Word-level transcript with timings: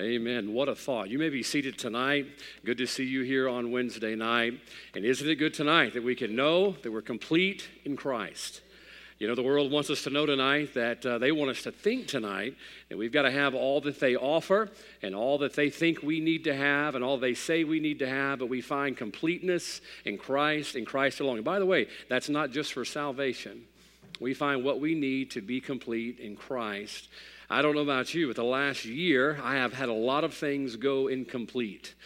Amen. 0.00 0.54
What 0.54 0.70
a 0.70 0.74
thought. 0.74 1.10
You 1.10 1.18
may 1.18 1.28
be 1.28 1.42
seated 1.42 1.76
tonight. 1.76 2.26
Good 2.64 2.78
to 2.78 2.86
see 2.86 3.04
you 3.04 3.20
here 3.20 3.50
on 3.50 3.70
Wednesday 3.70 4.14
night. 4.14 4.54
And 4.94 5.04
isn't 5.04 5.28
it 5.28 5.34
good 5.34 5.52
tonight 5.52 5.92
that 5.92 6.02
we 6.02 6.14
can 6.14 6.34
know 6.34 6.72
that 6.82 6.90
we're 6.90 7.02
complete 7.02 7.68
in 7.84 7.98
Christ? 7.98 8.62
You 9.18 9.28
know, 9.28 9.34
the 9.34 9.42
world 9.42 9.70
wants 9.70 9.90
us 9.90 10.02
to 10.04 10.10
know 10.10 10.24
tonight 10.24 10.72
that 10.72 11.04
uh, 11.04 11.18
they 11.18 11.32
want 11.32 11.50
us 11.50 11.62
to 11.64 11.70
think 11.70 12.06
tonight 12.06 12.56
that 12.88 12.96
we've 12.96 13.12
got 13.12 13.22
to 13.22 13.30
have 13.30 13.54
all 13.54 13.82
that 13.82 14.00
they 14.00 14.16
offer 14.16 14.70
and 15.02 15.14
all 15.14 15.36
that 15.36 15.52
they 15.52 15.68
think 15.68 16.02
we 16.02 16.18
need 16.18 16.44
to 16.44 16.56
have 16.56 16.94
and 16.94 17.04
all 17.04 17.18
they 17.18 17.34
say 17.34 17.64
we 17.64 17.78
need 17.78 17.98
to 17.98 18.08
have, 18.08 18.38
but 18.38 18.48
we 18.48 18.62
find 18.62 18.96
completeness 18.96 19.82
in 20.06 20.16
Christ, 20.16 20.76
in 20.76 20.86
Christ 20.86 21.20
alone. 21.20 21.36
And 21.36 21.44
by 21.44 21.58
the 21.58 21.66
way, 21.66 21.88
that's 22.08 22.30
not 22.30 22.52
just 22.52 22.72
for 22.72 22.86
salvation. 22.86 23.66
We 24.18 24.32
find 24.32 24.64
what 24.64 24.80
we 24.80 24.94
need 24.94 25.30
to 25.32 25.42
be 25.42 25.60
complete 25.60 26.18
in 26.18 26.36
Christ. 26.36 27.08
I 27.52 27.62
don't 27.62 27.74
know 27.74 27.80
about 27.80 28.14
you, 28.14 28.28
but 28.28 28.36
the 28.36 28.44
last 28.44 28.84
year 28.84 29.36
I 29.42 29.56
have 29.56 29.72
had 29.72 29.88
a 29.88 29.92
lot 29.92 30.22
of 30.22 30.32
things 30.32 30.76
go 30.76 31.08
incomplete. 31.08 31.96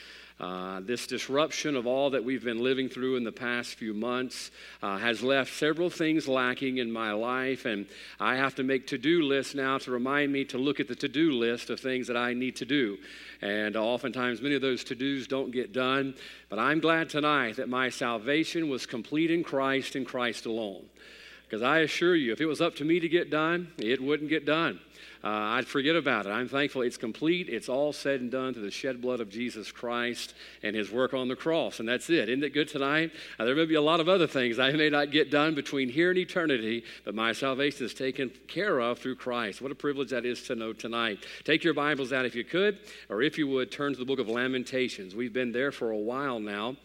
Uh, 0.41 0.80
this 0.80 1.07
disruption 1.07 1.77
of 1.77 1.87
all 1.87 2.09
that 2.11 2.25
we've 2.25 2.43
been 2.43 2.62
living 2.62 2.89
through 2.89 3.17
in 3.17 3.25
the 3.25 3.30
past 3.30 3.75
few 3.75 3.93
months 3.93 4.51
uh, 4.83 4.97
has 4.97 5.23
left 5.23 5.53
several 5.53 5.91
things 5.91 6.27
lacking 6.27 6.79
in 6.79 6.91
my 6.91 7.12
life, 7.12 7.67
and 7.67 7.87
I 8.19 8.37
have 8.37 8.55
to 8.55 8.62
make 8.62 8.87
to 8.87 8.97
do 8.97 9.20
lists 9.20 9.55
now 9.55 9.77
to 9.77 9.91
remind 9.91 10.33
me 10.33 10.47
to 10.47 10.57
look 10.57 10.80
at 10.80 10.89
the 10.89 10.95
to 10.97 11.09
do 11.09 11.33
list 11.33 11.69
of 11.69 11.79
things 11.79 12.06
that 12.06 12.17
I 12.17 12.33
need 12.33 12.56
to 12.56 12.65
do. 12.65 12.97
And 13.42 13.77
oftentimes, 13.77 14.41
many 14.41 14.55
of 14.55 14.62
those 14.62 14.83
to 14.84 14.95
dos 14.95 15.27
don't 15.27 15.51
get 15.51 15.75
done. 15.75 16.15
But 16.48 16.59
I'm 16.59 16.81
glad 16.81 17.11
tonight 17.11 17.56
that 17.56 17.69
my 17.69 17.91
salvation 17.91 18.70
was 18.70 18.87
complete 18.87 19.31
in 19.31 19.45
Christ 19.45 19.95
and 19.95 20.06
Christ 20.06 20.47
alone. 20.47 20.87
Because 21.45 21.62
I 21.62 21.81
assure 21.81 22.17
you, 22.17 22.33
if 22.33 22.41
it 22.41 22.47
was 22.47 22.62
up 22.62 22.77
to 22.77 22.84
me 22.84 22.98
to 22.98 23.09
get 23.11 23.31
done, 23.31 23.69
it 23.77 24.01
wouldn't 24.03 24.31
get 24.31 24.47
done 24.47 24.81
uh, 25.23 25.29
I'd 25.29 25.67
forget 25.67 25.97
about 25.97 26.27
it. 26.27 26.31
I'm 26.31 26.49
thankful 26.49 26.83
it's 26.83 26.97
complete. 26.97 27.49
It's 27.49 27.69
all 27.69 27.93
said 27.93 28.21
and 28.21 28.31
done 28.31 28.53
through 28.53 28.65
the 28.65 28.71
shed 28.71 29.01
blood 29.01 29.21
of 29.21 29.31
Jesus 29.31 29.73
Christ 29.73 30.35
and 30.62 30.77
his 30.77 30.91
work 30.91 31.15
on 31.15 31.29
the 31.29 31.37
cross. 31.37 31.81
And 31.81 31.89
that's 31.89 32.11
it. 32.11 32.28
Isn't 32.28 32.45
it 32.45 32.53
good 32.53 32.69
tonight? 32.69 33.11
Uh, 33.39 33.45
there 33.45 33.55
may 33.55 33.65
be 33.65 33.75
a 33.75 33.81
lot 33.81 34.01
of 34.01 34.09
other 34.09 34.27
things 34.27 34.59
I 34.59 34.73
may 34.73 34.91
not 34.91 35.11
get 35.11 35.31
done 35.31 35.55
between 35.55 35.89
here 35.89 36.11
and 36.11 36.19
eternity, 36.19 36.84
but 37.05 37.15
my 37.15 37.33
salvation 37.33 37.87
is 37.87 37.95
taken 37.95 38.31
care 38.48 38.81
of 38.81 38.98
through 38.98 39.17
Christ. 39.17 39.62
What 39.62 39.73
a 39.73 39.75
privilege 39.75 40.11
that 40.11 40.27
is 40.27 40.43
to 40.45 40.55
know 40.55 40.73
tonight. 40.73 41.25
Take 41.45 41.65
your 41.65 41.75
Bibles 41.75 42.12
out 42.12 42.27
if 42.27 42.34
you 42.34 42.45
could, 42.45 42.78
or 43.09 43.23
if 43.23 43.39
you 43.39 43.48
would, 43.48 43.71
turn 43.71 43.93
to 43.93 43.98
the 43.98 44.05
book 44.05 44.19
of 44.19 44.28
Lamentations. 44.28 45.15
We've 45.15 45.33
been 45.33 45.53
there 45.53 45.73
for 45.73 45.91
a 45.91 45.97
while 45.97 46.39
now 46.39 46.77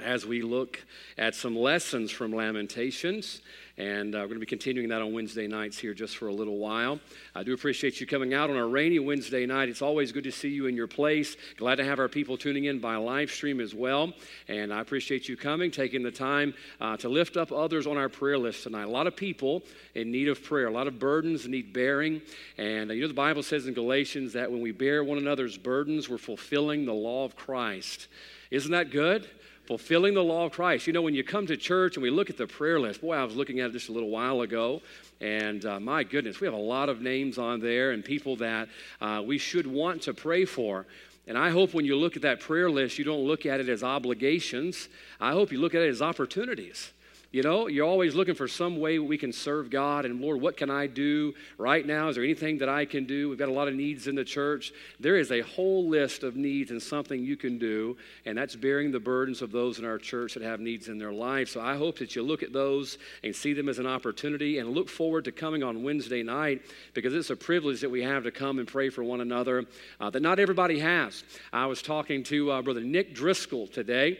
as 0.00 0.26
we 0.26 0.42
look 0.42 0.84
at 1.16 1.34
some 1.34 1.56
lessons 1.56 2.10
from 2.10 2.34
Lamentations. 2.34 3.40
And 3.78 4.16
uh, 4.16 4.18
we're 4.18 4.26
going 4.26 4.40
to 4.40 4.40
be 4.40 4.46
continuing 4.46 4.88
that 4.88 5.00
on 5.00 5.12
Wednesday 5.12 5.46
nights 5.46 5.78
here 5.78 5.94
just 5.94 6.16
for 6.16 6.26
a 6.26 6.32
little 6.32 6.58
while. 6.58 6.98
I 7.36 7.44
do 7.44 7.54
appreciate 7.54 8.00
you 8.00 8.08
coming 8.08 8.34
out 8.34 8.50
on 8.50 8.56
a 8.56 8.66
rainy 8.66 8.98
Wednesday 8.98 9.46
night. 9.46 9.68
It's 9.68 9.82
always 9.82 10.10
good 10.10 10.24
to 10.24 10.32
see 10.32 10.48
you 10.48 10.66
in 10.66 10.74
your 10.74 10.88
place. 10.88 11.36
Glad 11.56 11.76
to 11.76 11.84
have 11.84 12.00
our 12.00 12.08
people 12.08 12.36
tuning 12.36 12.64
in 12.64 12.80
by 12.80 12.96
live 12.96 13.30
stream 13.30 13.60
as 13.60 13.76
well. 13.76 14.12
And 14.48 14.74
I 14.74 14.80
appreciate 14.80 15.28
you 15.28 15.36
coming, 15.36 15.70
taking 15.70 16.02
the 16.02 16.10
time 16.10 16.54
uh, 16.80 16.96
to 16.96 17.08
lift 17.08 17.36
up 17.36 17.52
others 17.52 17.86
on 17.86 17.96
our 17.96 18.08
prayer 18.08 18.36
list 18.36 18.64
tonight. 18.64 18.82
A 18.82 18.90
lot 18.90 19.06
of 19.06 19.14
people 19.14 19.62
in 19.94 20.10
need 20.10 20.28
of 20.28 20.42
prayer, 20.42 20.66
a 20.66 20.72
lot 20.72 20.88
of 20.88 20.98
burdens 20.98 21.46
need 21.46 21.72
bearing. 21.72 22.20
And 22.56 22.90
uh, 22.90 22.94
you 22.94 23.02
know, 23.02 23.08
the 23.08 23.14
Bible 23.14 23.44
says 23.44 23.68
in 23.68 23.74
Galatians 23.74 24.32
that 24.32 24.50
when 24.50 24.60
we 24.60 24.72
bear 24.72 25.04
one 25.04 25.18
another's 25.18 25.56
burdens, 25.56 26.08
we're 26.08 26.18
fulfilling 26.18 26.84
the 26.84 26.92
law 26.92 27.24
of 27.24 27.36
Christ. 27.36 28.08
Isn't 28.50 28.72
that 28.72 28.90
good? 28.90 29.28
Fulfilling 29.68 30.14
the 30.14 30.24
law 30.24 30.46
of 30.46 30.52
Christ. 30.52 30.86
You 30.86 30.94
know, 30.94 31.02
when 31.02 31.12
you 31.12 31.22
come 31.22 31.46
to 31.46 31.54
church 31.54 31.96
and 31.96 32.02
we 32.02 32.08
look 32.08 32.30
at 32.30 32.38
the 32.38 32.46
prayer 32.46 32.80
list, 32.80 33.02
boy, 33.02 33.14
I 33.14 33.22
was 33.22 33.36
looking 33.36 33.60
at 33.60 33.68
it 33.68 33.72
just 33.74 33.90
a 33.90 33.92
little 33.92 34.08
while 34.08 34.40
ago, 34.40 34.80
and 35.20 35.62
uh, 35.66 35.78
my 35.78 36.04
goodness, 36.04 36.40
we 36.40 36.46
have 36.46 36.54
a 36.54 36.56
lot 36.56 36.88
of 36.88 37.02
names 37.02 37.36
on 37.36 37.60
there 37.60 37.90
and 37.90 38.02
people 38.02 38.36
that 38.36 38.70
uh, 39.02 39.22
we 39.22 39.36
should 39.36 39.66
want 39.66 40.00
to 40.02 40.14
pray 40.14 40.46
for. 40.46 40.86
And 41.26 41.36
I 41.36 41.50
hope 41.50 41.74
when 41.74 41.84
you 41.84 41.96
look 41.96 42.16
at 42.16 42.22
that 42.22 42.40
prayer 42.40 42.70
list, 42.70 42.96
you 42.96 43.04
don't 43.04 43.26
look 43.26 43.44
at 43.44 43.60
it 43.60 43.68
as 43.68 43.82
obligations. 43.82 44.88
I 45.20 45.32
hope 45.32 45.52
you 45.52 45.60
look 45.60 45.74
at 45.74 45.82
it 45.82 45.90
as 45.90 46.00
opportunities. 46.00 46.90
You 47.30 47.42
know, 47.42 47.66
you're 47.68 47.86
always 47.86 48.14
looking 48.14 48.34
for 48.34 48.48
some 48.48 48.78
way 48.78 48.98
we 48.98 49.18
can 49.18 49.34
serve 49.34 49.68
God. 49.68 50.06
And 50.06 50.18
Lord, 50.18 50.40
what 50.40 50.56
can 50.56 50.70
I 50.70 50.86
do 50.86 51.34
right 51.58 51.86
now? 51.86 52.08
Is 52.08 52.14
there 52.14 52.24
anything 52.24 52.56
that 52.58 52.70
I 52.70 52.86
can 52.86 53.04
do? 53.04 53.28
We've 53.28 53.38
got 53.38 53.50
a 53.50 53.52
lot 53.52 53.68
of 53.68 53.74
needs 53.74 54.08
in 54.08 54.14
the 54.14 54.24
church. 54.24 54.72
There 54.98 55.18
is 55.18 55.30
a 55.30 55.42
whole 55.42 55.86
list 55.86 56.22
of 56.22 56.36
needs 56.36 56.70
and 56.70 56.82
something 56.82 57.22
you 57.22 57.36
can 57.36 57.58
do, 57.58 57.98
and 58.24 58.38
that's 58.38 58.56
bearing 58.56 58.90
the 58.90 58.98
burdens 58.98 59.42
of 59.42 59.52
those 59.52 59.78
in 59.78 59.84
our 59.84 59.98
church 59.98 60.32
that 60.34 60.42
have 60.42 60.60
needs 60.60 60.88
in 60.88 60.96
their 60.96 61.12
life. 61.12 61.50
So 61.50 61.60
I 61.60 61.76
hope 61.76 61.98
that 61.98 62.16
you 62.16 62.22
look 62.22 62.42
at 62.42 62.54
those 62.54 62.96
and 63.22 63.36
see 63.36 63.52
them 63.52 63.68
as 63.68 63.78
an 63.78 63.86
opportunity 63.86 64.58
and 64.58 64.70
look 64.70 64.88
forward 64.88 65.26
to 65.26 65.32
coming 65.32 65.62
on 65.62 65.82
Wednesday 65.82 66.22
night 66.22 66.62
because 66.94 67.12
it's 67.12 67.28
a 67.28 67.36
privilege 67.36 67.82
that 67.82 67.90
we 67.90 68.02
have 68.02 68.24
to 68.24 68.30
come 68.30 68.58
and 68.58 68.66
pray 68.66 68.88
for 68.88 69.04
one 69.04 69.20
another 69.20 69.66
uh, 70.00 70.08
that 70.08 70.22
not 70.22 70.38
everybody 70.38 70.78
has. 70.78 71.24
I 71.52 71.66
was 71.66 71.82
talking 71.82 72.22
to 72.24 72.52
uh, 72.52 72.62
Brother 72.62 72.80
Nick 72.80 73.14
Driscoll 73.14 73.66
today 73.66 74.18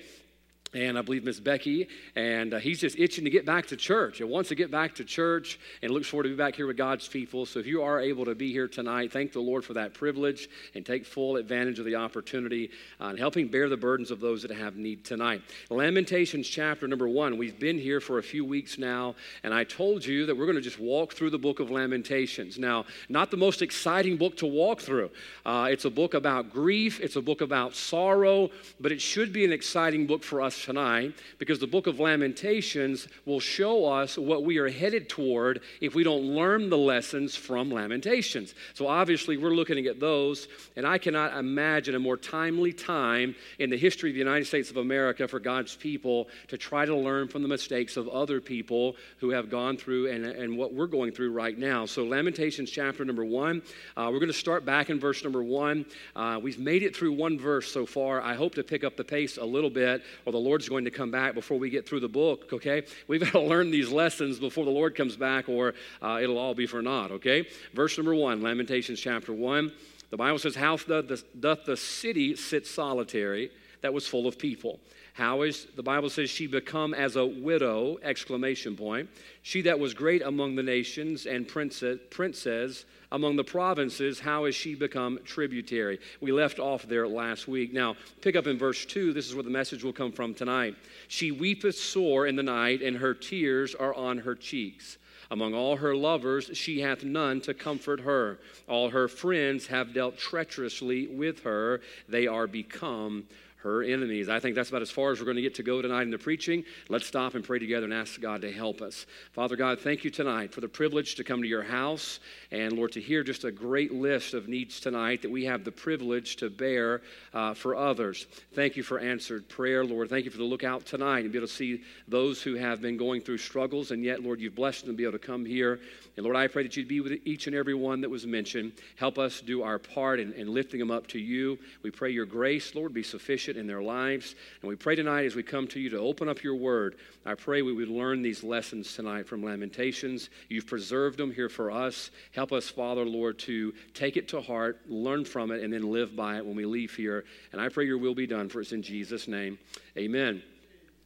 and 0.74 0.98
I 0.98 1.02
believe 1.02 1.24
Miss 1.24 1.40
Becky, 1.40 1.88
and 2.14 2.54
uh, 2.54 2.58
he's 2.58 2.80
just 2.80 2.98
itching 2.98 3.24
to 3.24 3.30
get 3.30 3.46
back 3.46 3.66
to 3.66 3.76
church 3.76 4.20
and 4.20 4.28
wants 4.28 4.50
to 4.50 4.54
get 4.54 4.70
back 4.70 4.94
to 4.96 5.04
church 5.04 5.58
and 5.82 5.90
looks 5.90 6.08
forward 6.08 6.24
to 6.24 6.28
be 6.28 6.36
back 6.36 6.54
here 6.54 6.66
with 6.66 6.76
God's 6.76 7.08
people. 7.08 7.46
So 7.46 7.58
if 7.58 7.66
you 7.66 7.82
are 7.82 8.00
able 8.00 8.24
to 8.26 8.34
be 8.34 8.52
here 8.52 8.68
tonight, 8.68 9.12
thank 9.12 9.32
the 9.32 9.40
Lord 9.40 9.64
for 9.64 9.74
that 9.74 9.94
privilege 9.94 10.48
and 10.74 10.84
take 10.84 11.06
full 11.06 11.36
advantage 11.36 11.78
of 11.78 11.84
the 11.84 11.94
opportunity 11.94 12.70
uh, 13.00 13.06
and 13.06 13.18
helping 13.18 13.48
bear 13.48 13.68
the 13.68 13.76
burdens 13.76 14.10
of 14.10 14.20
those 14.20 14.42
that 14.42 14.50
have 14.50 14.76
need 14.76 15.04
tonight. 15.04 15.42
Lamentations 15.70 16.46
chapter 16.46 16.86
number 16.86 17.08
one. 17.08 17.38
We've 17.38 17.58
been 17.58 17.78
here 17.78 18.00
for 18.00 18.18
a 18.18 18.22
few 18.22 18.44
weeks 18.44 18.78
now, 18.78 19.14
and 19.42 19.54
I 19.54 19.64
told 19.64 20.04
you 20.04 20.26
that 20.26 20.36
we're 20.36 20.46
going 20.46 20.56
to 20.56 20.62
just 20.62 20.78
walk 20.78 21.14
through 21.14 21.30
the 21.30 21.38
book 21.38 21.60
of 21.60 21.70
Lamentations. 21.70 22.58
Now, 22.58 22.84
not 23.08 23.30
the 23.30 23.36
most 23.36 23.62
exciting 23.62 24.16
book 24.16 24.36
to 24.38 24.46
walk 24.46 24.80
through. 24.80 25.10
Uh, 25.46 25.68
it's 25.70 25.86
a 25.86 25.90
book 25.90 26.14
about 26.14 26.52
grief. 26.52 27.00
It's 27.00 27.16
a 27.16 27.22
book 27.22 27.40
about 27.40 27.74
sorrow, 27.74 28.50
but 28.80 28.92
it 28.92 29.00
should 29.00 29.32
be 29.32 29.44
an 29.44 29.52
exciting 29.52 30.06
book 30.06 30.22
for 30.22 30.42
us 30.42 30.57
tonight 30.64 31.14
because 31.38 31.58
the 31.58 31.66
book 31.66 31.86
of 31.86 32.00
Lamentations 32.00 33.08
will 33.24 33.40
show 33.40 33.84
us 33.86 34.16
what 34.18 34.44
we 34.44 34.58
are 34.58 34.68
headed 34.68 35.08
toward 35.08 35.60
if 35.80 35.94
we 35.94 36.04
don't 36.04 36.22
learn 36.22 36.70
the 36.70 36.78
lessons 36.78 37.36
from 37.36 37.70
Lamentations. 37.70 38.54
So 38.74 38.86
obviously, 38.86 39.36
we're 39.36 39.54
looking 39.54 39.86
at 39.86 40.00
those, 40.00 40.48
and 40.76 40.86
I 40.86 40.98
cannot 40.98 41.36
imagine 41.36 41.94
a 41.94 41.98
more 41.98 42.16
timely 42.16 42.72
time 42.72 43.34
in 43.58 43.70
the 43.70 43.76
history 43.76 44.10
of 44.10 44.14
the 44.14 44.20
United 44.20 44.46
States 44.46 44.70
of 44.70 44.76
America 44.76 45.28
for 45.28 45.40
God's 45.40 45.76
people 45.76 46.28
to 46.48 46.58
try 46.58 46.84
to 46.84 46.94
learn 46.94 47.28
from 47.28 47.42
the 47.42 47.48
mistakes 47.48 47.96
of 47.96 48.08
other 48.08 48.40
people 48.40 48.96
who 49.18 49.30
have 49.30 49.50
gone 49.50 49.76
through 49.76 50.10
and, 50.10 50.24
and 50.24 50.56
what 50.56 50.74
we're 50.74 50.86
going 50.86 51.12
through 51.12 51.32
right 51.32 51.56
now. 51.58 51.86
So, 51.86 52.04
Lamentations 52.04 52.70
chapter 52.70 53.04
number 53.04 53.24
one, 53.24 53.62
uh, 53.96 54.08
we're 54.12 54.20
going 54.20 54.28
to 54.28 54.38
start 54.38 54.64
back 54.64 54.90
in 54.90 55.00
verse 55.00 55.22
number 55.22 55.42
one. 55.42 55.84
Uh, 56.14 56.38
we've 56.42 56.58
made 56.58 56.82
it 56.82 56.94
through 56.94 57.12
one 57.12 57.38
verse 57.38 57.70
so 57.70 57.86
far. 57.86 58.20
I 58.20 58.34
hope 58.34 58.54
to 58.56 58.64
pick 58.64 58.84
up 58.84 58.96
the 58.96 59.04
pace 59.04 59.36
a 59.36 59.44
little 59.44 59.70
bit, 59.70 60.02
or 60.24 60.32
the 60.32 60.38
Lord's 60.48 60.66
going 60.66 60.86
to 60.86 60.90
come 60.90 61.10
back 61.10 61.34
before 61.34 61.58
we 61.58 61.68
get 61.68 61.86
through 61.86 62.00
the 62.00 62.08
book, 62.08 62.50
okay? 62.54 62.84
We've 63.06 63.20
got 63.20 63.32
to 63.32 63.40
learn 63.40 63.70
these 63.70 63.90
lessons 63.90 64.38
before 64.38 64.64
the 64.64 64.70
Lord 64.70 64.94
comes 64.94 65.14
back, 65.14 65.46
or 65.46 65.74
uh, 66.00 66.20
it'll 66.22 66.38
all 66.38 66.54
be 66.54 66.66
for 66.66 66.80
naught, 66.80 67.10
okay? 67.10 67.46
Verse 67.74 67.98
number 67.98 68.14
one, 68.14 68.40
Lamentations 68.40 68.98
chapter 68.98 69.34
one. 69.34 69.72
The 70.08 70.16
Bible 70.16 70.38
says, 70.38 70.54
How 70.54 70.78
doth 70.78 71.08
the, 71.08 71.22
doth 71.38 71.66
the 71.66 71.76
city 71.76 72.34
sit 72.34 72.66
solitary 72.66 73.50
that 73.80 73.92
was 73.92 74.06
full 74.06 74.26
of 74.26 74.38
people? 74.38 74.80
How 75.14 75.42
is, 75.42 75.66
the 75.74 75.82
Bible 75.82 76.10
says, 76.10 76.30
she 76.30 76.46
become 76.46 76.94
as 76.94 77.16
a 77.16 77.26
widow, 77.26 77.98
exclamation 78.02 78.76
point. 78.76 79.08
She 79.42 79.62
that 79.62 79.78
was 79.78 79.92
great 79.92 80.22
among 80.22 80.54
the 80.54 80.62
nations 80.62 81.26
and 81.26 81.46
princess, 81.46 81.98
princess 82.10 82.84
among 83.10 83.36
the 83.36 83.44
provinces, 83.44 84.20
how 84.20 84.44
has 84.44 84.54
she 84.54 84.74
become 84.74 85.18
tributary? 85.24 85.98
We 86.20 86.30
left 86.30 86.58
off 86.58 86.86
there 86.86 87.08
last 87.08 87.48
week. 87.48 87.72
Now, 87.72 87.96
pick 88.20 88.36
up 88.36 88.46
in 88.46 88.58
verse 88.58 88.84
2. 88.84 89.12
This 89.12 89.28
is 89.28 89.34
where 89.34 89.42
the 89.42 89.50
message 89.50 89.82
will 89.82 89.92
come 89.92 90.12
from 90.12 90.34
tonight. 90.34 90.76
She 91.08 91.32
weepeth 91.32 91.76
sore 91.76 92.26
in 92.26 92.36
the 92.36 92.42
night, 92.42 92.82
and 92.82 92.96
her 92.96 93.14
tears 93.14 93.74
are 93.74 93.94
on 93.94 94.18
her 94.18 94.34
cheeks. 94.34 94.98
Among 95.30 95.54
all 95.54 95.76
her 95.76 95.94
lovers, 95.94 96.50
she 96.54 96.80
hath 96.80 97.04
none 97.04 97.40
to 97.42 97.54
comfort 97.54 98.00
her. 98.00 98.38
All 98.66 98.90
her 98.90 99.08
friends 99.08 99.66
have 99.66 99.92
dealt 99.92 100.16
treacherously 100.16 101.06
with 101.06 101.40
her. 101.40 101.80
They 102.08 102.26
are 102.26 102.46
become 102.46 103.24
her 103.68 103.82
enemies. 103.82 104.28
I 104.28 104.40
think 104.40 104.54
that's 104.54 104.70
about 104.70 104.82
as 104.82 104.90
far 104.90 105.12
as 105.12 105.20
we're 105.20 105.26
going 105.26 105.36
to 105.36 105.42
get 105.42 105.54
to 105.56 105.62
go 105.62 105.82
tonight 105.82 106.02
in 106.02 106.10
the 106.10 106.18
preaching. 106.18 106.64
Let's 106.88 107.06
stop 107.06 107.34
and 107.34 107.44
pray 107.44 107.58
together 107.58 107.84
and 107.84 107.92
ask 107.92 108.20
God 108.20 108.40
to 108.42 108.50
help 108.50 108.80
us. 108.80 109.06
Father 109.32 109.56
God, 109.56 109.80
thank 109.80 110.04
you 110.04 110.10
tonight 110.10 110.52
for 110.52 110.60
the 110.60 110.68
privilege 110.68 111.14
to 111.16 111.24
come 111.24 111.42
to 111.42 111.48
your 111.48 111.62
house 111.62 112.20
and, 112.50 112.72
Lord, 112.72 112.92
to 112.92 113.00
hear 113.00 113.22
just 113.22 113.44
a 113.44 113.52
great 113.52 113.92
list 113.92 114.34
of 114.34 114.48
needs 114.48 114.80
tonight 114.80 115.22
that 115.22 115.30
we 115.30 115.44
have 115.44 115.64
the 115.64 115.72
privilege 115.72 116.36
to 116.36 116.50
bear 116.50 117.02
uh, 117.34 117.54
for 117.54 117.76
others. 117.76 118.26
Thank 118.54 118.76
you 118.76 118.82
for 118.82 118.98
answered 118.98 119.48
prayer, 119.48 119.84
Lord. 119.84 120.08
Thank 120.08 120.24
you 120.24 120.30
for 120.30 120.38
the 120.38 120.44
lookout 120.44 120.86
tonight 120.86 121.20
and 121.20 121.32
be 121.32 121.38
able 121.38 121.46
to 121.48 121.52
see 121.52 121.82
those 122.08 122.42
who 122.42 122.54
have 122.54 122.80
been 122.80 122.96
going 122.96 123.20
through 123.20 123.38
struggles, 123.38 123.90
and 123.90 124.02
yet, 124.02 124.22
Lord, 124.22 124.40
you've 124.40 124.54
blessed 124.54 124.86
them 124.86 124.94
to 124.94 124.96
be 124.96 125.04
able 125.04 125.18
to 125.18 125.18
come 125.18 125.44
here. 125.44 125.80
And 126.18 126.24
Lord, 126.24 126.36
I 126.36 126.48
pray 126.48 126.64
that 126.64 126.76
you'd 126.76 126.88
be 126.88 127.00
with 127.00 127.12
each 127.24 127.46
and 127.46 127.54
every 127.54 127.74
one 127.74 128.00
that 128.00 128.10
was 128.10 128.26
mentioned. 128.26 128.72
Help 128.96 129.20
us 129.20 129.40
do 129.40 129.62
our 129.62 129.78
part 129.78 130.18
in, 130.18 130.32
in 130.32 130.52
lifting 130.52 130.80
them 130.80 130.90
up 130.90 131.06
to 131.08 131.18
you. 131.20 131.56
We 131.84 131.92
pray 131.92 132.10
your 132.10 132.26
grace, 132.26 132.74
Lord, 132.74 132.92
be 132.92 133.04
sufficient 133.04 133.56
in 133.56 133.68
their 133.68 133.80
lives. 133.80 134.34
And 134.60 134.68
we 134.68 134.74
pray 134.74 134.96
tonight 134.96 135.26
as 135.26 135.36
we 135.36 135.44
come 135.44 135.68
to 135.68 135.78
you 135.78 135.88
to 135.90 135.98
open 135.98 136.28
up 136.28 136.42
your 136.42 136.56
word, 136.56 136.96
I 137.24 137.34
pray 137.34 137.62
we 137.62 137.72
would 137.72 137.88
learn 137.88 138.20
these 138.20 138.42
lessons 138.42 138.96
tonight 138.96 139.28
from 139.28 139.44
Lamentations. 139.44 140.28
You've 140.48 140.66
preserved 140.66 141.18
them 141.18 141.32
here 141.32 141.48
for 141.48 141.70
us. 141.70 142.10
Help 142.32 142.50
us, 142.50 142.68
Father, 142.68 143.04
Lord, 143.04 143.38
to 143.40 143.72
take 143.94 144.16
it 144.16 144.26
to 144.30 144.40
heart, 144.40 144.80
learn 144.88 145.24
from 145.24 145.52
it, 145.52 145.62
and 145.62 145.72
then 145.72 145.92
live 145.92 146.16
by 146.16 146.38
it 146.38 146.44
when 146.44 146.56
we 146.56 146.64
leave 146.64 146.96
here. 146.96 147.26
And 147.52 147.60
I 147.60 147.68
pray 147.68 147.86
your 147.86 147.98
will 147.98 148.16
be 148.16 148.26
done 148.26 148.48
for 148.48 148.60
us 148.60 148.72
in 148.72 148.82
Jesus' 148.82 149.28
name. 149.28 149.56
Amen. 149.96 150.42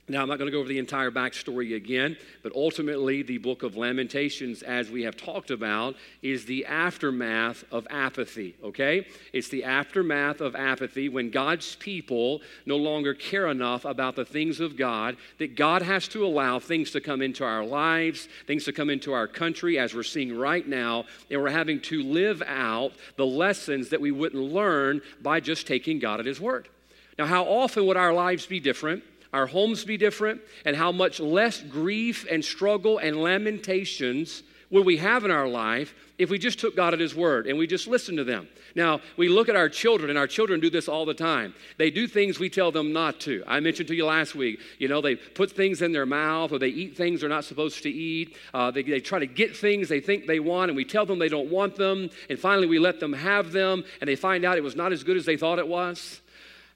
Now, 0.09 0.21
I'm 0.21 0.29
not 0.29 0.39
going 0.39 0.51
to 0.51 0.53
go 0.53 0.59
over 0.59 0.69
the 0.69 0.81
entire 0.81 1.13
backstory 1.13 1.77
again, 1.77 2.17
but 2.43 2.53
ultimately, 2.57 3.23
the 3.23 3.39
book 3.39 3.63
of 3.63 3.77
Lamentations, 3.77 4.63
as 4.63 4.91
we 4.91 5.05
have 5.05 5.17
talked 5.17 5.53
about, 5.53 5.95
is 6.23 6.45
the 6.45 6.67
aftermath 6.67 7.65
of 7.71 7.87
apathy, 7.89 8.57
okay? 8.65 9.07
It's 9.33 9.49
the 9.49 9.63
aftermath 9.63 10.41
of 10.41 10.57
apathy 10.57 11.09
when 11.09 11.31
God's 11.31 11.77
people 11.77 12.41
no 12.67 12.77
longer 12.79 13.15
care 13.15 13.47
enough 13.47 13.85
about 13.85 14.17
the 14.17 14.25
things 14.25 14.59
of 14.59 14.77
God, 14.77 15.17
that 15.39 15.55
God 15.55 15.83
has 15.83 16.09
to 16.09 16.27
allow 16.27 16.59
things 16.59 16.91
to 16.91 17.01
come 17.01 17.23
into 17.23 17.45
our 17.45 17.65
lives, 17.65 18.27
things 18.49 18.65
to 18.65 18.73
come 18.73 18.91
into 18.91 19.13
our 19.13 19.29
country, 19.29 19.79
as 19.79 19.95
we're 19.95 20.03
seeing 20.03 20.37
right 20.37 20.67
now, 20.67 21.05
and 21.31 21.41
we're 21.41 21.49
having 21.49 21.81
to 21.83 22.03
live 22.03 22.43
out 22.49 22.93
the 23.17 23.27
lessons 23.27 23.91
that 23.91 24.01
we 24.01 24.11
wouldn't 24.11 24.43
learn 24.43 25.01
by 25.23 25.39
just 25.39 25.69
taking 25.69 26.01
God 26.01 26.19
at 26.19 26.27
His 26.27 26.41
word. 26.41 26.67
Now, 27.21 27.27
how 27.27 27.45
often 27.45 27.87
would 27.87 27.97
our 27.97 28.13
lives 28.13 28.47
be 28.47 28.59
different? 28.59 29.05
Our 29.33 29.47
homes 29.47 29.85
be 29.85 29.97
different, 29.97 30.41
and 30.65 30.77
how 30.77 30.93
much 30.93 31.21
less 31.21 31.61
grief 31.61 32.27
and 32.31 32.45
struggle 32.45 32.99
and 32.99 33.17
lamentations 33.17 34.43
would 34.73 34.87
we 34.87 34.97
have 34.97 35.25
in 35.25 35.31
our 35.31 35.47
life 35.47 35.95
if 36.19 36.31
we 36.31 36.39
just 36.39 36.59
took 36.59 36.75
God 36.75 36.95
at 36.95 37.01
His 37.01 37.15
word 37.15 37.47
and 37.47 37.59
we 37.59 37.67
just 37.67 37.87
listened 37.87 38.17
to 38.19 38.25
them. 38.25 38.49
Now, 38.75 39.01
we 39.19 39.29
look 39.29 39.51
at 39.51 39.57
our 39.57 39.69
children, 39.69 40.09
and 40.09 40.19
our 40.19 40.27
children 40.27 40.59
do 40.59 40.71
this 40.71 40.89
all 40.89 41.05
the 41.05 41.13
time. 41.13 41.55
They 41.77 41.91
do 41.91 42.07
things 42.07 42.39
we 42.39 42.49
tell 42.49 42.73
them 42.73 42.91
not 42.91 43.21
to. 43.21 43.45
I 43.47 43.61
mentioned 43.61 43.89
to 43.89 43.95
you 43.95 44.07
last 44.07 44.35
week, 44.35 44.61
you 44.79 44.89
know, 44.89 45.03
they 45.03 45.17
put 45.17 45.53
things 45.53 45.83
in 45.83 45.93
their 45.93 46.07
mouth 46.07 46.53
or 46.53 46.59
they 46.59 46.69
eat 46.69 46.97
things 46.97 47.21
they're 47.21 47.29
not 47.29 47.45
supposed 47.45 47.83
to 47.83 47.91
eat. 47.91 48.35
Uh, 48.55 48.71
they, 48.71 48.83
they 48.83 49.01
try 49.01 49.19
to 49.19 49.27
get 49.27 49.55
things 49.55 49.91
they 49.91 50.01
think 50.01 50.27
they 50.27 50.41
want, 50.41 50.71
and 50.71 50.77
we 50.77 50.87
tell 50.87 51.05
them 51.05 51.19
they 51.19 51.29
don't 51.29 51.51
want 51.51 51.77
them. 51.77 52.09
And 52.31 52.39
finally, 52.39 52.67
we 52.67 52.79
let 52.79 52.99
them 52.99 53.13
have 53.13 53.53
them, 53.53 53.85
and 54.01 54.09
they 54.09 54.17
find 54.17 54.45
out 54.45 54.57
it 54.57 54.65
was 54.65 54.77
not 54.77 54.93
as 54.93 55.05
good 55.05 55.19
as 55.19 55.27
they 55.27 55.37
thought 55.37 55.59
it 55.59 55.69
was. 55.69 56.23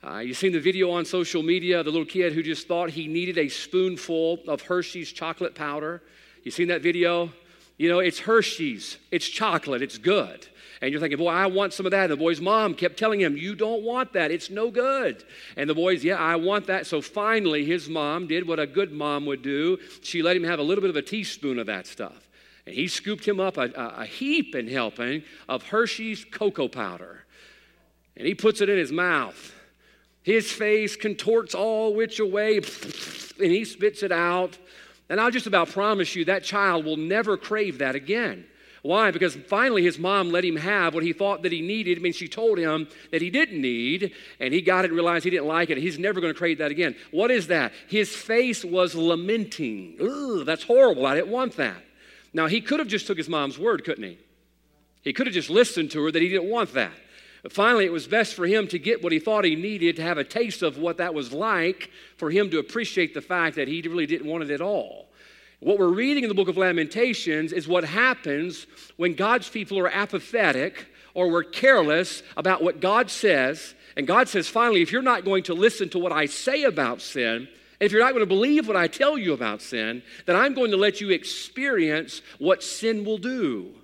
Uh, 0.04 0.18
you've 0.18 0.36
seen 0.36 0.52
the 0.52 0.60
video 0.60 0.90
on 0.90 1.04
social 1.04 1.42
media, 1.42 1.82
the 1.82 1.90
little 1.90 2.06
kid 2.06 2.32
who 2.32 2.42
just 2.42 2.68
thought 2.68 2.90
he 2.90 3.08
needed 3.08 3.38
a 3.38 3.48
spoonful 3.48 4.40
of 4.46 4.62
Hershey's 4.62 5.10
chocolate 5.10 5.54
powder. 5.54 6.02
You've 6.42 6.54
seen 6.54 6.68
that 6.68 6.82
video? 6.82 7.32
You 7.78 7.88
know, 7.88 7.98
it's 7.98 8.20
Hershey's, 8.20 8.98
it's 9.10 9.28
chocolate, 9.28 9.82
it's 9.82 9.98
good. 9.98 10.46
And 10.80 10.90
you're 10.90 11.00
thinking, 11.00 11.18
boy, 11.18 11.30
I 11.30 11.46
want 11.46 11.72
some 11.72 11.86
of 11.86 11.92
that. 11.92 12.04
And 12.04 12.12
the 12.12 12.16
boy's 12.16 12.40
mom 12.40 12.74
kept 12.74 12.98
telling 12.98 13.20
him, 13.20 13.36
you 13.36 13.54
don't 13.54 13.82
want 13.82 14.12
that, 14.12 14.30
it's 14.30 14.50
no 14.50 14.70
good. 14.70 15.24
And 15.56 15.68
the 15.68 15.74
boy's, 15.74 16.04
yeah, 16.04 16.16
I 16.16 16.36
want 16.36 16.66
that. 16.66 16.86
So 16.86 17.00
finally, 17.00 17.64
his 17.64 17.88
mom 17.88 18.26
did 18.26 18.46
what 18.46 18.60
a 18.60 18.66
good 18.66 18.92
mom 18.92 19.26
would 19.26 19.42
do. 19.42 19.78
She 20.02 20.22
let 20.22 20.36
him 20.36 20.44
have 20.44 20.58
a 20.58 20.62
little 20.62 20.82
bit 20.82 20.90
of 20.90 20.96
a 20.96 21.02
teaspoon 21.02 21.58
of 21.58 21.66
that 21.66 21.86
stuff. 21.86 22.28
And 22.66 22.74
he 22.74 22.88
scooped 22.88 23.26
him 23.26 23.40
up 23.40 23.56
a, 23.56 23.70
a, 23.74 24.02
a 24.02 24.04
heap 24.04 24.54
and 24.54 24.68
helping 24.68 25.22
of 25.48 25.62
Hershey's 25.64 26.24
cocoa 26.24 26.68
powder. 26.68 27.24
And 28.16 28.26
he 28.26 28.34
puts 28.34 28.60
it 28.60 28.68
in 28.68 28.78
his 28.78 28.92
mouth. 28.92 29.52
His 30.26 30.50
face 30.50 30.96
contorts 30.96 31.54
all 31.54 31.94
which 31.94 32.18
away, 32.18 32.56
and 32.56 33.52
he 33.52 33.64
spits 33.64 34.02
it 34.02 34.10
out. 34.10 34.58
And 35.08 35.20
I'll 35.20 35.30
just 35.30 35.46
about 35.46 35.68
promise 35.68 36.16
you 36.16 36.24
that 36.24 36.42
child 36.42 36.84
will 36.84 36.96
never 36.96 37.36
crave 37.36 37.78
that 37.78 37.94
again. 37.94 38.44
Why? 38.82 39.12
Because 39.12 39.36
finally 39.36 39.84
his 39.84 40.00
mom 40.00 40.32
let 40.32 40.44
him 40.44 40.56
have 40.56 40.94
what 40.94 41.04
he 41.04 41.12
thought 41.12 41.42
that 41.44 41.52
he 41.52 41.60
needed. 41.60 41.96
I 41.96 42.00
mean, 42.00 42.12
she 42.12 42.26
told 42.26 42.58
him 42.58 42.88
that 43.12 43.22
he 43.22 43.30
didn't 43.30 43.60
need, 43.60 44.14
and 44.40 44.52
he 44.52 44.62
got 44.62 44.84
it 44.84 44.88
and 44.88 44.96
realized 44.96 45.22
he 45.22 45.30
didn't 45.30 45.46
like 45.46 45.70
it. 45.70 45.78
He's 45.78 45.96
never 45.96 46.20
going 46.20 46.34
to 46.34 46.38
crave 46.38 46.58
that 46.58 46.72
again. 46.72 46.96
What 47.12 47.30
is 47.30 47.46
that? 47.46 47.72
His 47.86 48.12
face 48.12 48.64
was 48.64 48.96
lamenting. 48.96 49.96
Ugh, 50.00 50.44
that's 50.44 50.64
horrible. 50.64 51.06
I 51.06 51.14
didn't 51.14 51.30
want 51.30 51.56
that. 51.56 51.84
Now, 52.34 52.48
he 52.48 52.60
could 52.60 52.80
have 52.80 52.88
just 52.88 53.06
took 53.06 53.16
his 53.16 53.28
mom's 53.28 53.60
word, 53.60 53.84
couldn't 53.84 54.02
he? 54.02 54.18
He 55.02 55.12
could 55.12 55.28
have 55.28 55.34
just 55.34 55.50
listened 55.50 55.92
to 55.92 56.02
her 56.02 56.10
that 56.10 56.20
he 56.20 56.28
didn't 56.28 56.50
want 56.50 56.74
that. 56.74 56.94
Finally, 57.50 57.84
it 57.84 57.92
was 57.92 58.06
best 58.06 58.34
for 58.34 58.46
him 58.46 58.66
to 58.68 58.78
get 58.78 59.02
what 59.02 59.12
he 59.12 59.18
thought 59.18 59.44
he 59.44 59.56
needed, 59.56 59.96
to 59.96 60.02
have 60.02 60.18
a 60.18 60.24
taste 60.24 60.62
of 60.62 60.78
what 60.78 60.96
that 60.96 61.14
was 61.14 61.32
like, 61.32 61.90
for 62.16 62.30
him 62.30 62.50
to 62.50 62.58
appreciate 62.58 63.14
the 63.14 63.20
fact 63.20 63.56
that 63.56 63.68
he 63.68 63.80
really 63.82 64.06
didn't 64.06 64.26
want 64.26 64.42
it 64.42 64.50
at 64.50 64.60
all. 64.60 65.08
What 65.60 65.78
we're 65.78 65.88
reading 65.88 66.22
in 66.22 66.28
the 66.28 66.34
book 66.34 66.48
of 66.48 66.56
Lamentations 66.56 67.52
is 67.52 67.66
what 67.66 67.84
happens 67.84 68.66
when 68.96 69.14
God's 69.14 69.48
people 69.48 69.78
are 69.78 69.88
apathetic 69.88 70.86
or 71.14 71.30
we're 71.30 71.44
careless 71.44 72.22
about 72.36 72.62
what 72.62 72.80
God 72.80 73.10
says. 73.10 73.74
And 73.96 74.06
God 74.06 74.28
says, 74.28 74.48
finally, 74.48 74.82
if 74.82 74.92
you're 74.92 75.00
not 75.00 75.24
going 75.24 75.44
to 75.44 75.54
listen 75.54 75.88
to 75.90 75.98
what 75.98 76.12
I 76.12 76.26
say 76.26 76.64
about 76.64 77.00
sin, 77.00 77.48
and 77.80 77.86
if 77.86 77.90
you're 77.92 78.02
not 78.02 78.12
going 78.12 78.20
to 78.20 78.26
believe 78.26 78.68
what 78.68 78.76
I 78.76 78.86
tell 78.86 79.16
you 79.16 79.32
about 79.32 79.62
sin, 79.62 80.02
then 80.26 80.36
I'm 80.36 80.52
going 80.52 80.70
to 80.72 80.76
let 80.76 81.00
you 81.00 81.10
experience 81.10 82.20
what 82.38 82.62
sin 82.62 83.04
will 83.04 83.18
do. 83.18 83.74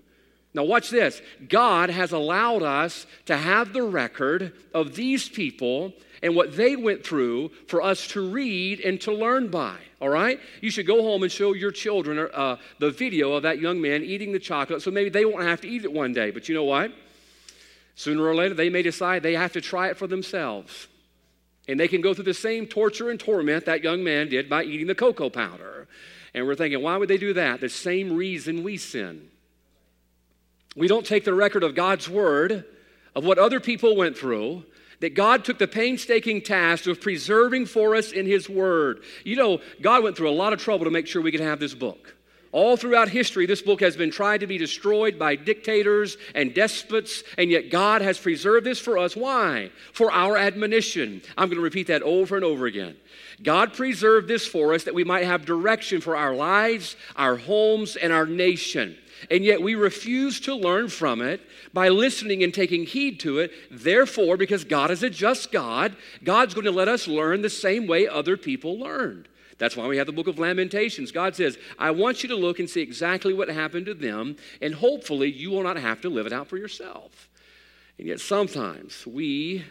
Now, 0.54 0.64
watch 0.64 0.90
this. 0.90 1.22
God 1.48 1.88
has 1.88 2.12
allowed 2.12 2.62
us 2.62 3.06
to 3.26 3.36
have 3.36 3.72
the 3.72 3.82
record 3.82 4.52
of 4.74 4.94
these 4.94 5.28
people 5.28 5.94
and 6.22 6.36
what 6.36 6.56
they 6.56 6.76
went 6.76 7.04
through 7.04 7.50
for 7.66 7.80
us 7.80 8.06
to 8.08 8.28
read 8.28 8.80
and 8.80 9.00
to 9.00 9.12
learn 9.12 9.48
by. 9.48 9.76
All 10.00 10.10
right? 10.10 10.38
You 10.60 10.70
should 10.70 10.86
go 10.86 11.02
home 11.02 11.22
and 11.22 11.32
show 11.32 11.54
your 11.54 11.70
children 11.70 12.28
uh, 12.34 12.56
the 12.78 12.90
video 12.90 13.32
of 13.32 13.44
that 13.44 13.60
young 13.60 13.80
man 13.80 14.02
eating 14.02 14.32
the 14.32 14.38
chocolate 14.38 14.82
so 14.82 14.90
maybe 14.90 15.08
they 15.08 15.24
won't 15.24 15.44
have 15.44 15.62
to 15.62 15.68
eat 15.68 15.84
it 15.84 15.92
one 15.92 16.12
day. 16.12 16.30
But 16.30 16.48
you 16.48 16.54
know 16.54 16.64
what? 16.64 16.92
Sooner 17.94 18.22
or 18.22 18.34
later, 18.34 18.54
they 18.54 18.68
may 18.68 18.82
decide 18.82 19.22
they 19.22 19.34
have 19.34 19.52
to 19.52 19.60
try 19.60 19.88
it 19.88 19.96
for 19.96 20.06
themselves. 20.06 20.88
And 21.68 21.78
they 21.78 21.88
can 21.88 22.00
go 22.00 22.12
through 22.12 22.24
the 22.24 22.34
same 22.34 22.66
torture 22.66 23.10
and 23.10 23.18
torment 23.18 23.66
that 23.66 23.82
young 23.82 24.04
man 24.04 24.28
did 24.28 24.50
by 24.50 24.64
eating 24.64 24.86
the 24.86 24.94
cocoa 24.94 25.30
powder. 25.30 25.88
And 26.34 26.46
we're 26.46 26.56
thinking, 26.56 26.82
why 26.82 26.96
would 26.96 27.08
they 27.08 27.18
do 27.18 27.32
that? 27.34 27.60
The 27.60 27.68
same 27.68 28.16
reason 28.16 28.62
we 28.62 28.76
sin. 28.76 29.28
We 30.76 30.88
don't 30.88 31.06
take 31.06 31.24
the 31.24 31.34
record 31.34 31.62
of 31.62 31.74
God's 31.74 32.08
word, 32.08 32.64
of 33.14 33.24
what 33.24 33.38
other 33.38 33.60
people 33.60 33.96
went 33.96 34.16
through, 34.16 34.64
that 35.00 35.14
God 35.14 35.44
took 35.44 35.58
the 35.58 35.68
painstaking 35.68 36.42
task 36.42 36.86
of 36.86 37.00
preserving 37.00 37.66
for 37.66 37.94
us 37.94 38.12
in 38.12 38.24
His 38.24 38.48
Word. 38.48 39.02
You 39.24 39.36
know, 39.36 39.60
God 39.80 40.04
went 40.04 40.16
through 40.16 40.30
a 40.30 40.32
lot 40.32 40.52
of 40.52 40.60
trouble 40.60 40.84
to 40.84 40.90
make 40.90 41.06
sure 41.06 41.20
we 41.20 41.32
could 41.32 41.40
have 41.40 41.58
this 41.58 41.74
book. 41.74 42.14
All 42.52 42.76
throughout 42.76 43.08
history, 43.08 43.46
this 43.46 43.62
book 43.62 43.80
has 43.80 43.96
been 43.96 44.10
tried 44.10 44.40
to 44.40 44.46
be 44.46 44.58
destroyed 44.58 45.18
by 45.18 45.36
dictators 45.36 46.18
and 46.34 46.54
despots, 46.54 47.24
and 47.38 47.50
yet 47.50 47.70
God 47.70 48.02
has 48.02 48.18
preserved 48.18 48.66
this 48.66 48.78
for 48.78 48.98
us. 48.98 49.16
Why? 49.16 49.70
For 49.92 50.12
our 50.12 50.36
admonition. 50.36 51.22
I'm 51.36 51.48
going 51.48 51.56
to 51.56 51.62
repeat 51.62 51.86
that 51.86 52.02
over 52.02 52.36
and 52.36 52.44
over 52.44 52.66
again. 52.66 52.94
God 53.42 53.72
preserved 53.72 54.28
this 54.28 54.46
for 54.46 54.74
us 54.74 54.84
that 54.84 54.94
we 54.94 55.02
might 55.02 55.24
have 55.24 55.46
direction 55.46 56.00
for 56.00 56.14
our 56.14 56.34
lives, 56.34 56.94
our 57.16 57.36
homes, 57.36 57.96
and 57.96 58.12
our 58.12 58.26
nation 58.26 58.96
and 59.30 59.44
yet 59.44 59.62
we 59.62 59.74
refuse 59.74 60.40
to 60.40 60.54
learn 60.54 60.88
from 60.88 61.20
it 61.20 61.40
by 61.72 61.88
listening 61.88 62.42
and 62.42 62.52
taking 62.52 62.84
heed 62.84 63.20
to 63.20 63.38
it. 63.38 63.52
Therefore, 63.70 64.36
because 64.36 64.64
God 64.64 64.90
is 64.90 65.02
a 65.02 65.10
just 65.10 65.52
God, 65.52 65.96
God's 66.24 66.54
going 66.54 66.64
to 66.64 66.70
let 66.70 66.88
us 66.88 67.08
learn 67.08 67.42
the 67.42 67.50
same 67.50 67.86
way 67.86 68.08
other 68.08 68.36
people 68.36 68.78
learned. 68.78 69.28
That's 69.58 69.76
why 69.76 69.86
we 69.86 69.98
have 69.98 70.06
the 70.06 70.12
book 70.12 70.26
of 70.26 70.38
Lamentations. 70.38 71.12
God 71.12 71.36
says, 71.36 71.56
I 71.78 71.92
want 71.92 72.22
you 72.22 72.28
to 72.30 72.34
look 72.34 72.58
and 72.58 72.68
see 72.68 72.80
exactly 72.80 73.32
what 73.32 73.48
happened 73.48 73.86
to 73.86 73.94
them, 73.94 74.36
and 74.60 74.74
hopefully 74.74 75.30
you 75.30 75.50
will 75.50 75.62
not 75.62 75.76
have 75.76 76.00
to 76.00 76.08
live 76.08 76.26
it 76.26 76.32
out 76.32 76.48
for 76.48 76.56
yourself. 76.56 77.28
And 77.98 78.08
yet 78.08 78.20
sometimes 78.20 79.06
we 79.06 79.64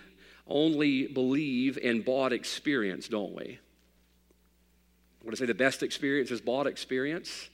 only 0.48 1.08
believe 1.08 1.78
in 1.78 2.02
bought 2.02 2.32
experience, 2.32 3.08
don't 3.08 3.34
we? 3.34 3.60
I 5.22 5.26
want 5.26 5.32
to 5.32 5.38
say 5.38 5.46
the 5.46 5.54
best 5.54 5.84
experience 5.84 6.32
is 6.32 6.42
bought 6.42 6.68
experience. 6.68 7.50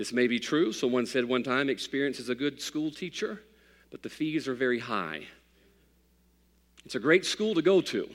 This 0.00 0.14
may 0.14 0.28
be 0.28 0.40
true. 0.40 0.72
Someone 0.72 1.04
said 1.04 1.26
one 1.26 1.42
time 1.42 1.68
experience 1.68 2.18
is 2.18 2.30
a 2.30 2.34
good 2.34 2.62
school 2.62 2.90
teacher, 2.90 3.42
but 3.90 4.02
the 4.02 4.08
fees 4.08 4.48
are 4.48 4.54
very 4.54 4.78
high. 4.78 5.26
It's 6.86 6.94
a 6.94 6.98
great 6.98 7.26
school 7.26 7.54
to 7.54 7.60
go 7.60 7.82
to. 7.82 7.98
You 7.98 8.08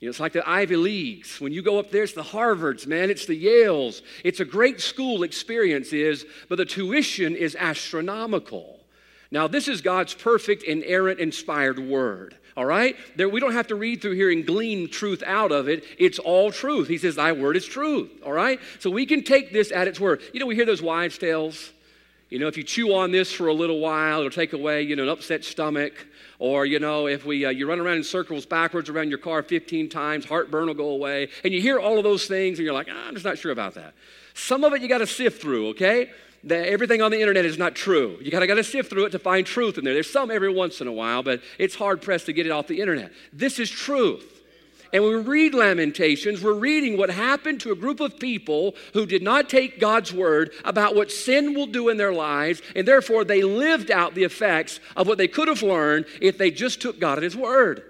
know, 0.00 0.08
it's 0.08 0.20
like 0.20 0.32
the 0.32 0.48
Ivy 0.48 0.76
Leagues. 0.76 1.38
When 1.38 1.52
you 1.52 1.60
go 1.60 1.78
up 1.78 1.90
there, 1.90 2.04
it's 2.04 2.14
the 2.14 2.22
Harvards, 2.22 2.86
man, 2.86 3.10
it's 3.10 3.26
the 3.26 3.44
Yales. 3.44 4.00
It's 4.24 4.40
a 4.40 4.46
great 4.46 4.80
school 4.80 5.22
experience, 5.22 5.92
is, 5.92 6.24
but 6.48 6.56
the 6.56 6.64
tuition 6.64 7.36
is 7.36 7.54
astronomical. 7.56 8.75
Now, 9.30 9.46
this 9.46 9.68
is 9.68 9.80
God's 9.80 10.14
perfect, 10.14 10.62
inerrant, 10.62 11.20
inspired 11.20 11.78
word 11.78 12.36
all 12.56 12.64
right? 12.64 12.96
There, 13.16 13.28
we 13.28 13.40
don't 13.40 13.52
have 13.52 13.66
to 13.66 13.74
read 13.74 14.00
through 14.00 14.14
here 14.14 14.30
and 14.30 14.46
glean 14.46 14.88
truth 14.88 15.22
out 15.26 15.52
of 15.52 15.68
it. 15.68 15.84
It's 15.98 16.18
all 16.18 16.50
truth. 16.50 16.88
He 16.88 16.98
says, 16.98 17.16
Thy 17.16 17.32
word 17.32 17.56
is 17.56 17.66
truth, 17.66 18.10
all 18.24 18.32
right? 18.32 18.58
So 18.78 18.90
we 18.90 19.04
can 19.04 19.22
take 19.22 19.52
this 19.52 19.70
at 19.70 19.88
its 19.88 20.00
word. 20.00 20.22
You 20.32 20.40
know, 20.40 20.46
we 20.46 20.54
hear 20.54 20.64
those 20.64 20.82
wives' 20.82 21.18
tales. 21.18 21.72
You 22.30 22.40
know, 22.40 22.48
if 22.48 22.56
you 22.56 22.64
chew 22.64 22.94
on 22.94 23.12
this 23.12 23.30
for 23.30 23.46
a 23.48 23.52
little 23.52 23.78
while, 23.78 24.18
it'll 24.18 24.30
take 24.30 24.52
away, 24.52 24.82
you 24.82 24.96
know, 24.96 25.04
an 25.04 25.10
upset 25.10 25.44
stomach. 25.44 25.92
Or, 26.38 26.66
you 26.66 26.80
know, 26.80 27.06
if 27.06 27.24
we, 27.24 27.44
uh, 27.44 27.50
you 27.50 27.68
run 27.68 27.78
around 27.78 27.98
in 27.98 28.04
circles 28.04 28.46
backwards 28.46 28.88
around 28.88 29.10
your 29.10 29.18
car 29.18 29.42
15 29.42 29.88
times, 29.88 30.24
heartburn 30.24 30.66
will 30.66 30.74
go 30.74 30.88
away. 30.88 31.28
And 31.44 31.52
you 31.54 31.60
hear 31.60 31.78
all 31.78 31.98
of 31.98 32.04
those 32.04 32.26
things 32.26 32.58
and 32.58 32.64
you're 32.64 32.74
like, 32.74 32.88
ah, 32.90 33.06
I'm 33.06 33.14
just 33.14 33.24
not 33.24 33.38
sure 33.38 33.52
about 33.52 33.74
that. 33.74 33.94
Some 34.34 34.64
of 34.64 34.72
it 34.72 34.82
you 34.82 34.88
got 34.88 34.98
to 34.98 35.06
sift 35.06 35.40
through, 35.40 35.68
okay? 35.68 36.10
That 36.46 36.68
everything 36.68 37.02
on 37.02 37.10
the 37.10 37.20
internet 37.20 37.44
is 37.44 37.58
not 37.58 37.74
true. 37.74 38.18
You 38.22 38.30
gotta 38.30 38.46
gotta 38.46 38.64
sift 38.64 38.88
through 38.88 39.06
it 39.06 39.10
to 39.10 39.18
find 39.18 39.44
truth 39.44 39.78
in 39.78 39.84
there. 39.84 39.94
There's 39.94 40.10
some 40.10 40.30
every 40.30 40.52
once 40.52 40.80
in 40.80 40.86
a 40.86 40.92
while, 40.92 41.22
but 41.22 41.42
it's 41.58 41.74
hard 41.74 42.00
pressed 42.00 42.26
to 42.26 42.32
get 42.32 42.46
it 42.46 42.50
off 42.50 42.68
the 42.68 42.80
internet. 42.80 43.12
This 43.32 43.58
is 43.58 43.68
truth. 43.68 44.32
And 44.92 45.02
when 45.02 45.12
we 45.12 45.22
read 45.22 45.54
Lamentations, 45.54 46.42
we're 46.42 46.54
reading 46.54 46.96
what 46.96 47.10
happened 47.10 47.60
to 47.62 47.72
a 47.72 47.76
group 47.76 47.98
of 47.98 48.20
people 48.20 48.76
who 48.92 49.04
did 49.04 49.22
not 49.22 49.48
take 49.48 49.80
God's 49.80 50.12
word 50.12 50.52
about 50.64 50.94
what 50.94 51.10
sin 51.10 51.54
will 51.54 51.66
do 51.66 51.88
in 51.88 51.96
their 51.96 52.12
lives, 52.12 52.62
and 52.76 52.86
therefore 52.86 53.24
they 53.24 53.42
lived 53.42 53.90
out 53.90 54.14
the 54.14 54.24
effects 54.24 54.78
of 54.96 55.08
what 55.08 55.18
they 55.18 55.28
could 55.28 55.48
have 55.48 55.62
learned 55.62 56.06
if 56.20 56.38
they 56.38 56.52
just 56.52 56.80
took 56.80 57.00
God 57.00 57.18
at 57.18 57.24
His 57.24 57.36
word. 57.36 57.82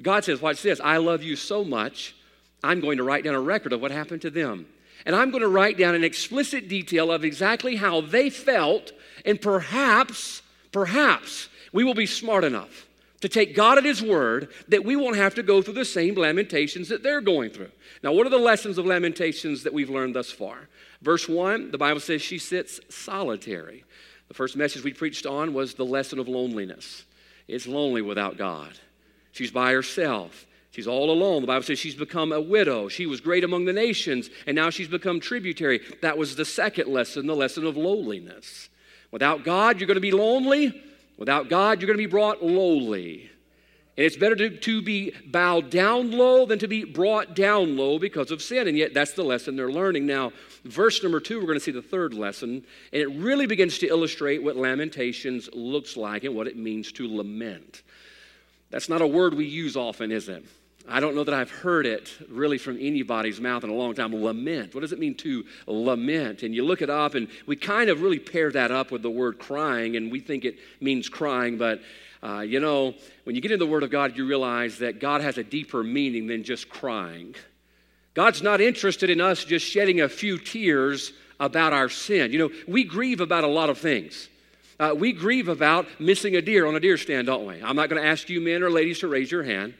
God 0.00 0.24
says, 0.24 0.40
Watch 0.40 0.62
this, 0.62 0.80
I 0.82 0.98
love 0.98 1.24
you 1.24 1.34
so 1.34 1.64
much, 1.64 2.14
I'm 2.62 2.80
going 2.80 2.98
to 2.98 3.04
write 3.04 3.24
down 3.24 3.34
a 3.34 3.40
record 3.40 3.72
of 3.72 3.82
what 3.82 3.90
happened 3.90 4.22
to 4.22 4.30
them. 4.30 4.66
And 5.06 5.14
I'm 5.14 5.30
going 5.30 5.42
to 5.42 5.48
write 5.48 5.76
down 5.76 5.94
an 5.94 6.04
explicit 6.04 6.68
detail 6.68 7.12
of 7.12 7.24
exactly 7.24 7.76
how 7.76 8.00
they 8.00 8.30
felt, 8.30 8.92
and 9.24 9.40
perhaps, 9.40 10.42
perhaps, 10.72 11.48
we 11.72 11.84
will 11.84 11.94
be 11.94 12.06
smart 12.06 12.44
enough 12.44 12.86
to 13.20 13.28
take 13.28 13.54
God 13.54 13.78
at 13.78 13.84
His 13.84 14.02
word 14.02 14.48
that 14.68 14.84
we 14.84 14.96
won't 14.96 15.16
have 15.16 15.34
to 15.36 15.42
go 15.42 15.62
through 15.62 15.74
the 15.74 15.84
same 15.84 16.14
lamentations 16.14 16.88
that 16.88 17.02
they're 17.02 17.20
going 17.20 17.50
through. 17.50 17.70
Now, 18.02 18.12
what 18.12 18.26
are 18.26 18.30
the 18.30 18.38
lessons 18.38 18.78
of 18.78 18.86
lamentations 18.86 19.62
that 19.62 19.72
we've 19.72 19.90
learned 19.90 20.14
thus 20.14 20.30
far? 20.30 20.68
Verse 21.02 21.28
1, 21.28 21.70
the 21.70 21.78
Bible 21.78 22.00
says 22.00 22.22
she 22.22 22.38
sits 22.38 22.80
solitary. 22.88 23.84
The 24.28 24.34
first 24.34 24.56
message 24.56 24.84
we 24.84 24.92
preached 24.92 25.26
on 25.26 25.52
was 25.52 25.74
the 25.74 25.84
lesson 25.84 26.18
of 26.18 26.28
loneliness. 26.28 27.04
It's 27.46 27.66
lonely 27.66 28.02
without 28.02 28.36
God. 28.36 28.72
She's 29.32 29.50
by 29.50 29.72
herself. 29.72 30.46
She's 30.74 30.88
all 30.88 31.12
alone. 31.12 31.40
The 31.40 31.46
Bible 31.46 31.62
says 31.62 31.78
she's 31.78 31.94
become 31.94 32.32
a 32.32 32.40
widow. 32.40 32.88
She 32.88 33.06
was 33.06 33.20
great 33.20 33.44
among 33.44 33.64
the 33.64 33.72
nations, 33.72 34.28
and 34.44 34.56
now 34.56 34.70
she's 34.70 34.88
become 34.88 35.20
tributary. 35.20 35.80
That 36.02 36.18
was 36.18 36.34
the 36.34 36.44
second 36.44 36.88
lesson, 36.88 37.28
the 37.28 37.36
lesson 37.36 37.64
of 37.64 37.76
lowliness. 37.76 38.70
Without 39.12 39.44
God, 39.44 39.78
you're 39.78 39.86
going 39.86 39.94
to 39.94 40.00
be 40.00 40.10
lonely. 40.10 40.82
Without 41.16 41.48
God, 41.48 41.80
you're 41.80 41.86
going 41.86 41.96
to 41.96 42.02
be 42.02 42.10
brought 42.10 42.42
lowly. 42.42 43.30
And 43.96 44.04
it's 44.04 44.16
better 44.16 44.34
to, 44.34 44.50
to 44.50 44.82
be 44.82 45.12
bowed 45.24 45.70
down 45.70 46.10
low 46.10 46.44
than 46.44 46.58
to 46.58 46.66
be 46.66 46.82
brought 46.82 47.36
down 47.36 47.76
low 47.76 48.00
because 48.00 48.32
of 48.32 48.42
sin. 48.42 48.66
And 48.66 48.76
yet, 48.76 48.94
that's 48.94 49.12
the 49.12 49.22
lesson 49.22 49.54
they're 49.54 49.70
learning. 49.70 50.06
Now, 50.06 50.32
verse 50.64 51.00
number 51.04 51.20
two, 51.20 51.38
we're 51.38 51.46
going 51.46 51.56
to 51.56 51.64
see 51.64 51.70
the 51.70 51.82
third 51.82 52.14
lesson. 52.14 52.64
And 52.92 53.00
it 53.00 53.10
really 53.10 53.46
begins 53.46 53.78
to 53.78 53.86
illustrate 53.86 54.42
what 54.42 54.56
Lamentations 54.56 55.48
looks 55.52 55.96
like 55.96 56.24
and 56.24 56.34
what 56.34 56.48
it 56.48 56.56
means 56.56 56.90
to 56.94 57.06
lament. 57.16 57.84
That's 58.70 58.88
not 58.88 59.02
a 59.02 59.06
word 59.06 59.34
we 59.34 59.46
use 59.46 59.76
often, 59.76 60.10
is 60.10 60.28
it? 60.28 60.44
I 60.88 61.00
don't 61.00 61.14
know 61.14 61.24
that 61.24 61.34
I've 61.34 61.50
heard 61.50 61.86
it 61.86 62.12
really 62.28 62.58
from 62.58 62.76
anybody's 62.78 63.40
mouth 63.40 63.64
in 63.64 63.70
a 63.70 63.74
long 63.74 63.94
time. 63.94 64.14
Lament. 64.14 64.74
What 64.74 64.82
does 64.82 64.92
it 64.92 64.98
mean 64.98 65.14
to 65.16 65.44
lament? 65.66 66.42
And 66.42 66.54
you 66.54 66.64
look 66.64 66.82
it 66.82 66.90
up, 66.90 67.14
and 67.14 67.28
we 67.46 67.56
kind 67.56 67.88
of 67.88 68.02
really 68.02 68.18
pair 68.18 68.50
that 68.52 68.70
up 68.70 68.90
with 68.90 69.02
the 69.02 69.10
word 69.10 69.38
crying, 69.38 69.96
and 69.96 70.12
we 70.12 70.20
think 70.20 70.44
it 70.44 70.58
means 70.80 71.08
crying, 71.08 71.56
but 71.56 71.80
uh, 72.24 72.40
you 72.40 72.58
know, 72.58 72.94
when 73.24 73.36
you 73.36 73.42
get 73.42 73.52
into 73.52 73.62
the 73.62 73.70
Word 73.70 73.82
of 73.82 73.90
God, 73.90 74.16
you 74.16 74.26
realize 74.26 74.78
that 74.78 74.98
God 74.98 75.20
has 75.20 75.36
a 75.36 75.44
deeper 75.44 75.84
meaning 75.84 76.26
than 76.26 76.42
just 76.42 76.70
crying. 76.70 77.34
God's 78.14 78.42
not 78.42 78.62
interested 78.62 79.10
in 79.10 79.20
us 79.20 79.44
just 79.44 79.66
shedding 79.66 80.00
a 80.00 80.08
few 80.08 80.38
tears 80.38 81.12
about 81.38 81.74
our 81.74 81.90
sin. 81.90 82.32
You 82.32 82.38
know, 82.38 82.50
we 82.66 82.84
grieve 82.84 83.20
about 83.20 83.44
a 83.44 83.48
lot 83.48 83.68
of 83.68 83.76
things. 83.76 84.30
Uh, 84.80 84.94
we 84.96 85.12
grieve 85.12 85.48
about 85.48 85.86
missing 86.00 86.34
a 86.36 86.40
deer 86.40 86.66
on 86.66 86.74
a 86.74 86.80
deer 86.80 86.96
stand, 86.96 87.26
don't 87.26 87.46
we? 87.46 87.62
I'm 87.62 87.76
not 87.76 87.90
going 87.90 88.00
to 88.00 88.08
ask 88.08 88.30
you 88.30 88.40
men 88.40 88.62
or 88.62 88.70
ladies 88.70 89.00
to 89.00 89.08
raise 89.08 89.30
your 89.30 89.42
hand. 89.42 89.74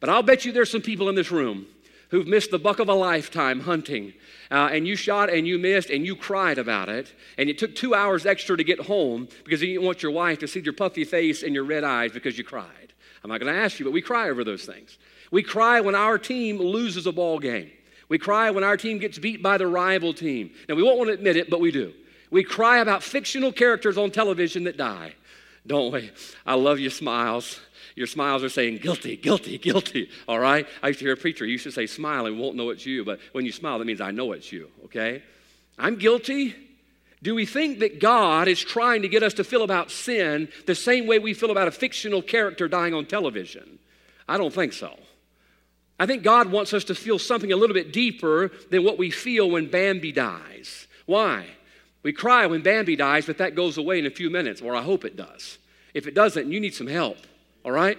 But 0.00 0.10
I'll 0.10 0.22
bet 0.22 0.44
you 0.44 0.52
there's 0.52 0.70
some 0.70 0.82
people 0.82 1.08
in 1.08 1.14
this 1.14 1.30
room 1.30 1.66
who've 2.10 2.26
missed 2.26 2.50
the 2.50 2.58
buck 2.58 2.78
of 2.78 2.88
a 2.88 2.94
lifetime 2.94 3.60
hunting. 3.60 4.14
Uh, 4.50 4.70
and 4.72 4.86
you 4.86 4.96
shot 4.96 5.30
and 5.30 5.46
you 5.46 5.58
missed 5.58 5.90
and 5.90 6.06
you 6.06 6.16
cried 6.16 6.58
about 6.58 6.88
it. 6.88 7.12
And 7.36 7.50
it 7.50 7.58
took 7.58 7.74
two 7.74 7.94
hours 7.94 8.24
extra 8.24 8.56
to 8.56 8.64
get 8.64 8.80
home 8.80 9.28
because 9.44 9.60
you 9.60 9.68
didn't 9.68 9.84
want 9.84 10.02
your 10.02 10.12
wife 10.12 10.38
to 10.38 10.48
see 10.48 10.60
your 10.60 10.72
puffy 10.72 11.04
face 11.04 11.42
and 11.42 11.54
your 11.54 11.64
red 11.64 11.84
eyes 11.84 12.12
because 12.12 12.38
you 12.38 12.44
cried. 12.44 12.94
I'm 13.22 13.30
not 13.30 13.40
going 13.40 13.52
to 13.52 13.60
ask 13.60 13.78
you, 13.78 13.84
but 13.84 13.92
we 13.92 14.00
cry 14.00 14.30
over 14.30 14.44
those 14.44 14.64
things. 14.64 14.96
We 15.30 15.42
cry 15.42 15.80
when 15.80 15.94
our 15.94 16.18
team 16.18 16.58
loses 16.58 17.06
a 17.06 17.12
ball 17.12 17.38
game. 17.38 17.70
We 18.08 18.16
cry 18.16 18.50
when 18.50 18.64
our 18.64 18.78
team 18.78 18.98
gets 18.98 19.18
beat 19.18 19.42
by 19.42 19.58
the 19.58 19.66
rival 19.66 20.14
team. 20.14 20.52
Now, 20.68 20.76
we 20.76 20.82
won't 20.82 20.98
want 20.98 21.08
to 21.08 21.14
admit 21.14 21.36
it, 21.36 21.50
but 21.50 21.60
we 21.60 21.70
do. 21.70 21.92
We 22.30 22.42
cry 22.42 22.78
about 22.78 23.02
fictional 23.02 23.52
characters 23.52 23.98
on 23.98 24.10
television 24.10 24.64
that 24.64 24.78
die, 24.78 25.14
don't 25.66 25.92
we? 25.92 26.10
I 26.46 26.54
love 26.54 26.78
your 26.78 26.90
smiles 26.90 27.60
your 27.98 28.06
smiles 28.06 28.44
are 28.44 28.48
saying 28.48 28.78
guilty, 28.78 29.16
guilty, 29.16 29.58
guilty. 29.58 30.08
All 30.26 30.38
right? 30.38 30.66
I 30.82 30.88
used 30.88 31.00
to 31.00 31.04
hear 31.04 31.14
a 31.14 31.16
preacher, 31.16 31.44
you 31.44 31.58
should 31.58 31.74
say 31.74 31.86
smile 31.86 32.26
and 32.26 32.38
won't 32.38 32.56
know 32.56 32.70
it's 32.70 32.86
you. 32.86 33.04
But 33.04 33.20
when 33.32 33.44
you 33.44 33.52
smile, 33.52 33.78
that 33.78 33.84
means 33.84 34.00
I 34.00 34.12
know 34.12 34.32
it's 34.32 34.52
you, 34.52 34.70
okay? 34.84 35.22
I'm 35.78 35.96
guilty. 35.96 36.54
Do 37.22 37.34
we 37.34 37.44
think 37.44 37.80
that 37.80 38.00
God 38.00 38.46
is 38.46 38.60
trying 38.60 39.02
to 39.02 39.08
get 39.08 39.24
us 39.24 39.34
to 39.34 39.44
feel 39.44 39.64
about 39.64 39.90
sin 39.90 40.48
the 40.66 40.74
same 40.74 41.06
way 41.06 41.18
we 41.18 41.34
feel 41.34 41.50
about 41.50 41.68
a 41.68 41.72
fictional 41.72 42.22
character 42.22 42.68
dying 42.68 42.94
on 42.94 43.04
television? 43.04 43.80
I 44.28 44.38
don't 44.38 44.54
think 44.54 44.72
so. 44.72 44.96
I 45.98 46.06
think 46.06 46.22
God 46.22 46.52
wants 46.52 46.72
us 46.72 46.84
to 46.84 46.94
feel 46.94 47.18
something 47.18 47.52
a 47.52 47.56
little 47.56 47.74
bit 47.74 47.92
deeper 47.92 48.52
than 48.70 48.84
what 48.84 48.98
we 48.98 49.10
feel 49.10 49.50
when 49.50 49.68
Bambi 49.68 50.12
dies. 50.12 50.86
Why? 51.06 51.46
We 52.04 52.12
cry 52.12 52.46
when 52.46 52.62
Bambi 52.62 52.94
dies, 52.94 53.26
but 53.26 53.38
that 53.38 53.56
goes 53.56 53.76
away 53.76 53.98
in 53.98 54.06
a 54.06 54.10
few 54.10 54.30
minutes, 54.30 54.60
or 54.62 54.76
I 54.76 54.82
hope 54.82 55.04
it 55.04 55.16
does. 55.16 55.58
If 55.94 56.06
it 56.06 56.14
doesn't, 56.14 56.52
you 56.52 56.60
need 56.60 56.74
some 56.74 56.86
help 56.86 57.18
all 57.68 57.74
right? 57.74 57.98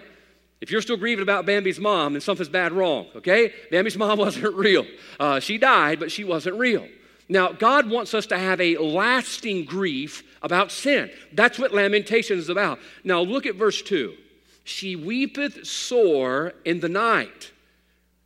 If 0.61 0.71
you're 0.71 0.81
still 0.81 0.97
grieving 0.97 1.21
about 1.21 1.45
Bambi's 1.45 1.79
mom, 1.79 2.13
then 2.13 2.21
something's 2.21 2.49
bad 2.49 2.71
wrong, 2.71 3.05
okay? 3.17 3.53
Bambi's 3.69 3.95
mom 3.95 4.17
wasn't 4.17 4.55
real. 4.55 4.85
Uh, 5.19 5.39
she 5.39 5.59
died, 5.59 5.99
but 5.99 6.11
she 6.11 6.23
wasn't 6.23 6.57
real. 6.57 6.87
Now, 7.29 7.51
God 7.51 7.87
wants 7.87 8.15
us 8.15 8.25
to 8.27 8.39
have 8.39 8.59
a 8.59 8.77
lasting 8.77 9.65
grief 9.65 10.23
about 10.41 10.71
sin. 10.71 11.11
That's 11.33 11.59
what 11.59 11.71
lamentation 11.71 12.39
is 12.39 12.49
about. 12.49 12.79
Now, 13.03 13.21
look 13.21 13.45
at 13.45 13.55
verse 13.55 13.83
2. 13.83 14.15
She 14.63 14.95
weepeth 14.95 15.67
sore 15.67 16.53
in 16.65 16.79
the 16.79 16.89
night. 16.89 17.51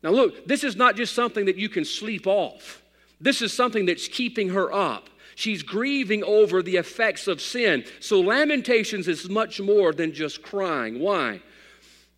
Now, 0.01 0.11
look, 0.11 0.47
this 0.47 0.63
is 0.63 0.77
not 0.77 0.95
just 0.95 1.13
something 1.13 1.45
that 1.45 1.57
you 1.57 1.67
can 1.67 1.83
sleep 1.83 2.25
off, 2.25 2.81
this 3.19 3.41
is 3.41 3.53
something 3.53 3.85
that's 3.85 4.07
keeping 4.07 4.49
her 4.49 4.71
up. 4.71 5.09
She's 5.35 5.63
grieving 5.63 6.23
over 6.23 6.61
the 6.61 6.77
effects 6.77 7.27
of 7.27 7.41
sin. 7.41 7.85
So, 7.99 8.19
Lamentations 8.19 9.07
is 9.07 9.29
much 9.29 9.59
more 9.59 9.93
than 9.93 10.13
just 10.13 10.41
crying. 10.41 10.99
Why? 10.99 11.41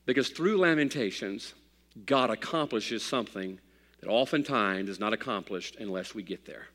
Because 0.06 0.30
through 0.30 0.58
Lamentations, 0.58 1.54
God 2.06 2.30
accomplishes 2.30 3.04
something 3.04 3.60
that 4.02 4.10
oftentimes 4.10 4.90
is 4.90 5.00
not 5.00 5.14
accomplished 5.14 5.78
unless 5.80 6.14
we 6.14 6.24
get 6.24 6.46
there. 6.46 6.68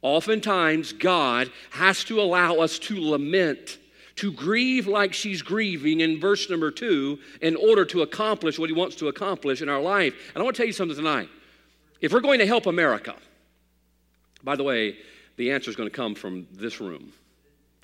Oftentimes, 0.00 0.92
God 0.92 1.50
has 1.70 2.04
to 2.04 2.20
allow 2.20 2.56
us 2.56 2.78
to 2.80 3.00
lament, 3.00 3.78
to 4.16 4.32
grieve 4.32 4.86
like 4.86 5.12
she's 5.12 5.42
grieving 5.42 6.00
in 6.00 6.20
verse 6.20 6.48
number 6.48 6.70
two, 6.70 7.18
in 7.42 7.56
order 7.56 7.84
to 7.86 8.02
accomplish 8.02 8.58
what 8.58 8.70
He 8.70 8.76
wants 8.76 8.96
to 8.96 9.08
accomplish 9.08 9.60
in 9.60 9.68
our 9.68 9.80
life. 9.80 10.14
And 10.34 10.40
I 10.40 10.44
want 10.44 10.54
to 10.56 10.62
tell 10.62 10.66
you 10.66 10.72
something 10.72 10.96
tonight. 10.96 11.28
If 12.00 12.12
we're 12.12 12.20
going 12.20 12.38
to 12.38 12.46
help 12.46 12.66
America, 12.66 13.16
by 14.44 14.54
the 14.54 14.62
way, 14.62 14.98
the 15.38 15.52
answer 15.52 15.70
is 15.70 15.76
going 15.76 15.88
to 15.88 15.94
come 15.94 16.14
from 16.14 16.46
this 16.52 16.80
room 16.80 17.12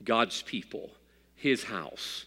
God's 0.04 0.42
people, 0.42 0.90
His 1.36 1.64
house. 1.64 2.26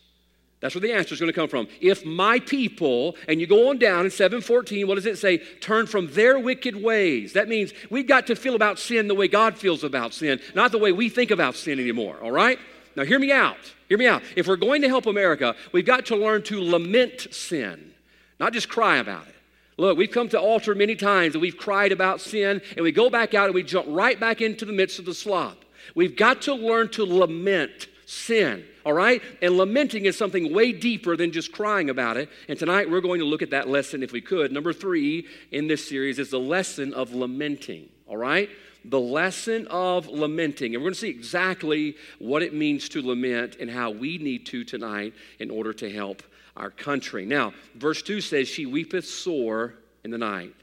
That's 0.60 0.74
where 0.74 0.81
the 0.81 0.93
answer 0.93 1.13
is 1.13 1.19
going 1.19 1.31
to 1.31 1.39
come 1.39 1.50
from. 1.50 1.67
If 1.81 2.03
my 2.03 2.39
people, 2.39 3.15
and 3.27 3.39
you 3.39 3.46
go 3.46 3.69
on 3.69 3.77
down 3.77 4.05
in 4.05 4.12
714, 4.12 4.88
what 4.88 4.96
does 4.96 5.05
it 5.05 5.19
say? 5.19 5.38
Turn 5.38 5.86
from 5.86 6.12
their 6.13 6.39
wicked 6.39 6.75
ways. 6.75 7.34
That 7.34 7.48
means 7.48 7.74
we've 7.91 8.07
got 8.07 8.25
to 8.27 8.36
feel 8.36 8.55
about 8.55 8.79
sin 8.79 9.07
the 9.07 9.13
way 9.13 9.27
God 9.27 9.55
feels 9.55 9.84
about 9.84 10.15
sin, 10.15 10.39
not 10.55 10.72
the 10.72 10.79
way 10.79 10.91
we 10.91 11.10
think 11.10 11.29
about 11.29 11.53
sin 11.53 11.79
anymore, 11.79 12.17
all 12.24 12.31
right? 12.31 12.57
Now, 12.96 13.03
hear 13.03 13.19
me 13.19 13.31
out. 13.31 13.57
Hear 13.88 14.00
me 14.00 14.07
out. 14.07 14.24
If 14.36 14.48
we're 14.48 14.55
going 14.55 14.81
to 14.81 14.88
help 14.88 15.05
America, 15.05 15.55
we've 15.72 15.86
got 15.86 16.07
to 16.07 16.15
learn 16.15 16.41
to 16.43 16.60
lament 16.60 17.27
sin, 17.29 17.93
not 18.39 18.51
just 18.51 18.67
cry 18.67 18.98
about 18.98 19.27
it. 19.27 19.36
Look, 19.77 19.98
we've 19.98 20.12
come 20.12 20.27
to 20.29 20.39
altar 20.39 20.74
many 20.74 20.96
times 20.96 21.36
and 21.36 21.41
we've 21.41 21.57
cried 21.57 21.91
about 21.91 22.19
sin, 22.19 22.62
and 22.75 22.84
we 22.84 22.91
go 22.91 23.10
back 23.10 23.34
out 23.34 23.46
and 23.46 23.55
we 23.55 23.63
jump 23.63 23.88
right 23.89 24.19
back 24.19 24.41
into 24.41 24.65
the 24.65 24.74
midst 24.74 24.98
of 25.00 25.05
the 25.05 25.13
slop. 25.13 25.63
We've 25.93 26.15
got 26.15 26.41
to 26.43 26.53
learn 26.53 26.89
to 26.89 27.05
lament 27.05 27.88
sin, 28.05 28.65
all 28.86 28.93
right? 28.93 29.22
And 29.41 29.55
lamenting 29.55 30.05
is 30.05 30.17
something 30.17 30.53
way 30.53 30.72
deeper 30.72 31.15
than 31.15 31.31
just 31.31 31.51
crying 31.51 31.89
about 31.89 32.17
it. 32.17 32.29
And 32.48 32.57
tonight 32.57 32.89
we're 32.89 33.01
going 33.01 33.19
to 33.19 33.25
look 33.25 33.41
at 33.41 33.51
that 33.51 33.69
lesson 33.69 34.01
if 34.01 34.12
we 34.12 34.22
could. 34.22 34.51
Number 34.51 34.74
three 34.74 35.27
in 35.51 35.67
this 35.67 35.88
series 35.88 36.17
is 36.17 36.31
the 36.31 36.39
lesson 36.39 36.93
of 36.93 37.13
lamenting, 37.13 37.89
all 38.07 38.17
right? 38.17 38.50
The 38.84 39.00
lesson 39.00 39.67
of 39.67 40.07
lamenting. 40.07 40.74
And 40.74 40.81
we're 40.81 40.88
going 40.89 40.96
to 40.96 41.00
see 41.01 41.10
exactly 41.10 41.96
what 42.19 42.41
it 42.41 42.53
means 42.53 42.89
to 42.89 43.01
lament 43.05 43.57
and 43.60 43.69
how 43.69 43.91
we 43.91 44.17
need 44.17 44.46
to 44.48 44.63
tonight 44.63 45.13
in 45.39 45.51
order 45.51 45.74
to 45.74 45.91
help 45.91 46.24
our 46.60 46.70
country. 46.70 47.26
Now, 47.26 47.54
verse 47.76 48.02
2 48.02 48.22
says, 48.22 48.48
She 48.48 48.66
weepeth 48.66 49.06
sore 49.06 49.74
in 50.04 50.12
the 50.12 50.18
night. 50.18 50.54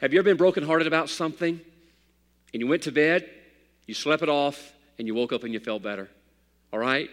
Have 0.00 0.12
you 0.12 0.18
ever 0.18 0.26
been 0.26 0.36
brokenhearted 0.36 0.86
about 0.86 1.08
something 1.08 1.60
and 2.52 2.60
you 2.60 2.66
went 2.66 2.82
to 2.84 2.92
bed, 2.92 3.28
you 3.86 3.94
slept 3.94 4.22
it 4.22 4.28
off, 4.28 4.72
and 4.98 5.06
you 5.06 5.14
woke 5.14 5.32
up 5.32 5.44
and 5.44 5.52
you 5.52 5.60
felt 5.60 5.82
better? 5.82 6.08
All 6.72 6.78
right? 6.78 7.10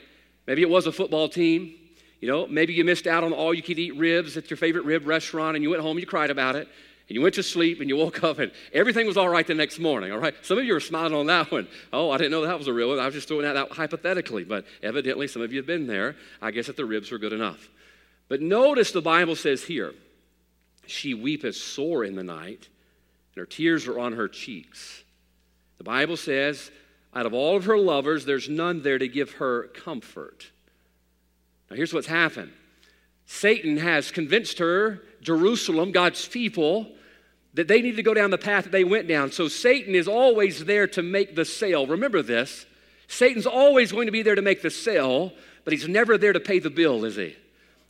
Maybe 0.48 0.62
it 0.62 0.70
was 0.70 0.88
a 0.88 0.92
football 0.92 1.30
team. 1.30 1.76
You 2.22 2.28
know, 2.30 2.48
maybe 2.48 2.74
you 2.74 2.84
missed 2.84 3.08
out 3.08 3.24
on 3.24 3.34
all 3.34 3.54
you 3.54 3.62
could 3.62 3.80
eat 3.80 3.96
ribs 3.98 4.38
at 4.38 4.50
your 4.50 4.58
favorite 4.58 4.86
rib 4.86 5.06
restaurant 5.06 5.56
and 5.56 5.64
you 5.64 5.70
went 5.70 5.82
home 5.82 5.92
and 5.92 6.00
you 6.00 6.08
cried 6.08 6.30
about 6.30 6.56
it 6.56 6.68
and 7.08 7.16
you 7.16 7.22
went 7.22 7.36
to 7.36 7.44
sleep 7.44 7.82
and 7.82 7.90
you 7.90 7.96
woke 7.96 8.24
up 8.24 8.40
and 8.40 8.52
everything 8.74 9.06
was 9.06 9.18
all 9.18 9.30
right 9.30 9.46
the 9.46 9.54
next 9.54 9.80
morning, 9.80 10.12
all 10.12 10.18
right? 10.18 10.34
Some 10.42 10.58
of 10.58 10.66
you 10.66 10.76
are 10.76 10.80
smiling 10.80 11.14
on 11.14 11.28
that 11.28 11.52
one. 11.52 11.68
Oh, 11.94 12.10
I 12.10 12.18
didn't 12.18 12.32
know 12.32 12.42
that 12.42 12.58
was 12.58 12.68
a 12.68 12.74
real 12.74 12.90
one. 12.90 13.00
I 13.00 13.06
was 13.06 13.14
just 13.14 13.28
throwing 13.28 13.44
that 13.44 13.56
out 13.56 13.72
hypothetically, 13.72 14.44
but 14.44 14.66
evidently 14.82 15.28
some 15.28 15.42
of 15.42 15.52
you 15.52 15.60
have 15.60 15.68
been 15.68 15.86
there. 15.86 16.16
I 16.42 16.52
guess 16.52 16.68
that 16.68 16.78
the 16.78 16.86
ribs 16.86 17.12
were 17.12 17.20
good 17.20 17.34
enough. 17.34 17.70
But 18.28 18.42
notice 18.42 18.92
the 18.92 19.02
Bible 19.02 19.36
says 19.36 19.64
here 19.64 19.94
She 20.88 21.14
weepeth 21.14 21.56
sore 21.56 22.04
in 22.04 22.16
the 22.16 22.24
night, 22.24 22.70
and 23.36 23.38
her 23.38 23.46
tears 23.46 23.86
are 23.88 24.00
on 24.00 24.14
her 24.14 24.28
cheeks. 24.28 25.04
The 25.78 25.84
Bible 25.84 26.18
says, 26.18 26.72
out 27.14 27.26
of 27.26 27.34
all 27.34 27.56
of 27.56 27.66
her 27.66 27.78
lovers, 27.78 28.26
there's 28.26 28.50
none 28.50 28.82
there 28.82 28.98
to 28.98 29.08
give 29.08 29.34
her 29.34 29.68
comfort. 29.68 30.52
Now, 31.70 31.76
here's 31.76 31.94
what's 31.94 32.08
happened 32.08 32.52
Satan 33.26 33.78
has 33.78 34.12
convinced 34.12 34.60
her, 34.60 35.02
Jerusalem, 35.26 35.92
God's 35.92 36.28
people, 36.28 36.88
that 37.56 37.68
they 37.68 37.82
need 37.82 37.96
to 37.96 38.04
go 38.04 38.14
down 38.14 38.30
the 38.30 38.38
path 38.38 38.66
that 38.66 38.72
they 38.72 38.84
went 38.84 39.08
down. 39.08 39.32
So 39.32 39.48
Satan 39.48 39.96
is 39.96 40.08
always 40.08 40.66
there 40.66 40.88
to 40.88 41.02
make 41.02 41.36
the 41.36 41.46
sale. 41.46 41.88
Remember 41.88 42.22
this 42.22 42.66
Satan's 43.08 43.46
always 43.46 43.92
going 43.92 44.06
to 44.08 44.12
be 44.12 44.24
there 44.24 44.36
to 44.36 44.42
make 44.42 44.62
the 44.62 44.70
sale, 44.70 45.34
but 45.64 45.74
he's 45.74 45.88
never 45.88 46.18
there 46.18 46.34
to 46.34 46.40
pay 46.40 46.60
the 46.60 46.70
bill, 46.70 47.06
is 47.06 47.16
he? 47.16 47.36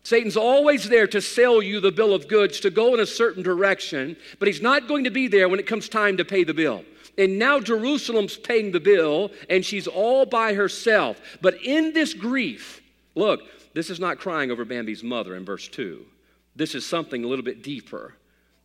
Satan's 0.04 0.38
always 0.38 0.88
there 0.88 1.08
to 1.08 1.20
sell 1.20 1.64
you 1.64 1.80
the 1.80 1.92
bill 1.92 2.14
of 2.14 2.28
goods, 2.28 2.60
to 2.60 2.70
go 2.70 2.94
in 2.94 3.00
a 3.00 3.06
certain 3.08 3.42
direction, 3.42 4.16
but 4.38 4.48
he's 4.48 4.62
not 4.62 4.88
going 4.88 5.06
to 5.06 5.10
be 5.10 5.28
there 5.28 5.50
when 5.50 5.60
it 5.60 5.66
comes 5.66 5.90
time 5.90 6.18
to 6.18 6.26
pay 6.26 6.44
the 6.44 6.54
bill. 6.54 6.84
And 7.18 7.40
now 7.40 7.60
Jerusalem's 7.60 8.38
paying 8.38 8.72
the 8.72 8.80
bill, 8.80 9.32
and 9.50 9.66
she's 9.66 9.88
all 9.88 10.26
by 10.26 10.54
herself. 10.54 11.20
But 11.42 11.56
in 11.64 11.94
this 11.94 12.14
grief, 12.14 12.82
look, 13.16 13.42
this 13.74 13.90
is 13.90 14.00
not 14.00 14.20
crying 14.20 14.52
over 14.52 14.64
Bambi's 14.64 15.04
mother 15.04 15.36
in 15.36 15.44
verse 15.44 15.68
2. 15.68 16.06
This 16.56 16.76
is 16.76 16.86
something 16.86 17.24
a 17.24 17.28
little 17.28 17.46
bit 17.46 17.64
deeper. 17.64 18.14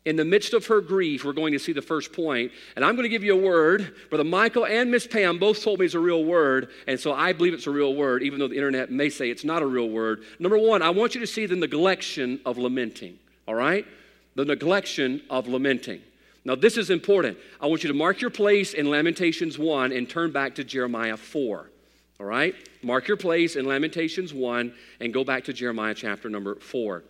In 0.06 0.16
the 0.16 0.24
midst 0.24 0.54
of 0.54 0.66
her 0.66 0.80
grief, 0.80 1.24
we're 1.24 1.34
going 1.34 1.52
to 1.52 1.58
see 1.58 1.74
the 1.74 1.82
first 1.82 2.12
point, 2.12 2.52
and 2.74 2.84
I'm 2.84 2.96
going 2.96 3.02
to 3.02 3.10
give 3.10 3.22
you 3.22 3.34
a 3.34 3.42
word. 3.42 3.94
Brother 4.08 4.24
Michael 4.24 4.64
and 4.64 4.90
Miss 4.90 5.06
Pam 5.06 5.38
both 5.38 5.62
told 5.62 5.78
me 5.78 5.86
it's 5.86 5.94
a 5.94 6.00
real 6.00 6.24
word, 6.24 6.70
and 6.86 6.98
so 6.98 7.12
I 7.12 7.34
believe 7.34 7.52
it's 7.52 7.66
a 7.66 7.70
real 7.70 7.94
word, 7.94 8.22
even 8.22 8.38
though 8.38 8.48
the 8.48 8.54
internet 8.54 8.90
may 8.90 9.10
say 9.10 9.28
it's 9.28 9.44
not 9.44 9.60
a 9.60 9.66
real 9.66 9.90
word. 9.90 10.22
Number 10.38 10.56
one, 10.56 10.80
I 10.80 10.88
want 10.88 11.14
you 11.14 11.20
to 11.20 11.26
see 11.26 11.44
the 11.44 11.54
neglection 11.54 12.40
of 12.46 12.56
lamenting, 12.56 13.18
all 13.46 13.54
right? 13.54 13.86
The 14.36 14.44
neglection 14.44 15.22
of 15.28 15.48
lamenting. 15.48 16.00
Now, 16.46 16.54
this 16.54 16.78
is 16.78 16.88
important. 16.88 17.36
I 17.60 17.66
want 17.66 17.82
you 17.84 17.88
to 17.88 17.94
mark 17.94 18.22
your 18.22 18.30
place 18.30 18.72
in 18.72 18.88
Lamentations 18.88 19.58
1 19.58 19.92
and 19.92 20.08
turn 20.08 20.32
back 20.32 20.54
to 20.54 20.64
Jeremiah 20.64 21.18
4. 21.18 21.70
All 22.18 22.26
right? 22.26 22.54
Mark 22.82 23.08
your 23.08 23.16
place 23.18 23.56
in 23.56 23.66
Lamentations 23.66 24.32
1 24.32 24.72
and 25.00 25.12
go 25.12 25.24
back 25.24 25.44
to 25.44 25.52
Jeremiah 25.52 25.94
chapter 25.94 26.30
number 26.30 26.54
4. 26.54 27.02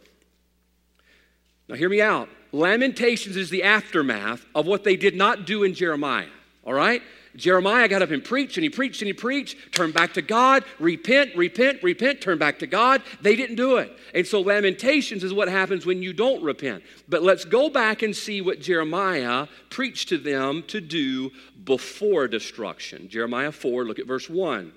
Now, 1.71 1.77
hear 1.77 1.89
me 1.89 2.01
out. 2.01 2.29
Lamentations 2.51 3.37
is 3.37 3.49
the 3.49 3.63
aftermath 3.63 4.45
of 4.57 4.67
what 4.67 4.83
they 4.83 4.97
did 4.97 5.15
not 5.15 5.47
do 5.47 5.63
in 5.63 5.73
Jeremiah. 5.73 6.27
All 6.65 6.75
right? 6.75 7.01
Jeremiah 7.37 7.87
got 7.87 8.03
up 8.03 8.11
and 8.11 8.25
preached 8.25 8.57
and 8.57 8.65
he 8.65 8.71
preached 8.71 9.03
and 9.03 9.07
he 9.07 9.13
preached, 9.13 9.73
turn 9.73 9.93
back 9.93 10.15
to 10.15 10.23
God, 10.23 10.65
repent, 10.81 11.37
repent, 11.37 11.81
repent, 11.85 12.21
turn 12.21 12.39
back 12.39 12.59
to 12.59 12.67
God. 12.67 13.03
They 13.23 13.37
didn't 13.37 13.55
do 13.55 13.77
it. 13.77 13.97
And 14.17 14.27
so 14.27 14.41
Lamentations 14.41 15.23
is 15.23 15.33
what 15.33 15.47
happens 15.47 15.87
when 15.87 16.03
you 16.03 16.13
don't 16.13 16.43
repent. 16.43 16.83
But 17.09 17.23
let's 17.23 17.45
go 17.45 17.71
back 17.71 18.03
and 18.03 18.17
see 18.17 18.41
what 18.41 18.61
Jeremiah 18.61 19.47
preached 19.71 20.09
to 20.09 20.19
them 20.19 20.65
to 20.65 20.81
do 20.81 21.31
before 21.63 22.27
destruction. 22.27 23.09
Jeremiah 23.09 23.53
4, 23.53 23.85
look 23.85 24.01
at 24.01 24.09
verse 24.09 24.29
1. 24.29 24.73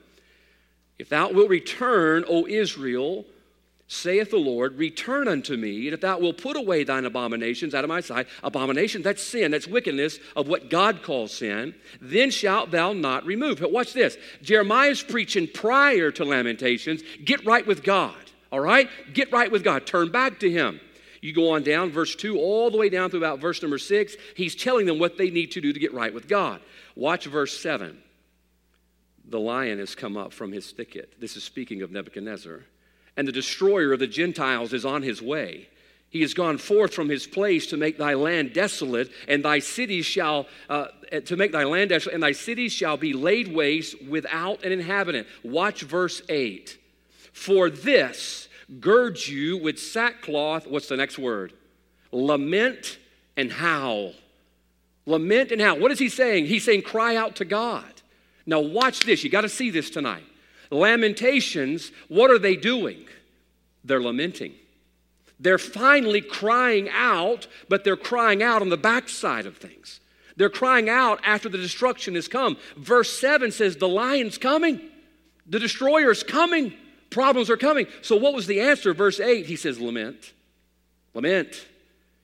If 0.99 1.09
thou 1.09 1.31
wilt 1.31 1.49
return, 1.49 2.23
O 2.27 2.45
Israel, 2.45 3.25
saith 3.87 4.31
the 4.31 4.37
Lord, 4.37 4.77
return 4.77 5.27
unto 5.27 5.57
me, 5.57 5.85
and 5.85 5.93
if 5.93 6.01
thou 6.01 6.19
wilt 6.19 6.41
put 6.41 6.55
away 6.55 6.83
thine 6.83 7.05
abominations 7.05 7.75
out 7.75 7.83
of 7.83 7.89
my 7.89 8.01
sight, 8.01 8.27
abomination, 8.41 9.01
that's 9.01 9.21
sin, 9.21 9.51
that's 9.51 9.67
wickedness 9.67 10.19
of 10.35 10.47
what 10.47 10.69
God 10.69 11.03
calls 11.03 11.33
sin, 11.33 11.75
then 12.01 12.31
shalt 12.31 12.71
thou 12.71 12.93
not 12.93 13.25
remove. 13.25 13.59
But 13.59 13.71
watch 13.71 13.93
this. 13.93 14.17
Jeremiah's 14.41 15.03
preaching 15.03 15.47
prior 15.53 16.11
to 16.11 16.25
Lamentations, 16.25 17.03
get 17.23 17.45
right 17.45 17.65
with 17.65 17.83
God, 17.83 18.15
all 18.51 18.61
right? 18.61 18.89
Get 19.13 19.31
right 19.31 19.51
with 19.51 19.63
God, 19.63 19.85
turn 19.85 20.11
back 20.11 20.39
to 20.39 20.49
Him. 20.49 20.79
You 21.21 21.33
go 21.33 21.51
on 21.51 21.63
down, 21.63 21.91
verse 21.91 22.15
2, 22.15 22.37
all 22.37 22.69
the 22.69 22.77
way 22.77 22.89
down 22.89 23.09
to 23.11 23.17
about 23.17 23.39
verse 23.39 23.61
number 23.61 23.77
6, 23.77 24.15
he's 24.35 24.55
telling 24.55 24.85
them 24.85 24.99
what 24.99 25.17
they 25.17 25.29
need 25.29 25.51
to 25.51 25.61
do 25.61 25.71
to 25.71 25.79
get 25.79 25.93
right 25.93 26.13
with 26.13 26.27
God. 26.27 26.61
Watch 26.95 27.25
verse 27.25 27.57
7. 27.57 27.97
The 29.25 29.39
lion 29.39 29.79
has 29.79 29.95
come 29.95 30.17
up 30.17 30.33
from 30.33 30.51
his 30.51 30.71
thicket. 30.71 31.13
This 31.21 31.37
is 31.37 31.43
speaking 31.43 31.81
of 31.81 31.91
Nebuchadnezzar 31.91 32.65
and 33.15 33.27
the 33.27 33.31
destroyer 33.31 33.93
of 33.93 33.99
the 33.99 34.07
Gentiles 34.07 34.73
is 34.73 34.85
on 34.85 35.03
his 35.03 35.21
way. 35.21 35.69
He 36.09 36.21
has 36.21 36.33
gone 36.33 36.59
forth 36.59 36.93
from 36.93 37.09
his 37.09 37.25
place 37.25 37.67
to 37.67 37.77
make 37.77 37.97
thy 37.97 38.13
land 38.13 38.53
desolate, 38.53 39.11
and 39.27 39.43
thy 39.43 39.59
cities 39.59 40.05
shall 40.05 40.47
uh, 40.69 40.87
to 41.25 41.35
make 41.35 41.51
thy 41.51 41.63
land 41.63 41.89
desolate, 41.89 42.13
and 42.13 42.21
thy 42.21 42.33
cities 42.33 42.71
shall 42.71 42.97
be 42.97 43.13
laid 43.13 43.53
waste 43.53 44.01
without 44.03 44.63
an 44.63 44.71
inhabitant. 44.71 45.27
Watch 45.43 45.81
verse 45.81 46.21
eight. 46.29 46.77
For 47.31 47.71
this 47.71 48.47
gird 48.79 49.27
you 49.27 49.57
with 49.57 49.79
sackcloth. 49.79 50.67
What's 50.67 50.87
the 50.87 50.97
next 50.97 51.17
word? 51.17 51.53
Lament 52.11 52.99
and 53.35 53.51
howl. 53.51 54.13
Lament 55.07 55.51
and 55.51 55.59
howl. 55.59 55.79
What 55.79 55.91
is 55.91 55.97
he 55.97 56.09
saying? 56.09 56.45
He's 56.45 56.63
saying, 56.63 56.83
cry 56.83 57.15
out 57.15 57.37
to 57.37 57.45
God. 57.45 57.91
Now 58.45 58.59
watch 58.59 58.99
this. 58.99 59.23
You 59.23 59.31
got 59.31 59.41
to 59.41 59.49
see 59.49 59.71
this 59.71 59.89
tonight. 59.89 60.23
Lamentations, 60.73 61.91
what 62.07 62.31
are 62.31 62.39
they 62.39 62.55
doing? 62.55 63.05
They're 63.83 64.01
lamenting. 64.01 64.53
They're 65.39 65.57
finally 65.57 66.21
crying 66.21 66.89
out, 66.89 67.47
but 67.69 67.83
they're 67.83 67.97
crying 67.97 68.41
out 68.41 68.61
on 68.61 68.69
the 68.69 68.77
backside 68.77 69.45
of 69.45 69.57
things. 69.57 69.99
They're 70.35 70.49
crying 70.49 70.89
out 70.89 71.19
after 71.23 71.49
the 71.49 71.57
destruction 71.57 72.15
has 72.15 72.27
come. 72.27 72.57
Verse 72.77 73.17
7 73.19 73.51
says, 73.51 73.77
The 73.77 73.87
lion's 73.87 74.37
coming, 74.37 74.81
the 75.45 75.59
destroyer's 75.59 76.23
coming, 76.23 76.73
problems 77.09 77.49
are 77.49 77.57
coming. 77.57 77.87
So, 78.01 78.15
what 78.15 78.33
was 78.33 78.47
the 78.47 78.61
answer? 78.61 78.93
Verse 78.93 79.19
8, 79.19 79.45
he 79.45 79.55
says, 79.55 79.79
Lament. 79.79 80.33
Lament. 81.13 81.67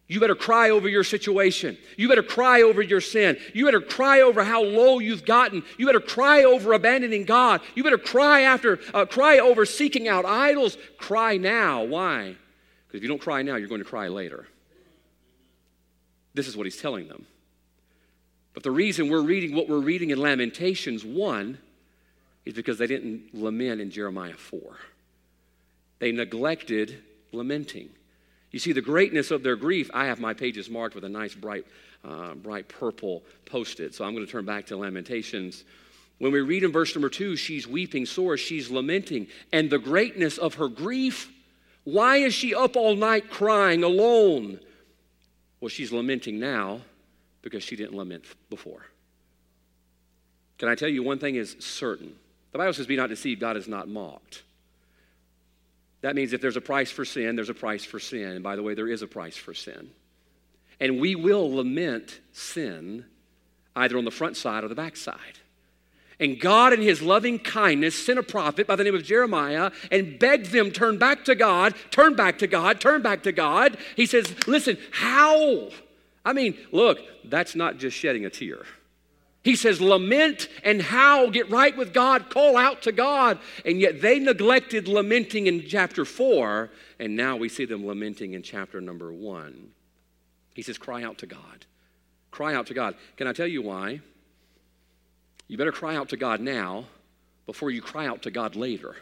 You 0.09 0.19
better 0.19 0.35
cry 0.35 0.71
over 0.71 0.89
your 0.89 1.03
situation. 1.03 1.77
You 1.95 2.09
better 2.09 2.23
cry 2.23 2.63
over 2.63 2.81
your 2.81 2.99
sin. 2.99 3.37
You 3.53 3.65
better 3.65 3.79
cry 3.79 4.21
over 4.21 4.43
how 4.43 4.63
low 4.63 4.97
you've 4.97 5.23
gotten. 5.23 5.63
You 5.77 5.85
better 5.85 5.99
cry 5.99 6.43
over 6.43 6.73
abandoning 6.73 7.25
God. 7.25 7.61
You 7.75 7.83
better 7.83 7.99
cry 7.99 8.41
after 8.41 8.79
uh, 8.91 9.05
cry 9.05 9.37
over 9.37 9.67
seeking 9.67 10.07
out 10.07 10.25
idols. 10.25 10.79
Cry 10.97 11.37
now. 11.37 11.83
Why? 11.83 12.35
Because 12.87 12.97
if 12.97 13.03
you 13.03 13.07
don't 13.07 13.21
cry 13.21 13.43
now, 13.43 13.55
you're 13.55 13.67
going 13.67 13.83
to 13.83 13.87
cry 13.87 14.07
later. 14.07 14.47
This 16.33 16.47
is 16.47 16.57
what 16.57 16.65
he's 16.65 16.81
telling 16.81 17.07
them. 17.07 17.27
But 18.55 18.63
the 18.63 18.71
reason 18.71 19.09
we're 19.09 19.21
reading 19.21 19.55
what 19.55 19.69
we're 19.69 19.77
reading 19.77 20.09
in 20.09 20.19
Lamentations 20.19 21.05
1 21.05 21.55
is 22.45 22.55
because 22.55 22.79
they 22.79 22.87
didn't 22.87 23.35
lament 23.35 23.79
in 23.79 23.91
Jeremiah 23.91 24.33
4. 24.33 24.59
They 25.99 26.11
neglected 26.11 27.03
lamenting. 27.31 27.89
You 28.51 28.59
see 28.59 28.71
the 28.71 28.81
greatness 28.81 29.31
of 29.31 29.43
their 29.43 29.55
grief. 29.55 29.91
I 29.93 30.05
have 30.05 30.19
my 30.19 30.33
pages 30.33 30.69
marked 30.69 30.95
with 30.95 31.03
a 31.03 31.09
nice 31.09 31.35
bright, 31.35 31.65
uh, 32.03 32.33
bright 32.33 32.67
purple 32.67 33.23
post-it. 33.45 33.93
So 33.93 34.03
I'm 34.03 34.13
going 34.13 34.25
to 34.25 34.31
turn 34.31 34.45
back 34.45 34.65
to 34.67 34.77
Lamentations. 34.77 35.63
When 36.17 36.31
we 36.31 36.41
read 36.41 36.63
in 36.63 36.71
verse 36.71 36.95
number 36.95 37.09
two, 37.09 37.35
she's 37.35 37.67
weeping 37.67 38.05
sore, 38.05 38.37
she's 38.37 38.69
lamenting, 38.69 39.27
and 39.51 39.69
the 39.69 39.79
greatness 39.79 40.37
of 40.37 40.55
her 40.55 40.67
grief. 40.67 41.31
Why 41.83 42.17
is 42.17 42.33
she 42.33 42.53
up 42.53 42.75
all 42.75 42.95
night 42.95 43.29
crying 43.29 43.83
alone? 43.83 44.59
Well, 45.61 45.69
she's 45.69 45.91
lamenting 45.91 46.39
now 46.39 46.81
because 47.41 47.63
she 47.63 47.75
didn't 47.75 47.95
lament 47.95 48.25
before. 48.49 48.85
Can 50.57 50.67
I 50.67 50.75
tell 50.75 50.89
you 50.89 51.03
one 51.03 51.19
thing 51.19 51.35
is 51.35 51.55
certain? 51.59 52.15
The 52.51 52.57
Bible 52.57 52.73
says, 52.73 52.87
Be 52.87 52.97
not 52.97 53.09
deceived, 53.09 53.39
God 53.39 53.57
is 53.57 53.67
not 53.67 53.87
mocked. 53.87 54.43
That 56.01 56.15
means 56.15 56.33
if 56.33 56.41
there's 56.41 56.57
a 56.57 56.61
price 56.61 56.91
for 56.91 57.03
sin, 57.03 57.35
there's 57.35 57.49
a 57.49 57.53
price 57.53 57.83
for 57.83 57.99
sin. 57.99 58.29
And 58.29 58.43
by 58.43 58.55
the 58.55 58.63
way, 58.63 58.73
there 58.73 58.87
is 58.87 59.01
a 59.01 59.07
price 59.07 59.35
for 59.35 59.53
sin. 59.53 59.89
And 60.79 60.99
we 60.99 61.15
will 61.15 61.53
lament 61.53 62.21
sin 62.31 63.05
either 63.75 63.97
on 63.97 64.05
the 64.05 64.11
front 64.11 64.37
side 64.37 64.63
or 64.63 64.67
the 64.69 64.75
back 64.75 64.95
side. 64.95 65.39
And 66.19 66.39
God, 66.39 66.73
in 66.73 66.81
His 66.81 67.01
loving 67.01 67.39
kindness, 67.39 67.95
sent 67.95 68.19
a 68.19 68.23
prophet 68.23 68.67
by 68.67 68.75
the 68.75 68.83
name 68.83 68.95
of 68.95 69.03
Jeremiah 69.03 69.71
and 69.91 70.19
begged 70.19 70.47
them, 70.47 70.71
turn 70.71 70.97
back 70.97 71.25
to 71.25 71.35
God, 71.35 71.75
turn 71.91 72.15
back 72.15 72.39
to 72.39 72.47
God, 72.47 72.81
turn 72.81 73.01
back 73.01 73.23
to 73.23 73.31
God. 73.31 73.77
He 73.95 74.05
says, 74.05 74.33
listen, 74.47 74.77
howl. 74.91 75.71
I 76.25 76.33
mean, 76.33 76.57
look, 76.71 76.99
that's 77.23 77.55
not 77.55 77.77
just 77.77 77.95
shedding 77.95 78.25
a 78.25 78.29
tear. 78.29 78.65
He 79.41 79.55
says, 79.55 79.79
lament 79.79 80.49
and 80.63 80.81
howl, 80.81 81.29
get 81.29 81.49
right 81.49 81.75
with 81.75 81.93
God, 81.93 82.29
call 82.29 82.57
out 82.57 82.81
to 82.81 82.91
God. 82.91 83.39
And 83.63 83.79
yet 83.79 84.01
they 84.01 84.19
neglected 84.19 84.87
lamenting 84.87 85.47
in 85.47 85.65
chapter 85.65 86.03
four, 86.03 86.69
and 86.99 87.15
now 87.15 87.37
we 87.37 87.47
see 87.47 87.63
them 87.65 87.87
lamenting 87.87 88.33
in 88.33 88.43
chapter 88.43 88.81
number 88.81 89.13
one. 89.13 89.71
He 90.53 90.61
says, 90.61 90.77
cry 90.77 91.03
out 91.03 91.19
to 91.19 91.25
God. 91.25 91.65
Cry 92.31 92.53
out 92.53 92.67
to 92.67 92.73
God. 92.73 92.95
Can 93.15 93.27
I 93.27 93.33
tell 93.33 93.47
you 93.47 93.61
why? 93.61 94.01
You 95.47 95.57
better 95.57 95.71
cry 95.71 95.95
out 95.95 96.09
to 96.09 96.17
God 96.17 96.41
now 96.41 96.85
before 97.45 97.71
you 97.71 97.81
cry 97.81 98.07
out 98.07 98.23
to 98.23 98.31
God 98.31 98.57
later. 98.57 98.97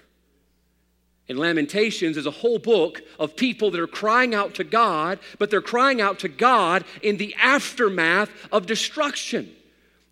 In 1.27 1.37
Lamentations 1.37 2.15
is 2.15 2.25
a 2.25 2.31
whole 2.31 2.59
book 2.59 3.01
of 3.19 3.35
people 3.35 3.71
that 3.71 3.81
are 3.81 3.87
crying 3.87 4.33
out 4.33 4.53
to 4.55 4.63
God, 4.63 5.19
but 5.39 5.49
they're 5.49 5.61
crying 5.61 5.99
out 5.99 6.19
to 6.19 6.29
God 6.29 6.85
in 7.01 7.17
the 7.17 7.35
aftermath 7.35 8.29
of 8.51 8.65
destruction. 8.65 9.51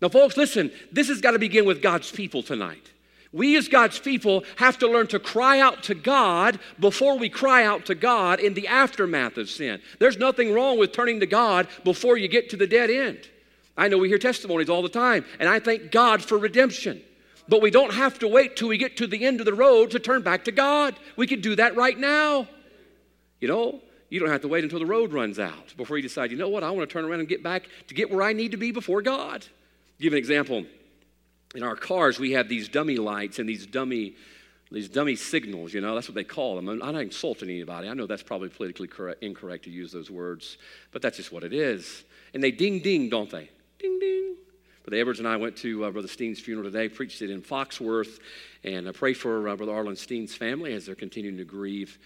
Now, 0.00 0.08
folks, 0.08 0.36
listen, 0.36 0.70
this 0.92 1.08
has 1.08 1.20
got 1.20 1.32
to 1.32 1.38
begin 1.38 1.64
with 1.64 1.80
God's 1.80 2.10
people 2.10 2.42
tonight. 2.42 2.90
We, 3.32 3.56
as 3.56 3.68
God's 3.68 3.98
people, 3.98 4.44
have 4.56 4.78
to 4.78 4.88
learn 4.88 5.08
to 5.08 5.18
cry 5.18 5.60
out 5.60 5.82
to 5.84 5.94
God 5.94 6.58
before 6.78 7.18
we 7.18 7.28
cry 7.28 7.64
out 7.64 7.86
to 7.86 7.94
God 7.94 8.40
in 8.40 8.54
the 8.54 8.68
aftermath 8.68 9.36
of 9.36 9.50
sin. 9.50 9.80
There's 9.98 10.16
nothing 10.16 10.54
wrong 10.54 10.78
with 10.78 10.92
turning 10.92 11.20
to 11.20 11.26
God 11.26 11.68
before 11.84 12.16
you 12.16 12.28
get 12.28 12.50
to 12.50 12.56
the 12.56 12.66
dead 12.66 12.88
end. 12.90 13.28
I 13.76 13.88
know 13.88 13.98
we 13.98 14.08
hear 14.08 14.18
testimonies 14.18 14.70
all 14.70 14.82
the 14.82 14.88
time, 14.88 15.24
and 15.38 15.48
I 15.48 15.58
thank 15.60 15.90
God 15.90 16.22
for 16.22 16.38
redemption. 16.38 17.02
But 17.48 17.62
we 17.62 17.70
don't 17.70 17.92
have 17.92 18.18
to 18.20 18.28
wait 18.28 18.56
till 18.56 18.68
we 18.68 18.78
get 18.78 18.96
to 18.98 19.06
the 19.06 19.24
end 19.24 19.40
of 19.40 19.46
the 19.46 19.54
road 19.54 19.90
to 19.90 19.98
turn 19.98 20.22
back 20.22 20.44
to 20.44 20.52
God. 20.52 20.96
We 21.16 21.26
can 21.26 21.40
do 21.40 21.56
that 21.56 21.76
right 21.76 21.98
now. 21.98 22.48
You 23.40 23.48
know, 23.48 23.80
you 24.08 24.18
don't 24.18 24.30
have 24.30 24.40
to 24.42 24.48
wait 24.48 24.64
until 24.64 24.78
the 24.78 24.86
road 24.86 25.12
runs 25.12 25.38
out 25.38 25.74
before 25.76 25.96
you 25.96 26.02
decide, 26.02 26.30
you 26.30 26.38
know 26.38 26.48
what, 26.48 26.64
I 26.64 26.70
want 26.70 26.88
to 26.88 26.92
turn 26.92 27.04
around 27.04 27.20
and 27.20 27.28
get 27.28 27.42
back 27.42 27.68
to 27.88 27.94
get 27.94 28.10
where 28.10 28.22
I 28.22 28.32
need 28.32 28.52
to 28.52 28.56
be 28.56 28.72
before 28.72 29.02
God. 29.02 29.44
Give 29.98 30.12
an 30.12 30.18
example 30.18 30.64
in 31.54 31.62
our 31.62 31.76
cars, 31.76 32.18
we 32.18 32.32
have 32.32 32.48
these 32.48 32.68
dummy 32.68 32.96
lights 32.96 33.38
and 33.38 33.48
these 33.48 33.66
dummy, 33.66 34.14
these 34.70 34.88
dummy 34.88 35.16
signals, 35.16 35.72
you 35.72 35.80
know, 35.80 35.94
that's 35.94 36.08
what 36.08 36.14
they 36.14 36.24
call 36.24 36.56
them. 36.56 36.68
I'm 36.68 36.78
not 36.78 36.94
insulting 36.96 37.48
anybody. 37.48 37.88
I 37.88 37.94
know 37.94 38.06
that's 38.06 38.22
probably 38.22 38.48
politically 38.50 38.88
correct, 38.88 39.22
incorrect 39.22 39.64
to 39.64 39.70
use 39.70 39.92
those 39.92 40.10
words, 40.10 40.58
but 40.92 41.00
that's 41.00 41.16
just 41.16 41.32
what 41.32 41.44
it 41.44 41.52
is. 41.54 42.04
And 42.34 42.42
they 42.42 42.50
ding 42.50 42.80
ding, 42.80 43.08
don't 43.08 43.30
they? 43.30 43.48
Ding 43.78 43.98
ding. 43.98 44.36
Brother 44.84 45.00
Edwards 45.00 45.18
and 45.18 45.26
I 45.26 45.36
went 45.36 45.56
to 45.58 45.84
uh, 45.84 45.90
Brother 45.90 46.08
Steen's 46.08 46.38
funeral 46.38 46.70
today, 46.70 46.88
preached 46.88 47.22
it 47.22 47.30
in 47.30 47.42
Foxworth, 47.42 48.20
and 48.62 48.88
I 48.88 48.92
pray 48.92 49.14
for 49.14 49.48
uh, 49.48 49.56
Brother 49.56 49.72
Arlen 49.72 49.96
Steen's 49.96 50.34
family 50.34 50.74
as 50.74 50.86
they're 50.86 50.94
continuing 50.94 51.38
to 51.38 51.44
grieve. 51.44 51.98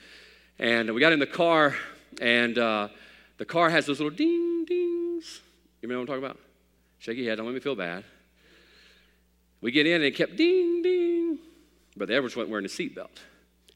And 0.58 0.94
we 0.94 1.00
got 1.00 1.12
in 1.12 1.18
the 1.18 1.26
car, 1.26 1.76
and 2.20 2.56
uh, 2.56 2.88
the 3.38 3.44
car 3.44 3.68
has 3.68 3.86
those 3.86 3.98
little 3.98 4.16
ding 4.16 4.64
dings. 4.64 5.40
You 5.82 5.88
know 5.88 5.96
what 5.96 6.02
I'm 6.02 6.06
talking 6.06 6.24
about? 6.24 6.38
Shake 7.00 7.16
your 7.16 7.28
head, 7.28 7.36
don't 7.36 7.46
let 7.46 7.54
me 7.54 7.60
feel 7.60 7.74
bad. 7.74 8.04
We 9.60 9.72
get 9.72 9.86
in 9.86 9.96
and 9.96 10.04
it 10.04 10.14
kept 10.14 10.36
ding, 10.36 10.82
ding. 10.82 11.38
Brother 11.96 12.14
Edwards 12.14 12.36
wasn't 12.36 12.50
wearing 12.50 12.66
a 12.66 12.68
seatbelt. 12.68 13.18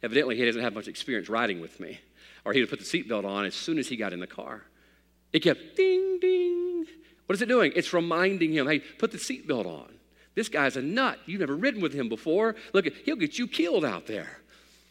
Evidently, 0.02 0.36
he 0.36 0.44
doesn't 0.44 0.62
have 0.62 0.74
much 0.74 0.88
experience 0.88 1.28
riding 1.28 1.60
with 1.60 1.80
me. 1.80 1.98
Or 2.44 2.52
he 2.52 2.60
would 2.60 2.68
put 2.68 2.78
the 2.78 2.84
seatbelt 2.84 3.24
on 3.24 3.46
as 3.46 3.54
soon 3.54 3.78
as 3.78 3.88
he 3.88 3.96
got 3.96 4.12
in 4.12 4.20
the 4.20 4.26
car. 4.26 4.62
It 5.32 5.40
kept 5.40 5.76
ding, 5.76 6.18
ding. 6.20 6.86
What 7.26 7.34
is 7.34 7.42
it 7.42 7.48
doing? 7.48 7.72
It's 7.74 7.92
reminding 7.94 8.52
him, 8.52 8.68
hey, 8.68 8.80
put 8.80 9.10
the 9.10 9.18
seatbelt 9.18 9.66
on. 9.66 9.92
This 10.34 10.50
guy's 10.50 10.76
a 10.76 10.82
nut. 10.82 11.18
You've 11.24 11.40
never 11.40 11.56
ridden 11.56 11.80
with 11.80 11.94
him 11.94 12.10
before. 12.10 12.56
Look, 12.74 12.86
he'll 13.04 13.16
get 13.16 13.38
you 13.38 13.48
killed 13.48 13.84
out 13.84 14.06
there. 14.06 14.38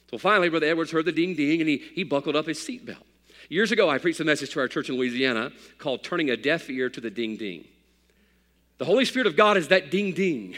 So 0.10 0.18
finally, 0.18 0.50
Brother 0.50 0.68
Edwards 0.68 0.92
heard 0.92 1.06
the 1.06 1.12
ding, 1.12 1.36
ding, 1.36 1.62
and 1.62 1.70
he, 1.70 1.78
he 1.94 2.04
buckled 2.04 2.36
up 2.36 2.48
his 2.48 2.58
seatbelt. 2.58 3.04
Years 3.50 3.72
ago, 3.72 3.90
I 3.90 4.00
preached 4.00 4.20
a 4.20 4.26
message 4.26 4.52
to 4.52 4.60
our 4.60 4.68
church 4.68 4.90
in 4.90 4.96
Louisiana 4.96 5.52
called 5.78 6.04
Turning 6.04 6.32
a 6.32 6.38
Deaf 6.38 6.70
Ear 6.70 6.90
to 6.90 7.02
the 7.02 7.12
Ding, 7.12 7.36
Ding. 7.36 7.66
The 8.78 8.86
Holy 8.86 9.06
Spirit 9.06 9.28
of 9.28 9.36
God 9.36 9.58
is 9.58 9.70
that 9.70 9.92
ding, 9.92 10.14
ding. 10.14 10.56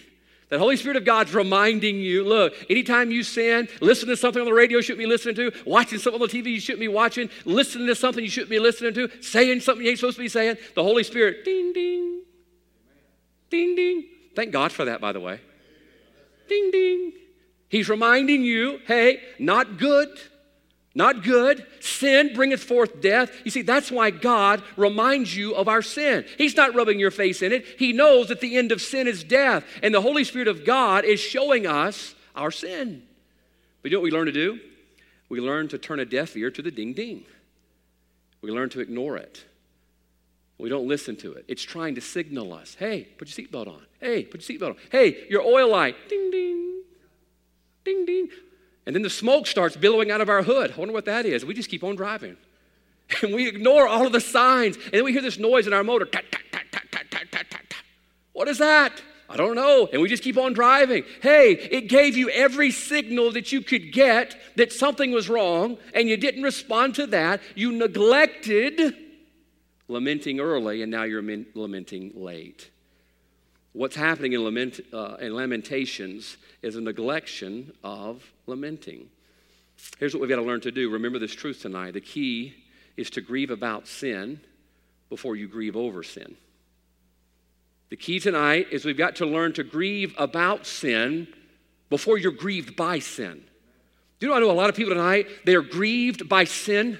The 0.49 0.60
Holy 0.60 0.78
Spirit 0.78 0.95
of 0.97 1.06
God's 1.06 1.34
reminding 1.34 1.97
you 1.97 2.23
look, 2.23 2.54
anytime 2.69 3.12
you 3.12 3.23
sin, 3.23 3.67
listen 3.82 4.08
to 4.10 4.15
something 4.15 4.41
on 4.41 4.47
the 4.47 4.54
radio 4.54 4.78
you 4.78 4.84
shouldn't 4.84 4.99
be 4.99 5.08
listening 5.08 5.36
to, 5.36 5.51
watching 5.65 5.97
something 5.97 6.21
on 6.21 6.28
the 6.28 6.34
TV 6.34 6.51
you 6.51 6.60
shouldn't 6.60 6.82
be 6.82 6.88
watching, 6.88 7.30
listening 7.45 7.88
to 7.88 7.95
something 7.95 8.23
you 8.23 8.30
shouldn't 8.30 8.51
be 8.51 8.60
listening 8.60 8.93
to, 8.93 9.10
saying 9.21 9.60
something 9.62 9.84
you 9.84 9.89
ain't 9.89 9.99
supposed 9.99 10.17
to 10.17 10.23
be 10.23 10.30
saying, 10.30 10.58
the 10.75 10.84
Holy 10.84 11.04
Spirit, 11.04 11.43
ding, 11.43 11.73
ding, 11.73 12.21
ding, 13.49 13.75
ding. 13.75 14.06
Thank 14.36 14.51
God 14.51 14.71
for 14.71 14.86
that, 14.86 15.01
by 15.01 15.12
the 15.12 15.19
way. 15.19 15.39
Ding, 16.47 16.69
ding. 16.71 17.13
He's 17.69 17.89
reminding 17.89 18.43
you 18.43 18.80
hey, 18.86 19.21
not 19.39 19.78
good 19.78 20.10
not 20.96 21.24
good. 21.24 21.66
Sin 21.82 22.34
bringeth 22.34 22.64
forth 22.64 23.02
death. 23.02 23.30
You 23.44 23.52
see, 23.52 23.62
that's 23.62 23.92
why 23.92 24.12
God 24.12 24.64
reminds 24.78 25.36
you 25.36 25.54
of 25.54 25.68
our 25.68 25.82
sin. 25.82 26.26
He's 26.38 26.56
not 26.56 26.74
rubbing 26.74 27.00
your 27.00 27.12
face 27.12 27.42
in 27.42 27.52
it. 27.52 27.66
He 27.78 27.92
knows 27.92 28.30
that 28.30 28.40
the 28.40 28.56
end 28.56 28.72
of 28.72 28.82
sin 28.82 29.06
is 29.06 29.24
death. 29.24 29.66
And 29.84 29.94
the 29.94 30.02
Holy 30.02 30.24
Spirit 30.24 30.48
of 30.48 30.66
God 30.66 31.04
is 31.04 31.20
showing 31.20 31.68
us 31.68 32.16
our 32.34 32.50
sin. 32.50 33.04
But 33.82 33.92
you 33.92 33.98
know 33.98 34.02
what 34.02 34.06
we 34.06 34.12
learn 34.12 34.28
to 34.28 34.32
do? 34.32 34.60
We 35.28 35.42
learn 35.42 35.68
to 35.70 35.78
turn 35.78 36.00
a 36.00 36.06
deaf 36.06 36.38
ear 36.38 36.50
to 36.50 36.62
the 36.62 36.72
ding 36.72 36.94
ding. 36.94 37.26
We 38.42 38.52
learn 38.52 38.70
to 38.70 38.80
ignore 38.80 39.18
it. 39.18 39.44
We 40.58 40.70
don't 40.70 40.88
listen 40.88 41.18
to 41.18 41.34
it. 41.34 41.44
It's 41.50 41.64
trying 41.64 41.96
to 41.96 42.02
signal 42.02 42.54
us 42.54 42.76
hey, 42.80 43.10
put 43.18 43.36
your 43.36 43.46
seatbelt 43.46 43.68
on. 43.68 43.86
Hey, 44.00 44.24
put 44.24 44.48
your 44.48 44.58
seatbelt 44.58 44.70
on. 44.70 44.78
Hey, 44.90 45.26
your 45.30 45.42
oil 45.42 45.70
light. 45.70 45.96
Ding 46.08 46.32
ding. 46.32 46.84
Ding 47.84 48.06
ding. 48.06 48.30
And 48.86 48.95
then 48.95 49.02
the 49.02 49.10
smoke 49.10 49.48
starts 49.48 49.76
billowing 49.76 50.12
out 50.12 50.21
of 50.21 50.30
our 50.30 50.43
hood. 50.43 50.74
I 50.76 50.76
wonder 50.78 50.93
what 50.93 51.06
that 51.06 51.26
is. 51.26 51.43
We 51.43 51.54
just 51.54 51.69
keep 51.69 51.84
on 51.84 51.95
driving. 51.95 52.38
And 53.21 53.36
we 53.36 53.48
ignore 53.48 53.88
all 53.88 54.08
of 54.08 54.13
the 54.13 54.19
signs. 54.19 54.78
And 54.78 54.93
then 54.93 55.04
we 55.04 55.13
hear 55.13 55.21
this 55.21 55.38
noise 55.38 55.67
in 55.67 55.74
our 55.74 55.84
motor. 55.84 56.08
What 58.34 58.48
is 58.48 58.58
that? 58.58 59.00
I 59.30 59.38
don't 59.38 59.56
know. 59.56 59.88
And 59.91 60.02
we 60.02 60.10
just 60.10 60.24
keep 60.24 60.38
on 60.38 60.54
driving. 60.54 61.04
Hey, 61.21 61.52
it 61.54 61.88
gave 61.88 62.17
you 62.17 62.30
every 62.30 62.71
signal 62.71 63.32
that 63.34 63.52
you 63.52 63.62
could 63.62 63.91
get 63.91 64.36
that 64.56 64.71
something 64.71 65.12
was 65.12 65.30
wrong, 65.30 65.78
and 65.93 66.10
you 66.10 66.17
didn't 66.17 66.43
respond 66.43 66.95
to 66.95 67.08
that. 67.08 67.41
You 67.56 67.71
neglected 67.71 68.95
lamenting 69.88 70.39
early, 70.39 70.82
and 70.82 70.91
now 70.91 71.04
you're 71.04 71.24
lamenting 71.54 72.12
late. 72.15 72.71
What's 73.76 73.98
happening 73.98 74.32
in, 74.32 74.42
lament, 74.42 74.80
uh, 74.94 75.18
in 75.20 75.36
Lamentations 75.36 76.38
is 76.62 76.78
a 76.78 76.80
neglection 76.80 77.74
of 77.84 78.24
lamenting. 78.48 79.10
Here's 80.00 80.14
what 80.14 80.22
we've 80.22 80.30
got 80.30 80.38
to 80.38 80.44
learn 80.44 80.62
to 80.62 80.72
do. 80.72 80.90
Remember 80.90 81.20
this 81.20 81.34
truth 81.34 81.62
tonight. 81.62 81.92
The 81.92 82.00
key 82.00 82.54
is 82.96 83.10
to 83.10 83.22
grieve 83.22 83.52
about 83.52 83.86
sin 83.86 84.40
before 85.10 85.36
you 85.36 85.50
grieve 85.50 85.76
over 85.76 86.04
sin. 86.04 86.38
The 87.90 87.98
key 87.98 88.22
tonight 88.22 88.68
is 88.72 88.86
we've 88.86 88.98
got 88.98 89.18
to 89.18 89.26
learn 89.26 89.52
to 89.56 89.64
grieve 89.66 90.16
about 90.18 90.66
sin 90.66 91.28
before 91.90 92.18
you're 92.18 92.32
grieved 92.32 92.78
by 92.78 93.00
sin. 93.00 93.44
Do 94.22 94.26
you 94.26 94.30
know 94.30 94.38
I 94.38 94.40
know 94.40 94.52
a 94.52 94.54
lot 94.54 94.70
of 94.70 94.78
people 94.78 94.94
tonight, 94.94 95.28
they 95.44 95.54
are 95.54 95.62
grieved 95.62 96.30
by 96.30 96.46
sin. 96.46 96.98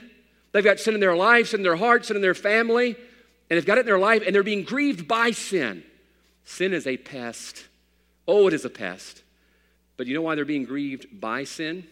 They've 0.52 0.62
got 0.62 0.82
sin 0.82 0.94
in 0.94 1.00
their 1.00 1.16
lives, 1.16 1.54
in 1.54 1.64
their 1.64 1.78
hearts, 1.78 2.10
and 2.10 2.18
in 2.18 2.22
their 2.22 2.34
family, 2.34 2.98
and 3.50 3.58
they've 3.58 3.66
got 3.66 3.78
it 3.78 3.82
in 3.82 3.86
their 3.86 3.98
life, 3.98 4.24
and 4.26 4.36
they're 4.36 4.44
being 4.44 4.66
grieved 4.66 5.08
by 5.08 5.32
sin. 5.32 5.82
Sin 6.46 6.74
is 6.74 6.88
a 6.88 6.98
pest. 6.98 7.66
Oh, 8.28 8.48
it 8.48 8.54
is 8.54 8.66
a 8.66 8.70
pest. 8.70 9.24
But 9.98 10.08
you 10.08 10.14
know 10.14 10.22
why 10.22 10.36
they're 10.36 10.46
being 10.46 10.66
grieved 10.66 11.20
by 11.20 11.44
sin? 11.44 11.86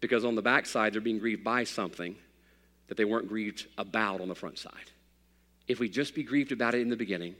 Because 0.00 0.24
on 0.24 0.34
the 0.34 0.42
backside, 0.42 0.92
they're 0.92 1.00
being 1.00 1.18
grieved 1.18 1.44
by 1.44 1.64
something 1.64 2.16
that 2.88 2.96
they 2.96 3.04
weren't 3.04 3.28
grieved 3.28 3.66
about 3.76 4.20
on 4.20 4.28
the 4.28 4.34
front 4.34 4.58
side. 4.58 4.90
If 5.68 5.80
we 5.80 5.88
just 5.88 6.14
be 6.14 6.22
grieved 6.22 6.52
about 6.52 6.74
it 6.74 6.80
in 6.80 6.88
the 6.88 6.96
beginning, 6.96 7.34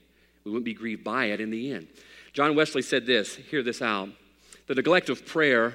we 0.44 0.50
wouldn't 0.50 0.64
be 0.64 0.74
grieved 0.74 1.04
by 1.04 1.26
it 1.26 1.40
in 1.40 1.50
the 1.50 1.72
end. 1.72 1.88
John 2.32 2.54
Wesley 2.56 2.82
said 2.82 3.06
this 3.06 3.36
hear 3.36 3.62
this 3.62 3.80
out. 3.80 4.08
The 4.66 4.74
neglect 4.74 5.08
of 5.08 5.24
prayer 5.24 5.74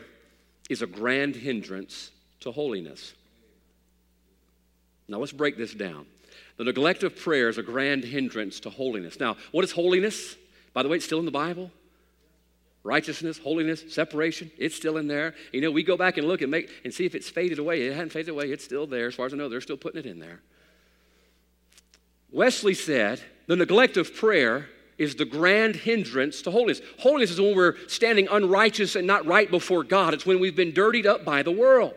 is 0.69 0.81
a 0.81 0.87
grand 0.87 1.35
hindrance 1.35 2.11
to 2.41 2.51
holiness. 2.51 3.13
Now 5.07 5.17
let's 5.17 5.31
break 5.31 5.57
this 5.57 5.73
down. 5.73 6.05
The 6.57 6.63
neglect 6.65 7.03
of 7.03 7.15
prayer 7.15 7.49
is 7.49 7.57
a 7.57 7.63
grand 7.63 8.03
hindrance 8.03 8.59
to 8.61 8.69
holiness. 8.69 9.19
Now, 9.19 9.37
what 9.51 9.63
is 9.63 9.71
holiness? 9.71 10.35
By 10.73 10.83
the 10.83 10.89
way, 10.89 10.97
it's 10.97 11.05
still 11.05 11.19
in 11.19 11.25
the 11.25 11.31
Bible 11.31 11.71
righteousness, 12.83 13.37
holiness, 13.37 13.83
separation, 13.89 14.51
it's 14.57 14.75
still 14.75 14.97
in 14.97 15.07
there. 15.07 15.35
You 15.51 15.61
know, 15.61 15.71
we 15.71 15.83
go 15.83 15.97
back 15.97 16.17
and 16.17 16.27
look 16.27 16.41
and 16.41 16.49
make 16.49 16.69
and 16.83 16.93
see 16.93 17.05
if 17.05 17.15
it's 17.15 17.29
faded 17.29 17.59
away. 17.59 17.83
It 17.83 17.93
hadn't 17.93 18.11
faded 18.11 18.29
away, 18.29 18.51
it's 18.51 18.63
still 18.63 18.87
there. 18.87 19.07
As 19.07 19.15
far 19.15 19.25
as 19.25 19.33
I 19.33 19.37
know, 19.37 19.49
they're 19.49 19.61
still 19.61 19.77
putting 19.77 19.99
it 19.99 20.05
in 20.05 20.19
there. 20.19 20.41
Wesley 22.31 22.73
said, 22.73 23.21
the 23.47 23.55
neglect 23.55 23.97
of 23.97 24.15
prayer 24.15 24.69
is 24.97 25.15
the 25.15 25.25
grand 25.25 25.75
hindrance 25.75 26.41
to 26.43 26.51
holiness. 26.51 26.81
Holiness 26.99 27.31
is 27.31 27.41
when 27.41 27.55
we're 27.55 27.75
standing 27.87 28.27
unrighteous 28.29 28.95
and 28.95 29.05
not 29.05 29.25
right 29.25 29.49
before 29.49 29.83
God. 29.83 30.13
It's 30.13 30.25
when 30.25 30.39
we've 30.39 30.55
been 30.55 30.73
dirtied 30.73 31.05
up 31.05 31.25
by 31.25 31.43
the 31.43 31.51
world. 31.51 31.93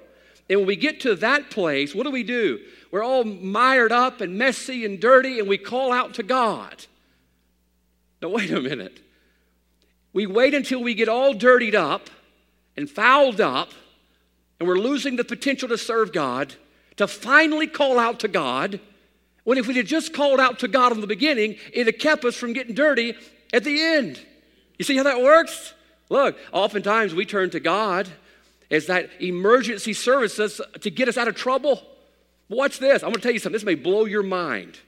And 0.50 0.60
when 0.60 0.66
we 0.66 0.76
get 0.76 1.00
to 1.00 1.14
that 1.16 1.50
place, 1.50 1.94
what 1.94 2.04
do 2.04 2.10
we 2.10 2.22
do? 2.22 2.60
We're 2.94 3.02
all 3.02 3.24
mired 3.24 3.90
up 3.90 4.20
and 4.20 4.38
messy 4.38 4.84
and 4.84 5.00
dirty, 5.00 5.40
and 5.40 5.48
we 5.48 5.58
call 5.58 5.90
out 5.90 6.14
to 6.14 6.22
God. 6.22 6.86
Now, 8.22 8.28
wait 8.28 8.52
a 8.52 8.60
minute. 8.60 9.00
We 10.12 10.28
wait 10.28 10.54
until 10.54 10.80
we 10.80 10.94
get 10.94 11.08
all 11.08 11.34
dirtied 11.34 11.74
up 11.74 12.08
and 12.76 12.88
fouled 12.88 13.40
up, 13.40 13.72
and 14.60 14.68
we're 14.68 14.78
losing 14.78 15.16
the 15.16 15.24
potential 15.24 15.68
to 15.70 15.76
serve 15.76 16.12
God, 16.12 16.54
to 16.96 17.08
finally 17.08 17.66
call 17.66 17.98
out 17.98 18.20
to 18.20 18.28
God. 18.28 18.78
When 19.42 19.58
if 19.58 19.66
we 19.66 19.74
had 19.74 19.86
just 19.86 20.14
called 20.14 20.38
out 20.38 20.60
to 20.60 20.68
God 20.68 20.92
in 20.92 21.00
the 21.00 21.08
beginning, 21.08 21.56
it 21.72 21.86
had 21.86 21.98
kept 21.98 22.24
us 22.24 22.36
from 22.36 22.52
getting 22.52 22.76
dirty 22.76 23.16
at 23.52 23.64
the 23.64 23.82
end. 23.82 24.24
You 24.78 24.84
see 24.84 24.96
how 24.96 25.02
that 25.02 25.20
works? 25.20 25.74
Look, 26.10 26.38
oftentimes 26.52 27.12
we 27.12 27.26
turn 27.26 27.50
to 27.50 27.58
God 27.58 28.08
as 28.70 28.86
that 28.86 29.10
emergency 29.20 29.94
services 29.94 30.60
to 30.80 30.90
get 30.92 31.08
us 31.08 31.16
out 31.16 31.26
of 31.26 31.34
trouble. 31.34 31.82
Watch 32.48 32.78
this. 32.78 33.02
I'm 33.02 33.10
going 33.10 33.16
to 33.16 33.20
tell 33.20 33.32
you 33.32 33.38
something. 33.38 33.54
This 33.54 33.64
may 33.64 33.74
blow 33.74 34.04
your 34.04 34.22
mind. 34.22 34.78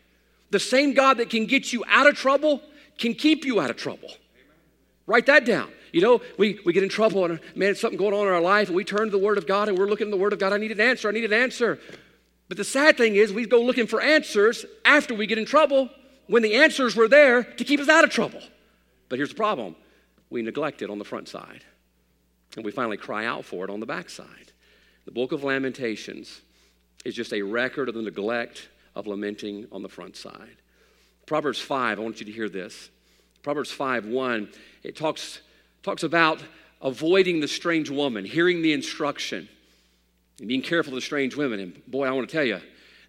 The 0.51 0.61
same 0.61 0.95
God 0.95 1.19
that 1.19 1.31
can 1.31 1.47
get 1.47 1.73
you 1.73 1.85
out 1.89 2.07
of 2.07 2.15
trouble 2.15 2.63
can 2.99 3.15
keep 3.15 3.45
you 3.45 3.61
out 3.61 3.71
of 3.71 3.77
trouble. 3.77 4.11
Write 5.07 5.27
that 5.27 5.45
down. 5.45 5.71
You 5.93 6.01
know, 6.03 6.21
we, 6.39 6.61
we 6.65 6.73
get 6.73 6.83
in 6.83 6.89
trouble 6.89 7.25
and 7.25 7.41
man, 7.55 7.71
it's 7.71 7.81
something 7.81 7.99
going 7.99 8.13
on 8.13 8.27
in 8.27 8.33
our 8.33 8.41
life 8.41 8.69
and 8.69 8.77
we 8.77 8.85
turn 8.85 9.07
to 9.07 9.11
the 9.11 9.19
Word 9.19 9.39
of 9.39 9.47
God 9.47 9.69
and 9.69 9.79
we're 9.79 9.87
looking 9.87 10.09
at 10.09 10.11
the 10.11 10.17
Word 10.17 10.33
of 10.33 10.39
God. 10.39 10.53
I 10.53 10.59
need 10.59 10.73
an 10.73 10.81
answer. 10.81 11.09
I 11.09 11.13
need 11.13 11.25
an 11.25 11.33
answer. 11.33 11.79
But 12.49 12.59
the 12.59 12.65
sad 12.65 12.97
thing 12.97 13.17
is, 13.17 13.33
we 13.33 13.47
go 13.47 13.63
looking 13.63 13.87
for 13.87 14.01
answers 14.01 14.65
after 14.85 15.15
we 15.15 15.27
get 15.27 15.39
in 15.39 15.47
trouble 15.47 15.89
when 16.27 16.43
the 16.43 16.55
answers 16.55 16.95
were 16.95 17.09
there 17.09 17.43
to 17.43 17.65
keep 17.65 17.81
us 17.81 17.89
out 17.89 18.05
of 18.05 18.11
trouble. 18.11 18.41
But 19.09 19.19
here's 19.19 19.31
the 19.31 19.37
problem 19.37 19.77
we 20.31 20.43
neglect 20.43 20.83
it 20.83 20.91
on 20.91 20.99
the 20.99 21.05
front 21.05 21.29
side. 21.29 21.65
and 22.57 22.65
we 22.65 22.73
finally 22.73 22.97
cry 22.97 23.27
out 23.27 23.45
for 23.45 23.65
it 23.65 23.71
on 23.71 23.81
the 23.81 23.87
back 23.87 24.11
side. 24.11 24.53
The 25.05 25.13
book 25.13 25.33
of 25.33 25.45
Lamentations 25.45 26.41
is 27.07 27.15
just 27.15 27.33
a 27.33 27.41
record 27.41 27.89
of 27.89 27.95
the 27.95 28.03
neglect 28.03 28.69
of 28.97 29.07
lamenting 29.07 29.69
on 29.71 29.81
the 29.81 29.89
front 29.89 30.17
side. 30.17 30.57
Proverbs 31.25 31.61
5, 31.61 31.99
I 31.99 32.03
want 32.03 32.19
you 32.19 32.27
to 32.27 32.33
hear 32.33 32.49
this. 32.49 32.91
Proverbs 33.45 33.71
5 33.71 34.07
1, 34.07 34.49
it 34.83 34.97
talks, 34.97 35.41
talks 35.85 36.03
about 36.03 36.43
avoiding 36.83 37.39
the 37.39 37.47
strange 37.47 37.91
woman, 37.91 38.25
hearing 38.25 38.61
the 38.61 38.73
instruction, 38.73 39.49
and 40.41 40.49
being 40.49 40.63
careful 40.63 40.93
of 40.93 40.97
the 40.97 41.01
strange 41.01 41.37
women. 41.37 41.61
And 41.61 41.87
boy, 41.87 42.07
I 42.07 42.11
want 42.11 42.29
to 42.29 42.37
tell 42.37 42.45
you, 42.45 42.61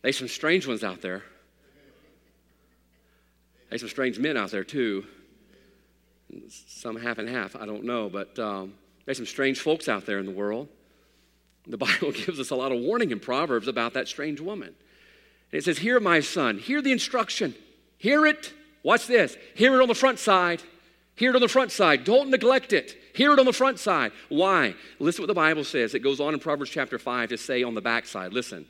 there's 0.04 0.18
some 0.18 0.28
strange 0.28 0.68
ones 0.68 0.84
out 0.84 1.02
there. 1.02 1.24
There's 3.70 3.82
some 3.82 3.90
strange 3.90 4.20
men 4.20 4.38
out 4.38 4.52
there 4.52 4.64
too. 4.64 5.06
Some 6.50 6.98
half 6.98 7.18
and 7.18 7.28
half, 7.28 7.56
I 7.56 7.66
don't 7.66 7.84
know, 7.84 8.10
but 8.10 8.38
um, 8.38 8.76
there's 9.06 9.18
some 9.18 9.26
strange 9.26 9.60
folks 9.60 9.90
out 9.90 10.06
there 10.06 10.20
in 10.20 10.28
the 10.28 10.32
world. 10.32 10.68
The 11.68 11.78
Bible 11.78 12.12
gives 12.26 12.40
us 12.40 12.50
a 12.50 12.56
lot 12.56 12.72
of 12.72 12.80
warning 12.80 13.12
in 13.12 13.20
Proverbs 13.20 13.68
about 13.68 13.94
that 13.94 14.08
strange 14.08 14.40
woman. 14.40 14.70
And 15.52 15.60
it 15.60 15.64
says, 15.64 15.78
Hear, 15.78 16.00
my 16.00 16.20
son, 16.22 16.58
hear 16.58 16.82
the 16.82 16.92
instruction. 16.92 17.56
Hear 17.98 18.26
it. 18.26 18.54
Watch 18.84 19.08
this. 19.08 19.36
Hear 19.56 19.76
it 19.76 19.82
on 19.82 19.88
the 19.88 19.96
front 19.96 20.20
side. 20.20 20.62
Hear 21.16 21.32
it 21.32 21.36
on 21.36 21.42
the 21.42 21.48
front 21.48 21.72
side. 21.72 22.04
Don't 22.04 22.30
neglect 22.30 22.74
it. 22.74 22.96
Hear 23.14 23.34
it 23.34 23.40
on 23.40 23.46
the 23.46 23.54
front 23.54 23.80
side. 23.80 24.12
Why? 24.30 24.76
Listen 25.00 25.24
what 25.24 25.28
the 25.28 25.34
Bible 25.34 25.64
says. 25.64 25.96
It 25.96 26.00
goes 26.00 26.20
on 26.20 26.34
in 26.34 26.40
Proverbs 26.40 26.70
chapter 26.70 27.00
5 27.00 27.30
to 27.30 27.38
say 27.38 27.64
on 27.64 27.74
the 27.74 27.82
back 27.82 28.06
side. 28.06 28.34
Listen. 28.34 28.66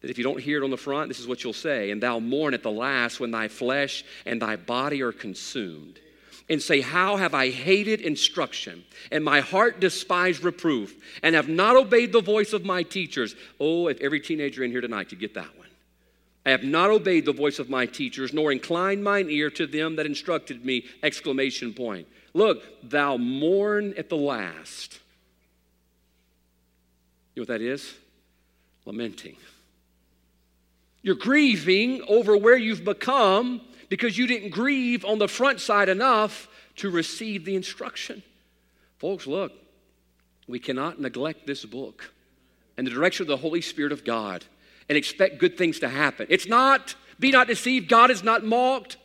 That 0.00 0.10
if 0.10 0.18
you 0.18 0.24
don't 0.24 0.40
hear 0.40 0.60
it 0.60 0.64
on 0.64 0.70
the 0.70 0.76
front, 0.76 1.08
this 1.08 1.20
is 1.20 1.26
what 1.26 1.42
you'll 1.44 1.52
say. 1.52 1.90
And 1.90 2.02
thou 2.02 2.18
mourn 2.18 2.54
at 2.54 2.62
the 2.62 2.70
last 2.70 3.20
when 3.20 3.30
thy 3.30 3.48
flesh 3.48 4.04
and 4.24 4.40
thy 4.40 4.56
body 4.56 5.02
are 5.02 5.12
consumed 5.12 5.98
and 6.48 6.60
say, 6.60 6.80
How 6.80 7.16
have 7.16 7.34
I 7.34 7.50
hated 7.50 8.00
instruction, 8.00 8.84
and 9.10 9.24
my 9.24 9.40
heart 9.40 9.80
despised 9.80 10.42
reproof, 10.42 10.94
and 11.22 11.34
have 11.34 11.48
not 11.48 11.76
obeyed 11.76 12.12
the 12.12 12.20
voice 12.20 12.52
of 12.52 12.64
my 12.64 12.82
teachers? 12.82 13.34
Oh, 13.60 13.88
if 13.88 14.00
every 14.00 14.20
teenager 14.20 14.62
in 14.64 14.70
here 14.70 14.80
tonight 14.80 15.08
could 15.08 15.20
get 15.20 15.34
that 15.34 15.56
one. 15.56 15.68
I 16.44 16.50
have 16.50 16.64
not 16.64 16.90
obeyed 16.90 17.24
the 17.24 17.32
voice 17.32 17.58
of 17.58 17.70
my 17.70 17.86
teachers, 17.86 18.32
nor 18.32 18.50
inclined 18.50 19.04
mine 19.04 19.30
ear 19.30 19.50
to 19.50 19.66
them 19.66 19.96
that 19.96 20.06
instructed 20.06 20.64
me! 20.64 20.84
Exclamation 21.02 21.72
point. 21.72 22.08
Look, 22.34 22.62
thou 22.82 23.16
mourn 23.16 23.94
at 23.96 24.08
the 24.08 24.16
last. 24.16 24.98
You 27.34 27.40
know 27.40 27.42
what 27.42 27.48
that 27.48 27.62
is? 27.62 27.94
Lamenting. 28.84 29.36
You're 31.02 31.14
grieving 31.14 32.02
over 32.08 32.36
where 32.36 32.56
you've 32.56 32.84
become 32.84 33.60
because 33.92 34.16
you 34.16 34.26
didn't 34.26 34.48
grieve 34.48 35.04
on 35.04 35.18
the 35.18 35.28
front 35.28 35.60
side 35.60 35.90
enough 35.90 36.48
to 36.76 36.88
receive 36.88 37.44
the 37.44 37.54
instruction. 37.54 38.22
Folks, 38.96 39.26
look, 39.26 39.52
we 40.48 40.58
cannot 40.58 40.98
neglect 40.98 41.46
this 41.46 41.66
book 41.66 42.10
and 42.78 42.86
the 42.86 42.90
direction 42.90 43.24
of 43.24 43.28
the 43.28 43.36
Holy 43.36 43.60
Spirit 43.60 43.92
of 43.92 44.02
God 44.02 44.46
and 44.88 44.96
expect 44.96 45.36
good 45.36 45.58
things 45.58 45.80
to 45.80 45.90
happen. 45.90 46.26
It's 46.30 46.48
not, 46.48 46.94
be 47.20 47.30
not 47.32 47.48
deceived, 47.48 47.90
God 47.90 48.10
is 48.10 48.22
not 48.24 48.42
mocked. 48.42 48.96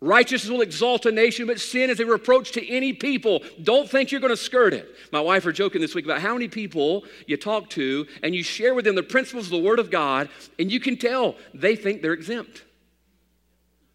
Righteousness 0.00 0.48
will 0.48 0.60
exalt 0.60 1.04
a 1.06 1.10
nation, 1.10 1.48
but 1.48 1.58
sin 1.58 1.90
is 1.90 1.98
a 1.98 2.06
reproach 2.06 2.52
to 2.52 2.64
any 2.70 2.92
people. 2.92 3.42
Don't 3.64 3.90
think 3.90 4.12
you're 4.12 4.20
going 4.20 4.30
to 4.30 4.36
skirt 4.36 4.74
it. 4.74 4.94
My 5.10 5.20
wife 5.20 5.44
were 5.44 5.50
joking 5.50 5.80
this 5.80 5.96
week 5.96 6.04
about 6.04 6.20
how 6.20 6.34
many 6.34 6.46
people 6.46 7.02
you 7.26 7.36
talk 7.36 7.68
to 7.70 8.06
and 8.22 8.32
you 8.32 8.44
share 8.44 8.74
with 8.74 8.84
them 8.84 8.94
the 8.94 9.02
principles 9.02 9.46
of 9.46 9.50
the 9.50 9.58
Word 9.58 9.80
of 9.80 9.90
God, 9.90 10.28
and 10.56 10.70
you 10.70 10.78
can 10.78 10.96
tell 10.96 11.34
they 11.52 11.74
think 11.74 12.00
they're 12.00 12.12
exempt. 12.12 12.62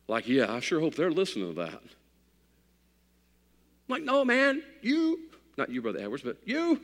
Like, 0.07 0.27
yeah, 0.27 0.51
I 0.51 0.59
sure 0.59 0.79
hope 0.79 0.95
they're 0.95 1.11
listening 1.11 1.53
to 1.53 1.61
that. 1.61 1.73
I'm 3.89 3.89
like, 3.89 4.03
no, 4.03 4.23
man, 4.23 4.63
you, 4.81 5.19
not 5.57 5.69
you, 5.69 5.81
Brother 5.81 5.99
Edwards, 5.99 6.23
but 6.23 6.37
you, 6.45 6.79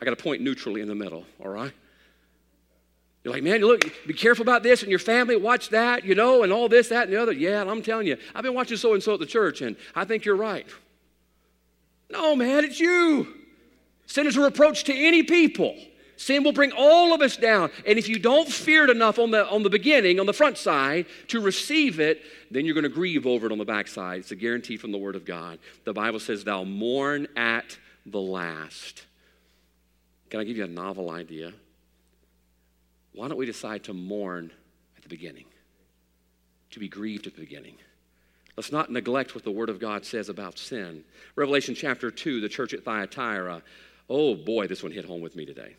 I 0.00 0.04
got 0.04 0.16
to 0.16 0.22
point 0.22 0.42
neutrally 0.42 0.80
in 0.80 0.88
the 0.88 0.94
middle, 0.94 1.24
all 1.42 1.50
right? 1.50 1.72
You're 3.24 3.34
like, 3.34 3.42
man, 3.42 3.60
look, 3.60 3.82
be 4.06 4.14
careful 4.14 4.42
about 4.42 4.62
this 4.62 4.82
and 4.82 4.90
your 4.90 5.00
family, 5.00 5.36
watch 5.36 5.70
that, 5.70 6.04
you 6.04 6.14
know, 6.14 6.42
and 6.42 6.52
all 6.52 6.68
this, 6.68 6.88
that, 6.90 7.04
and 7.04 7.12
the 7.12 7.20
other. 7.20 7.32
Yeah, 7.32 7.62
I'm 7.62 7.82
telling 7.82 8.06
you, 8.06 8.16
I've 8.34 8.44
been 8.44 8.54
watching 8.54 8.76
so 8.76 8.94
and 8.94 9.02
so 9.02 9.14
at 9.14 9.20
the 9.20 9.26
church, 9.26 9.62
and 9.62 9.76
I 9.94 10.04
think 10.04 10.24
you're 10.24 10.36
right. 10.36 10.66
No, 12.08 12.36
man, 12.36 12.64
it's 12.64 12.78
you. 12.78 13.34
Sin 14.06 14.26
is 14.26 14.36
a 14.36 14.40
reproach 14.40 14.84
to 14.84 14.94
any 14.94 15.24
people. 15.24 15.74
Sin 16.16 16.42
will 16.42 16.52
bring 16.52 16.72
all 16.72 17.12
of 17.12 17.20
us 17.20 17.36
down. 17.36 17.70
And 17.86 17.98
if 17.98 18.08
you 18.08 18.18
don't 18.18 18.48
fear 18.48 18.84
it 18.84 18.90
enough 18.90 19.18
on 19.18 19.30
the, 19.30 19.46
on 19.48 19.62
the 19.62 19.70
beginning, 19.70 20.18
on 20.18 20.26
the 20.26 20.32
front 20.32 20.56
side, 20.56 21.06
to 21.28 21.40
receive 21.40 22.00
it, 22.00 22.22
then 22.50 22.64
you're 22.64 22.74
going 22.74 22.84
to 22.84 22.88
grieve 22.88 23.26
over 23.26 23.46
it 23.46 23.52
on 23.52 23.58
the 23.58 23.64
backside. 23.64 24.20
It's 24.20 24.30
a 24.30 24.36
guarantee 24.36 24.78
from 24.78 24.92
the 24.92 24.98
Word 24.98 25.14
of 25.14 25.26
God. 25.26 25.58
The 25.84 25.92
Bible 25.92 26.18
says, 26.18 26.42
Thou 26.42 26.64
mourn 26.64 27.28
at 27.36 27.78
the 28.06 28.20
last. 28.20 29.04
Can 30.30 30.40
I 30.40 30.44
give 30.44 30.56
you 30.56 30.64
a 30.64 30.68
novel 30.68 31.10
idea? 31.10 31.52
Why 33.12 33.28
don't 33.28 33.36
we 33.36 33.46
decide 33.46 33.84
to 33.84 33.94
mourn 33.94 34.50
at 34.96 35.02
the 35.02 35.08
beginning? 35.08 35.46
To 36.70 36.80
be 36.80 36.88
grieved 36.88 37.26
at 37.26 37.34
the 37.34 37.40
beginning. 37.40 37.76
Let's 38.56 38.72
not 38.72 38.90
neglect 38.90 39.34
what 39.34 39.44
the 39.44 39.50
Word 39.50 39.68
of 39.68 39.78
God 39.78 40.06
says 40.06 40.30
about 40.30 40.58
sin. 40.58 41.04
Revelation 41.34 41.74
chapter 41.74 42.10
2, 42.10 42.40
the 42.40 42.48
church 42.48 42.72
at 42.72 42.84
Thyatira. 42.84 43.62
Oh 44.08 44.34
boy, 44.34 44.66
this 44.66 44.82
one 44.82 44.92
hit 44.92 45.04
home 45.04 45.20
with 45.20 45.36
me 45.36 45.44
today. 45.44 45.76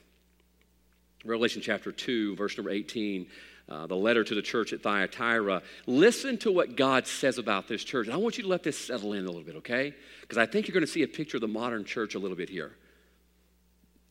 Revelation 1.25 1.61
chapter 1.61 1.91
2, 1.91 2.35
verse 2.35 2.57
number 2.57 2.69
18, 2.69 3.27
uh, 3.69 3.87
the 3.87 3.95
letter 3.95 4.23
to 4.23 4.35
the 4.35 4.41
church 4.41 4.71
at 4.71 4.81
Thyatira. 4.81 5.61
Listen 5.85 6.37
to 6.37 6.51
what 6.51 6.75
God 6.75 7.05
says 7.07 7.37
about 7.37 7.67
this 7.67 7.83
church. 7.83 8.07
And 8.07 8.13
I 8.13 8.17
want 8.17 8.37
you 8.37 8.43
to 8.43 8.49
let 8.49 8.63
this 8.63 8.77
settle 8.77 9.13
in 9.13 9.25
a 9.25 9.27
little 9.27 9.43
bit, 9.43 9.55
okay? 9.57 9.93
Because 10.21 10.37
I 10.37 10.45
think 10.45 10.67
you're 10.67 10.73
going 10.73 10.85
to 10.85 10.91
see 10.91 11.03
a 11.03 11.07
picture 11.07 11.37
of 11.37 11.41
the 11.41 11.47
modern 11.47 11.83
church 11.83 12.15
a 12.15 12.19
little 12.19 12.37
bit 12.37 12.49
here. 12.49 12.75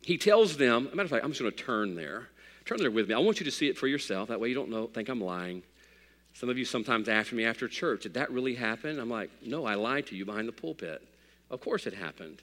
He 0.02 0.18
tells 0.18 0.56
them, 0.56 0.84
matter 0.84 1.02
of 1.02 1.10
fact, 1.10 1.24
I'm 1.24 1.30
just 1.30 1.40
going 1.40 1.52
to 1.52 1.62
turn 1.62 1.94
there. 1.94 2.28
Turn 2.64 2.78
there 2.78 2.90
with 2.90 3.08
me. 3.08 3.14
I 3.14 3.18
want 3.18 3.40
you 3.40 3.44
to 3.44 3.50
see 3.50 3.68
it 3.68 3.78
for 3.78 3.86
yourself. 3.86 4.28
That 4.28 4.40
way 4.40 4.48
you 4.48 4.54
don't 4.54 4.70
know, 4.70 4.86
think 4.86 5.08
I'm 5.08 5.20
lying. 5.20 5.62
Some 6.34 6.48
of 6.48 6.58
you 6.58 6.64
sometimes 6.64 7.08
ask 7.08 7.32
me 7.32 7.44
after 7.44 7.66
church, 7.66 8.02
did 8.02 8.14
that 8.14 8.30
really 8.30 8.54
happen? 8.54 9.00
I'm 9.00 9.08
like, 9.08 9.30
no, 9.42 9.64
I 9.64 9.74
lied 9.74 10.06
to 10.08 10.16
you 10.16 10.26
behind 10.26 10.48
the 10.48 10.52
pulpit. 10.52 11.02
Of 11.50 11.60
course 11.60 11.86
it 11.86 11.94
happened. 11.94 12.42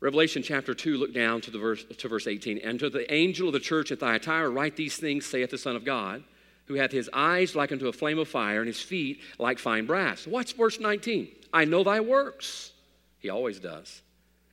Revelation 0.00 0.42
chapter 0.42 0.74
2, 0.74 0.96
look 0.96 1.12
down 1.12 1.42
to, 1.42 1.50
the 1.50 1.58
verse, 1.58 1.84
to 1.84 2.08
verse 2.08 2.26
18. 2.26 2.58
And 2.58 2.80
to 2.80 2.88
the 2.88 3.12
angel 3.12 3.48
of 3.48 3.52
the 3.52 3.60
church 3.60 3.92
at 3.92 4.00
Thyatira, 4.00 4.48
write 4.48 4.74
these 4.74 4.96
things, 4.96 5.26
saith 5.26 5.50
the 5.50 5.58
Son 5.58 5.76
of 5.76 5.84
God, 5.84 6.24
who 6.66 6.74
hath 6.74 6.90
his 6.90 7.10
eyes 7.12 7.54
like 7.54 7.70
unto 7.70 7.88
a 7.88 7.92
flame 7.92 8.18
of 8.18 8.28
fire, 8.28 8.60
and 8.60 8.66
his 8.66 8.80
feet 8.80 9.20
like 9.38 9.58
fine 9.58 9.84
brass. 9.84 10.26
Watch 10.26 10.54
verse 10.54 10.80
19. 10.80 11.28
I 11.52 11.66
know 11.66 11.84
thy 11.84 12.00
works. 12.00 12.72
He 13.18 13.28
always 13.28 13.60
does. 13.60 14.00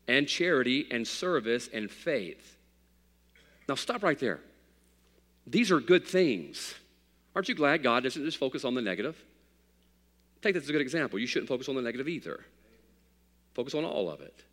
And 0.07 0.27
charity, 0.27 0.85
and 0.91 1.07
service, 1.07 1.69
and 1.73 1.89
faith. 1.89 2.57
Now 3.69 3.75
stop 3.75 4.03
right 4.03 4.19
there. 4.19 4.41
These 5.45 5.71
are 5.71 5.79
good 5.79 6.05
things. 6.05 6.75
Aren't 7.35 7.47
you 7.47 7.55
glad 7.55 7.83
God 7.83 8.03
doesn't 8.03 8.23
just 8.25 8.37
focus 8.37 8.65
on 8.65 8.73
the 8.73 8.81
negative? 8.81 9.15
Take 10.41 10.55
that 10.55 10.63
as 10.63 10.69
a 10.69 10.73
good 10.73 10.81
example. 10.81 11.19
You 11.19 11.27
shouldn't 11.27 11.47
focus 11.47 11.69
on 11.69 11.75
the 11.75 11.81
negative 11.81 12.09
either. 12.09 12.43
Focus 13.53 13.73
on 13.73 13.85
all 13.85 14.09
of 14.09 14.21
it. 14.21 14.43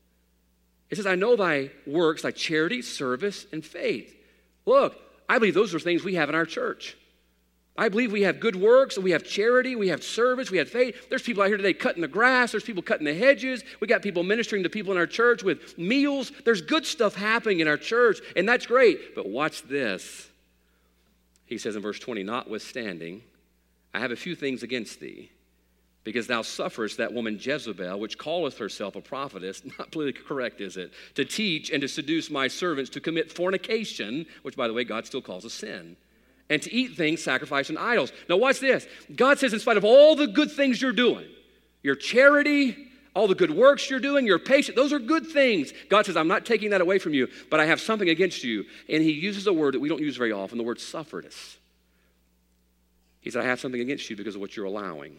It 0.94 0.98
says, 0.98 1.06
I 1.06 1.16
know 1.16 1.34
thy 1.34 1.72
works, 1.88 2.22
thy 2.22 2.30
charity, 2.30 2.80
service, 2.80 3.46
and 3.50 3.64
faith. 3.64 4.16
Look, 4.64 4.94
I 5.28 5.40
believe 5.40 5.54
those 5.54 5.74
are 5.74 5.80
things 5.80 6.04
we 6.04 6.14
have 6.14 6.28
in 6.28 6.36
our 6.36 6.46
church. 6.46 6.96
I 7.76 7.88
believe 7.88 8.12
we 8.12 8.22
have 8.22 8.38
good 8.38 8.54
works, 8.54 8.96
we 8.96 9.10
have 9.10 9.24
charity, 9.24 9.74
we 9.74 9.88
have 9.88 10.04
service, 10.04 10.52
we 10.52 10.58
have 10.58 10.68
faith. 10.68 11.08
There's 11.10 11.24
people 11.24 11.42
out 11.42 11.48
here 11.48 11.56
today 11.56 11.74
cutting 11.74 12.00
the 12.00 12.06
grass, 12.06 12.52
there's 12.52 12.62
people 12.62 12.84
cutting 12.84 13.06
the 13.06 13.12
hedges, 13.12 13.64
we 13.80 13.88
got 13.88 14.02
people 14.02 14.22
ministering 14.22 14.62
to 14.62 14.70
people 14.70 14.92
in 14.92 14.98
our 14.98 15.08
church 15.08 15.42
with 15.42 15.76
meals. 15.76 16.30
There's 16.44 16.60
good 16.60 16.86
stuff 16.86 17.16
happening 17.16 17.58
in 17.58 17.66
our 17.66 17.76
church, 17.76 18.20
and 18.36 18.48
that's 18.48 18.66
great. 18.66 19.16
But 19.16 19.28
watch 19.28 19.62
this. 19.62 20.28
He 21.44 21.58
says 21.58 21.74
in 21.74 21.82
verse 21.82 21.98
20, 21.98 22.22
Notwithstanding, 22.22 23.22
I 23.92 23.98
have 23.98 24.12
a 24.12 24.16
few 24.16 24.36
things 24.36 24.62
against 24.62 25.00
thee 25.00 25.32
because 26.04 26.26
thou 26.26 26.42
sufferest 26.42 26.98
that 26.98 27.12
woman 27.12 27.38
Jezebel, 27.40 27.98
which 27.98 28.18
calleth 28.18 28.58
herself 28.58 28.94
a 28.94 29.00
prophetess, 29.00 29.62
not 29.78 29.90
politically 29.90 30.22
correct, 30.22 30.60
is 30.60 30.76
it, 30.76 30.92
to 31.14 31.24
teach 31.24 31.70
and 31.70 31.80
to 31.80 31.88
seduce 31.88 32.30
my 32.30 32.46
servants 32.46 32.90
to 32.90 33.00
commit 33.00 33.32
fornication, 33.32 34.26
which, 34.42 34.56
by 34.56 34.68
the 34.68 34.74
way, 34.74 34.84
God 34.84 35.06
still 35.06 35.22
calls 35.22 35.44
a 35.44 35.50
sin, 35.50 35.96
and 36.50 36.60
to 36.62 36.72
eat 36.72 36.94
things 36.94 37.22
sacrificed 37.22 37.70
in 37.70 37.78
idols. 37.78 38.12
Now, 38.28 38.36
watch 38.36 38.60
this. 38.60 38.86
God 39.16 39.38
says, 39.38 39.54
in 39.54 39.60
spite 39.60 39.78
of 39.78 39.84
all 39.84 40.14
the 40.14 40.26
good 40.26 40.52
things 40.52 40.80
you're 40.80 40.92
doing, 40.92 41.26
your 41.82 41.94
charity, 41.94 42.76
all 43.14 43.26
the 43.26 43.34
good 43.34 43.50
works 43.50 43.88
you're 43.88 44.00
doing, 44.00 44.26
your 44.26 44.38
patience, 44.38 44.76
those 44.76 44.92
are 44.92 44.98
good 44.98 45.26
things. 45.26 45.72
God 45.88 46.04
says, 46.04 46.16
I'm 46.16 46.28
not 46.28 46.44
taking 46.44 46.70
that 46.70 46.82
away 46.82 46.98
from 46.98 47.14
you, 47.14 47.28
but 47.50 47.60
I 47.60 47.66
have 47.66 47.80
something 47.80 48.10
against 48.10 48.44
you. 48.44 48.64
And 48.90 49.02
He 49.02 49.12
uses 49.12 49.46
a 49.46 49.52
word 49.52 49.74
that 49.74 49.80
we 49.80 49.88
don't 49.88 50.00
use 50.02 50.16
very 50.16 50.32
often, 50.32 50.58
the 50.58 50.64
word 50.64 50.78
sufferedness. 50.78 51.56
He 53.20 53.30
said, 53.30 53.42
I 53.42 53.46
have 53.46 53.60
something 53.60 53.80
against 53.80 54.10
you 54.10 54.16
because 54.16 54.34
of 54.34 54.42
what 54.42 54.54
you're 54.54 54.66
allowing. 54.66 55.16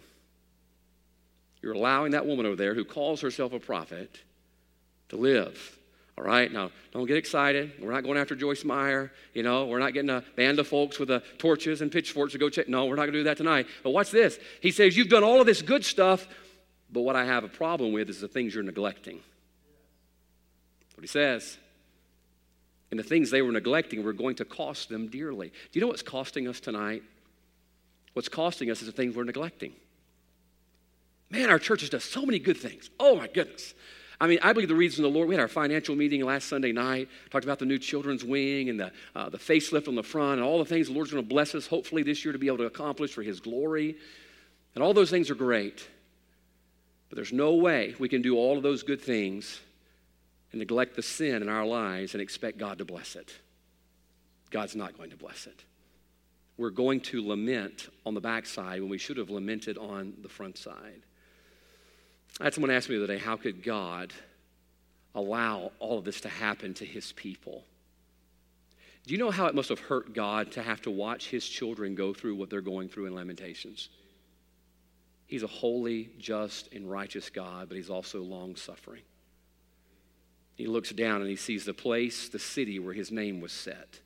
You're 1.65 1.73
allowing 1.73 2.11
that 2.11 2.27
woman 2.27 2.45
over 2.45 2.55
there 2.55 2.75
who 2.75 2.85
calls 2.85 3.21
herself 3.21 3.51
a 3.51 3.59
prophet 3.59 4.21
to 5.09 5.17
live. 5.17 5.79
All 6.15 6.23
right, 6.23 6.51
now 6.51 6.69
don't 6.91 7.07
get 7.07 7.17
excited. 7.17 7.73
We're 7.81 7.91
not 7.91 8.03
going 8.03 8.19
after 8.19 8.35
Joyce 8.35 8.63
Meyer. 8.63 9.11
You 9.33 9.41
know, 9.41 9.65
we're 9.65 9.79
not 9.79 9.95
getting 9.95 10.11
a 10.11 10.23
band 10.35 10.59
of 10.59 10.67
folks 10.67 10.99
with 10.99 11.09
uh, 11.09 11.21
torches 11.39 11.81
and 11.81 11.91
pitchforks 11.91 12.33
to 12.33 12.37
go 12.37 12.49
check. 12.51 12.69
No, 12.69 12.85
we're 12.85 12.95
not 12.95 13.05
going 13.05 13.13
to 13.13 13.19
do 13.19 13.23
that 13.23 13.37
tonight. 13.37 13.65
But 13.81 13.89
watch 13.89 14.11
this. 14.11 14.37
He 14.61 14.69
says, 14.69 14.95
You've 14.95 15.09
done 15.09 15.23
all 15.23 15.39
of 15.39 15.47
this 15.47 15.63
good 15.63 15.83
stuff, 15.83 16.27
but 16.91 17.01
what 17.01 17.15
I 17.15 17.25
have 17.25 17.43
a 17.43 17.47
problem 17.49 17.93
with 17.93 18.11
is 18.11 18.21
the 18.21 18.27
things 18.27 18.53
you're 18.53 18.63
neglecting. 18.63 19.19
That's 20.81 20.97
what 20.97 21.01
he 21.03 21.07
says. 21.07 21.57
And 22.91 22.99
the 22.99 23.03
things 23.03 23.31
they 23.31 23.41
were 23.41 23.51
neglecting 23.51 24.03
were 24.03 24.13
going 24.13 24.35
to 24.35 24.45
cost 24.45 24.89
them 24.89 25.07
dearly. 25.07 25.47
Do 25.47 25.79
you 25.79 25.81
know 25.81 25.87
what's 25.87 26.03
costing 26.03 26.47
us 26.47 26.59
tonight? 26.59 27.01
What's 28.13 28.29
costing 28.29 28.69
us 28.69 28.81
is 28.81 28.85
the 28.85 28.93
things 28.93 29.15
we're 29.15 29.23
neglecting. 29.23 29.73
Man, 31.35 31.49
our 31.49 31.59
church 31.59 31.81
has 31.81 31.89
done 31.89 31.99
so 31.99 32.25
many 32.25 32.39
good 32.39 32.55
things. 32.55 32.89
Oh 32.97 33.17
my 33.17 33.27
goodness. 33.27 33.73
I 34.21 34.27
mean, 34.27 34.39
I 34.41 34.53
believe 34.53 34.69
the 34.69 34.75
reason 34.75 35.03
the 35.03 35.09
Lord, 35.09 35.27
we 35.27 35.35
had 35.35 35.41
our 35.41 35.49
financial 35.49 35.93
meeting 35.93 36.23
last 36.23 36.47
Sunday 36.47 36.71
night, 36.71 37.09
talked 37.29 37.43
about 37.43 37.59
the 37.59 37.65
new 37.65 37.77
children's 37.77 38.23
wing 38.23 38.69
and 38.69 38.79
the, 38.79 38.93
uh, 39.13 39.27
the 39.27 39.37
facelift 39.37 39.89
on 39.89 39.95
the 39.95 40.03
front 40.03 40.39
and 40.39 40.43
all 40.43 40.59
the 40.59 40.65
things 40.65 40.87
the 40.87 40.93
Lord's 40.93 41.11
going 41.11 41.21
to 41.21 41.27
bless 41.27 41.53
us, 41.53 41.67
hopefully, 41.67 42.03
this 42.03 42.23
year 42.23 42.31
to 42.31 42.39
be 42.39 42.47
able 42.47 42.59
to 42.59 42.67
accomplish 42.67 43.11
for 43.11 43.21
His 43.21 43.41
glory. 43.41 43.97
And 44.75 44.83
all 44.83 44.93
those 44.93 45.09
things 45.09 45.29
are 45.29 45.35
great. 45.35 45.85
But 47.09 47.17
there's 47.17 47.33
no 47.33 47.55
way 47.55 47.95
we 47.99 48.07
can 48.07 48.21
do 48.21 48.37
all 48.37 48.55
of 48.55 48.63
those 48.63 48.83
good 48.83 49.01
things 49.01 49.59
and 50.53 50.59
neglect 50.59 50.95
the 50.95 51.03
sin 51.03 51.41
in 51.41 51.49
our 51.49 51.65
lives 51.65 52.13
and 52.13 52.21
expect 52.21 52.57
God 52.57 52.77
to 52.77 52.85
bless 52.85 53.17
it. 53.17 53.33
God's 54.51 54.77
not 54.77 54.97
going 54.97 55.09
to 55.09 55.17
bless 55.17 55.47
it. 55.47 55.65
We're 56.55 56.69
going 56.69 57.01
to 57.01 57.27
lament 57.27 57.89
on 58.05 58.13
the 58.13 58.21
backside 58.21 58.79
when 58.79 58.89
we 58.89 58.97
should 58.97 59.17
have 59.17 59.29
lamented 59.29 59.77
on 59.77 60.13
the 60.21 60.29
front 60.29 60.57
side. 60.57 61.01
I 62.39 62.45
had 62.45 62.53
someone 62.53 62.71
ask 62.71 62.89
me 62.89 62.97
the 62.97 63.03
other 63.03 63.13
day, 63.13 63.19
how 63.19 63.37
could 63.37 63.63
God 63.63 64.13
allow 65.13 65.71
all 65.79 65.97
of 65.97 66.05
this 66.05 66.21
to 66.21 66.29
happen 66.29 66.73
to 66.75 66.85
his 66.85 67.13
people? 67.13 67.63
Do 69.05 69.13
you 69.13 69.19
know 69.19 69.31
how 69.31 69.45
it 69.45 69.55
must 69.55 69.69
have 69.69 69.79
hurt 69.79 70.13
God 70.13 70.51
to 70.53 70.63
have 70.63 70.81
to 70.81 70.91
watch 70.91 71.29
his 71.29 71.47
children 71.47 71.95
go 71.95 72.13
through 72.13 72.35
what 72.35 72.49
they're 72.49 72.61
going 72.61 72.89
through 72.89 73.05
in 73.05 73.15
Lamentations? 73.15 73.89
He's 75.27 75.43
a 75.43 75.47
holy, 75.47 76.09
just, 76.17 76.73
and 76.73 76.89
righteous 76.89 77.29
God, 77.29 77.69
but 77.69 77.77
he's 77.77 77.89
also 77.89 78.21
long 78.21 78.55
suffering. 78.55 79.03
He 80.55 80.67
looks 80.67 80.91
down 80.91 81.21
and 81.21 81.29
he 81.29 81.35
sees 81.35 81.65
the 81.65 81.73
place, 81.73 82.29
the 82.29 82.39
city 82.39 82.79
where 82.79 82.93
his 82.93 83.11
name 83.11 83.41
was 83.41 83.51
set. 83.51 83.99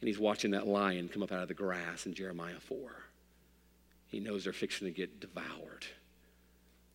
And 0.00 0.08
he's 0.08 0.18
watching 0.18 0.50
that 0.50 0.66
lion 0.66 1.08
come 1.08 1.22
up 1.22 1.32
out 1.32 1.42
of 1.42 1.48
the 1.48 1.54
grass 1.54 2.06
in 2.06 2.14
Jeremiah 2.14 2.60
4. 2.60 2.78
He 4.08 4.20
knows 4.20 4.44
they're 4.44 4.52
fixing 4.52 4.86
to 4.86 4.92
get 4.92 5.20
devoured. 5.20 5.86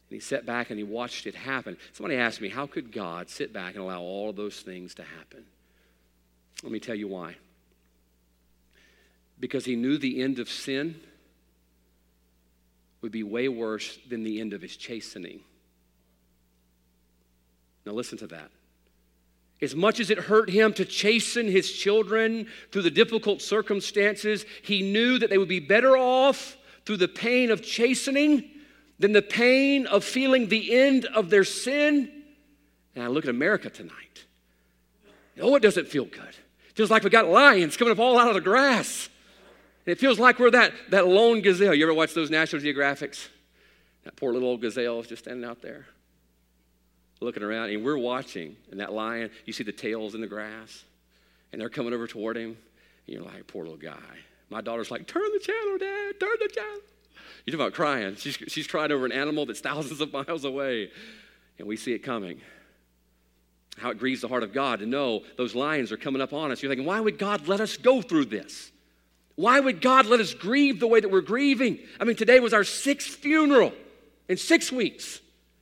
And 0.09 0.15
he 0.15 0.19
sat 0.19 0.45
back 0.45 0.71
and 0.71 0.79
he 0.79 0.83
watched 0.83 1.27
it 1.27 1.35
happen. 1.35 1.77
Somebody 1.93 2.15
asked 2.15 2.41
me, 2.41 2.49
how 2.49 2.65
could 2.65 2.91
God 2.91 3.29
sit 3.29 3.53
back 3.53 3.75
and 3.75 3.83
allow 3.83 4.01
all 4.01 4.31
of 4.31 4.35
those 4.35 4.61
things 4.61 4.95
to 4.95 5.03
happen? 5.03 5.45
Let 6.63 6.71
me 6.71 6.79
tell 6.79 6.95
you 6.95 7.07
why. 7.07 7.35
Because 9.39 9.65
he 9.65 9.75
knew 9.75 9.97
the 9.97 10.21
end 10.21 10.39
of 10.39 10.49
sin 10.49 10.99
would 13.01 13.11
be 13.11 13.23
way 13.23 13.47
worse 13.47 13.99
than 14.09 14.23
the 14.23 14.41
end 14.41 14.53
of 14.53 14.61
his 14.61 14.75
chastening. 14.75 15.41
Now, 17.85 17.93
listen 17.93 18.17
to 18.17 18.27
that. 18.27 18.49
As 19.61 19.75
much 19.75 19.99
as 19.99 20.09
it 20.09 20.17
hurt 20.17 20.49
him 20.49 20.73
to 20.73 20.85
chasten 20.85 21.47
his 21.47 21.71
children 21.71 22.47
through 22.71 22.81
the 22.81 22.91
difficult 22.91 23.41
circumstances, 23.41 24.45
he 24.63 24.81
knew 24.81 25.19
that 25.19 25.29
they 25.29 25.37
would 25.37 25.49
be 25.49 25.59
better 25.59 25.95
off 25.95 26.57
through 26.85 26.97
the 26.97 27.07
pain 27.07 27.51
of 27.51 27.61
chastening 27.61 28.49
than 28.99 29.13
the 29.13 29.21
pain 29.21 29.87
of 29.87 30.03
feeling 30.03 30.49
the 30.49 30.75
end 30.75 31.05
of 31.05 31.29
their 31.29 31.43
sin. 31.43 32.11
And 32.95 33.03
I 33.03 33.07
look 33.07 33.23
at 33.23 33.29
America 33.29 33.69
tonight. 33.69 34.25
Oh, 35.41 35.55
it 35.55 35.61
doesn't 35.61 35.87
feel 35.87 36.05
good. 36.05 36.21
It 36.67 36.75
feels 36.75 36.91
like 36.91 37.03
we 37.03 37.09
got 37.09 37.27
lions 37.27 37.77
coming 37.77 37.93
up 37.93 37.99
all 37.99 38.19
out 38.19 38.27
of 38.27 38.33
the 38.33 38.41
grass. 38.41 39.09
And 39.85 39.93
it 39.93 39.99
feels 39.99 40.19
like 40.19 40.37
we're 40.37 40.51
that, 40.51 40.73
that 40.89 41.07
lone 41.07 41.41
gazelle. 41.41 41.73
You 41.73 41.85
ever 41.85 41.93
watch 41.93 42.13
those 42.13 42.29
National 42.29 42.61
Geographics? 42.61 43.27
That 44.03 44.15
poor 44.17 44.33
little 44.33 44.49
old 44.49 44.61
gazelle 44.61 44.99
is 44.99 45.07
just 45.07 45.23
standing 45.23 45.49
out 45.49 45.61
there 45.61 45.85
looking 47.21 47.43
around, 47.43 47.69
and 47.69 47.83
we're 47.83 47.97
watching, 47.97 48.55
and 48.71 48.79
that 48.79 48.93
lion, 48.93 49.29
you 49.45 49.53
see 49.53 49.63
the 49.63 49.71
tails 49.71 50.15
in 50.15 50.21
the 50.21 50.27
grass, 50.27 50.83
and 51.51 51.59
they're 51.59 51.69
coming 51.69 51.93
over 51.93 52.07
toward 52.07 52.37
him, 52.37 52.49
and 52.49 52.57
you're 53.07 53.23
like, 53.23 53.45
poor 53.47 53.63
little 53.63 53.77
guy. 53.77 53.97
My 54.49 54.61
daughter's 54.61 54.89
like, 54.89 55.07
turn 55.07 55.29
the 55.33 55.39
channel, 55.39 55.77
Dad, 55.77 56.19
turn 56.19 56.35
the 56.39 56.47
channel. 56.47 56.79
You 57.49 57.57
talk 57.57 57.65
about 57.65 57.73
crying. 57.73 58.15
She's, 58.15 58.35
she's 58.47 58.67
crying 58.67 58.91
over 58.91 59.07
an 59.07 59.11
animal 59.11 59.47
that's 59.47 59.59
thousands 59.59 60.01
of 60.01 60.13
miles 60.13 60.45
away, 60.45 60.91
and 61.57 61.67
we 61.67 61.77
see 61.77 61.93
it 61.93 62.03
coming. 62.03 62.41
How 63.75 63.89
it 63.89 63.97
grieves 63.97 64.21
the 64.21 64.27
heart 64.27 64.43
of 64.43 64.53
God 64.53 64.81
to 64.81 64.85
know 64.85 65.23
those 65.35 65.55
lions 65.55 65.91
are 65.91 65.97
coming 65.97 66.21
up 66.21 66.31
on 66.31 66.51
us. 66.51 66.61
You're 66.61 66.69
thinking, 66.69 66.85
why 66.85 66.99
would 66.99 67.17
God 67.17 67.47
let 67.47 67.59
us 67.59 67.75
go 67.75 68.03
through 68.03 68.25
this? 68.25 68.71
Why 69.33 69.59
would 69.59 69.81
God 69.81 70.05
let 70.05 70.19
us 70.19 70.35
grieve 70.35 70.79
the 70.79 70.85
way 70.85 70.99
that 70.99 71.09
we're 71.09 71.21
grieving? 71.21 71.79
I 71.99 72.03
mean, 72.03 72.15
today 72.15 72.39
was 72.39 72.53
our 72.53 72.63
sixth 72.63 73.15
funeral 73.15 73.73
in 74.27 74.37
six 74.37 74.71
weeks. 74.71 75.19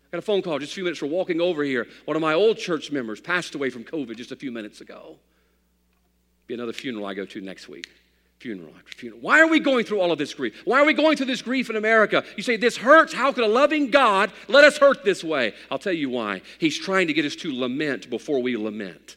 I 0.08 0.18
got 0.18 0.20
a 0.20 0.24
phone 0.24 0.42
call 0.42 0.60
just 0.60 0.74
a 0.74 0.76
few 0.76 0.84
minutes 0.84 1.00
for 1.00 1.06
walking 1.06 1.40
over 1.40 1.64
here. 1.64 1.88
One 2.04 2.18
of 2.18 2.22
my 2.22 2.34
old 2.34 2.58
church 2.58 2.92
members 2.92 3.22
passed 3.22 3.56
away 3.56 3.70
from 3.70 3.86
COVID 3.86 4.18
just 4.18 4.34
a 4.34 4.36
few 4.36 4.52
minutes 4.52 4.82
ago. 4.82 5.16
Be 6.48 6.54
another 6.54 6.74
funeral 6.74 7.06
I 7.06 7.14
go 7.14 7.26
to 7.26 7.40
next 7.40 7.70
week 7.70 7.88
funeral 8.40 8.74
after 8.78 8.96
funeral. 8.96 9.22
Why 9.22 9.42
are 9.42 9.48
we 9.48 9.60
going 9.60 9.86
through 9.86 10.00
all 10.00 10.12
of 10.12 10.18
this 10.18 10.34
grief? 10.34 10.62
Why 10.66 10.80
are 10.82 10.86
we 10.86 10.94
going 10.94 11.18
through 11.18 11.26
this 11.28 11.42
grief 11.42 11.70
in 11.70 11.76
America? 11.76 12.24
You 12.36 12.44
say, 12.44 12.58
This 12.58 12.78
hurts. 12.78 13.14
How 13.14 13.32
could 13.32 13.44
a 13.44 13.48
loving 13.48 13.90
God 13.90 14.32
let 14.48 14.64
us 14.64 14.78
hurt 14.78 15.04
this 15.04 15.24
way? 15.24 15.54
I'll 15.72 15.80
tell 15.80 15.94
you 15.94 16.10
why. 16.10 16.42
He's 16.60 16.78
trying 16.78 17.08
to 17.08 17.14
get 17.14 17.26
us 17.26 17.36
to 17.38 17.52
lament 17.52 18.10
before 18.10 18.42
we 18.42 18.58
lament. 18.58 19.16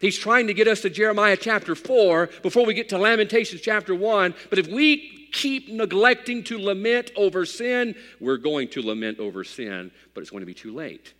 He's 0.00 0.18
trying 0.18 0.48
to 0.48 0.54
get 0.54 0.68
us 0.68 0.82
to 0.82 0.90
Jeremiah 0.90 1.36
chapter 1.36 1.74
4 1.74 2.28
before 2.42 2.66
we 2.66 2.74
get 2.74 2.90
to 2.90 2.98
Lamentations 2.98 3.60
chapter 3.60 3.94
1. 3.94 4.34
But 4.50 4.58
if 4.58 4.68
we 4.68 5.28
keep 5.32 5.68
neglecting 5.68 6.44
to 6.44 6.58
lament 6.58 7.10
over 7.16 7.46
sin, 7.46 7.94
we're 8.20 8.36
going 8.36 8.68
to 8.68 8.82
lament 8.82 9.18
over 9.18 9.44
sin, 9.44 9.90
but 10.12 10.20
it's 10.20 10.30
going 10.30 10.42
to 10.42 10.46
be 10.46 10.54
too 10.54 10.74
late. 10.74 11.14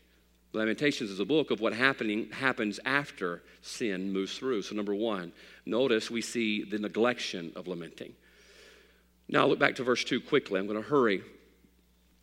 Lamentations 0.55 1.11
is 1.11 1.19
a 1.19 1.25
book 1.25 1.51
of 1.51 1.61
what 1.61 1.73
happening 1.73 2.31
happens 2.31 2.79
after 2.85 3.43
sin 3.61 4.13
moves 4.13 4.39
through. 4.39 4.63
So 4.63 4.77
number 4.77 4.95
1, 4.95 5.33
notice 5.67 6.11
we 6.11 6.23
see 6.23 6.63
the 6.63 6.79
neglection 6.79 7.55
of 7.57 7.67
lamenting. 7.67 8.13
Now 9.29 9.47
look 9.47 9.59
back 9.59 9.75
to 9.77 9.83
verse 9.83 10.05
2 10.05 10.21
quickly. 10.21 10.61
I'm 10.61 10.67
going 10.69 10.81
to 10.81 10.89
hurry. 10.89 11.23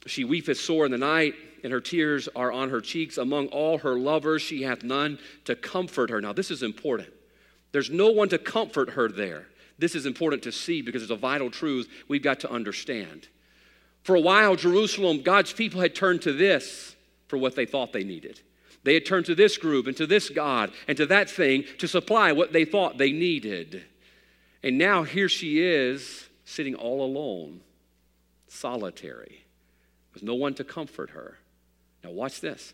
She 0.06 0.24
weepeth 0.24 0.58
sore 0.58 0.86
in 0.86 0.92
the 0.92 0.98
night, 0.98 1.36
and 1.64 1.74
her 1.74 1.82
tears 1.82 2.30
are 2.36 2.52
on 2.52 2.70
her 2.70 2.80
cheeks. 2.80 3.18
Among 3.18 3.48
all 3.48 3.80
her 3.80 4.00
lovers, 4.00 4.42
she 4.42 4.64
hath 4.64 4.82
none 4.82 5.20
to 5.46 5.56
comfort 5.56 6.10
her. 6.10 6.22
Now, 6.22 6.32
this 6.32 6.52
is 6.52 6.64
important. 6.64 7.10
There's 7.74 7.90
no 7.90 8.12
one 8.12 8.30
to 8.30 8.38
comfort 8.38 8.92
her 8.92 9.10
there. 9.10 9.48
This 9.78 9.94
is 9.94 10.06
important 10.06 10.44
to 10.44 10.52
see 10.52 10.82
because 10.82 11.02
it's 11.02 11.12
a 11.12 11.16
vital 11.16 11.52
truth 11.52 11.90
we've 12.08 12.24
got 12.24 12.40
to 12.42 12.52
understand. 12.52 13.28
For 14.04 14.16
a 14.16 14.22
while, 14.22 14.56
Jerusalem, 14.56 15.22
God's 15.22 15.54
people 15.54 15.82
had 15.82 15.94
turned 15.94 16.22
to 16.24 16.34
this 16.34 16.91
for 17.32 17.38
what 17.38 17.56
they 17.56 17.66
thought 17.66 17.94
they 17.94 18.04
needed. 18.04 18.42
They 18.84 18.94
had 18.94 19.06
turned 19.06 19.26
to 19.28 19.36
this 19.36 19.58
group 19.58 19.88
and 19.88 19.96
to 19.96 20.06
this 20.06 20.30
God 20.30 20.70
and 20.86 20.98
to 20.98 21.06
that 21.06 21.30
thing 21.30 21.64
to 21.78 21.88
supply 21.88 22.34
what 22.34 22.52
they 22.52 22.66
thought 22.66 22.98
they 22.98 23.14
needed. 23.14 23.84
And 24.62 24.78
now 24.78 25.04
here 25.04 25.30
she 25.30 25.62
is 25.62 26.28
sitting 26.44 26.76
all 26.76 27.06
alone, 27.06 27.62
solitary, 28.50 29.46
with 30.14 30.24
no 30.24 30.36
one 30.36 30.54
to 30.56 30.66
comfort 30.66 31.12
her. 31.12 31.38
Now, 32.04 32.12
watch 32.12 32.42
this. 32.42 32.74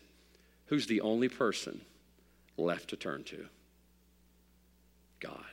Who's 0.66 0.88
the 0.88 1.02
only 1.02 1.28
person 1.28 1.80
left 2.56 2.90
to 2.90 2.96
turn 2.96 3.22
to? 3.24 3.46
God. 5.20 5.44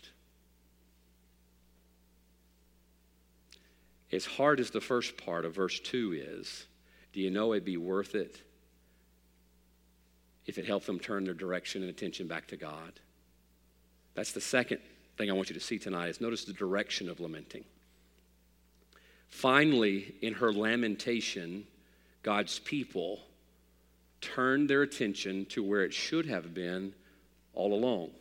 As 4.11 4.25
hard 4.25 4.59
as 4.59 4.71
the 4.71 4.81
first 4.81 5.15
part 5.15 5.45
of 5.45 5.53
verse 5.53 5.79
2 5.79 6.39
is, 6.41 6.65
do 7.13 7.19
you 7.19 7.29
know 7.29 7.53
it'd 7.53 7.65
be 7.65 7.77
worth 7.77 8.15
it 8.15 8.41
if 10.45 10.57
it 10.57 10.65
helped 10.65 10.85
them 10.85 10.99
turn 10.99 11.23
their 11.23 11.33
direction 11.33 11.81
and 11.81 11.89
attention 11.89 12.27
back 12.27 12.47
to 12.47 12.57
God. 12.57 12.99
That's 14.13 14.31
the 14.31 14.41
second 14.41 14.79
thing 15.17 15.29
I 15.29 15.33
want 15.33 15.49
you 15.49 15.55
to 15.55 15.61
see 15.61 15.79
tonight 15.79 16.09
is 16.09 16.21
notice 16.21 16.45
the 16.45 16.53
direction 16.53 17.09
of 17.09 17.19
lamenting. 17.19 17.63
Finally, 19.29 20.15
in 20.21 20.33
her 20.35 20.53
lamentation, 20.53 21.65
God's 22.23 22.59
people 22.59 23.19
turned 24.21 24.69
their 24.69 24.81
attention 24.81 25.45
to 25.47 25.63
where 25.63 25.83
it 25.83 25.93
should 25.93 26.25
have 26.25 26.53
been 26.53 26.93
all 27.53 27.73
along. 27.73 28.11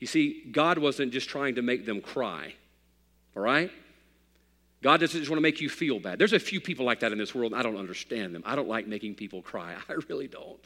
You 0.00 0.06
see, 0.06 0.44
God 0.50 0.78
wasn't 0.78 1.12
just 1.12 1.28
trying 1.28 1.54
to 1.56 1.62
make 1.62 1.86
them 1.86 2.00
cry, 2.00 2.52
all 3.36 3.42
right? 3.42 3.70
God 4.82 5.00
doesn't 5.00 5.18
just 5.18 5.30
want 5.30 5.38
to 5.38 5.42
make 5.42 5.60
you 5.62 5.70
feel 5.70 5.98
bad. 5.98 6.18
There's 6.18 6.34
a 6.34 6.38
few 6.38 6.60
people 6.60 6.84
like 6.84 7.00
that 7.00 7.10
in 7.10 7.16
this 7.16 7.34
world, 7.34 7.52
and 7.52 7.58
I 7.58 7.62
don't 7.62 7.78
understand 7.78 8.34
them. 8.34 8.42
I 8.44 8.54
don't 8.54 8.68
like 8.68 8.86
making 8.86 9.14
people 9.14 9.40
cry. 9.40 9.74
I 9.88 9.94
really 10.08 10.28
don't. 10.28 10.60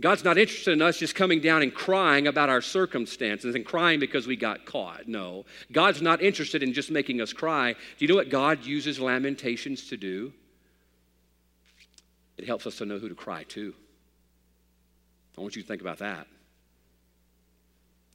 God's 0.00 0.24
not 0.24 0.38
interested 0.38 0.72
in 0.72 0.82
us 0.82 0.98
just 0.98 1.14
coming 1.14 1.40
down 1.40 1.62
and 1.62 1.72
crying 1.72 2.26
about 2.26 2.48
our 2.48 2.60
circumstances 2.60 3.54
and 3.54 3.64
crying 3.64 4.00
because 4.00 4.26
we 4.26 4.36
got 4.36 4.64
caught. 4.64 5.06
No. 5.06 5.44
God's 5.70 6.02
not 6.02 6.22
interested 6.22 6.62
in 6.62 6.72
just 6.72 6.90
making 6.90 7.20
us 7.20 7.32
cry. 7.32 7.72
Do 7.74 7.78
you 7.98 8.08
know 8.08 8.16
what 8.16 8.30
God 8.30 8.64
uses 8.64 8.98
lamentations 8.98 9.88
to 9.88 9.96
do? 9.96 10.32
It 12.36 12.46
helps 12.46 12.66
us 12.66 12.78
to 12.78 12.86
know 12.86 12.98
who 12.98 13.08
to 13.08 13.14
cry 13.14 13.44
to. 13.44 13.74
I 15.36 15.40
want 15.40 15.56
you 15.56 15.62
to 15.62 15.68
think 15.68 15.82
about 15.82 15.98
that. 15.98 16.26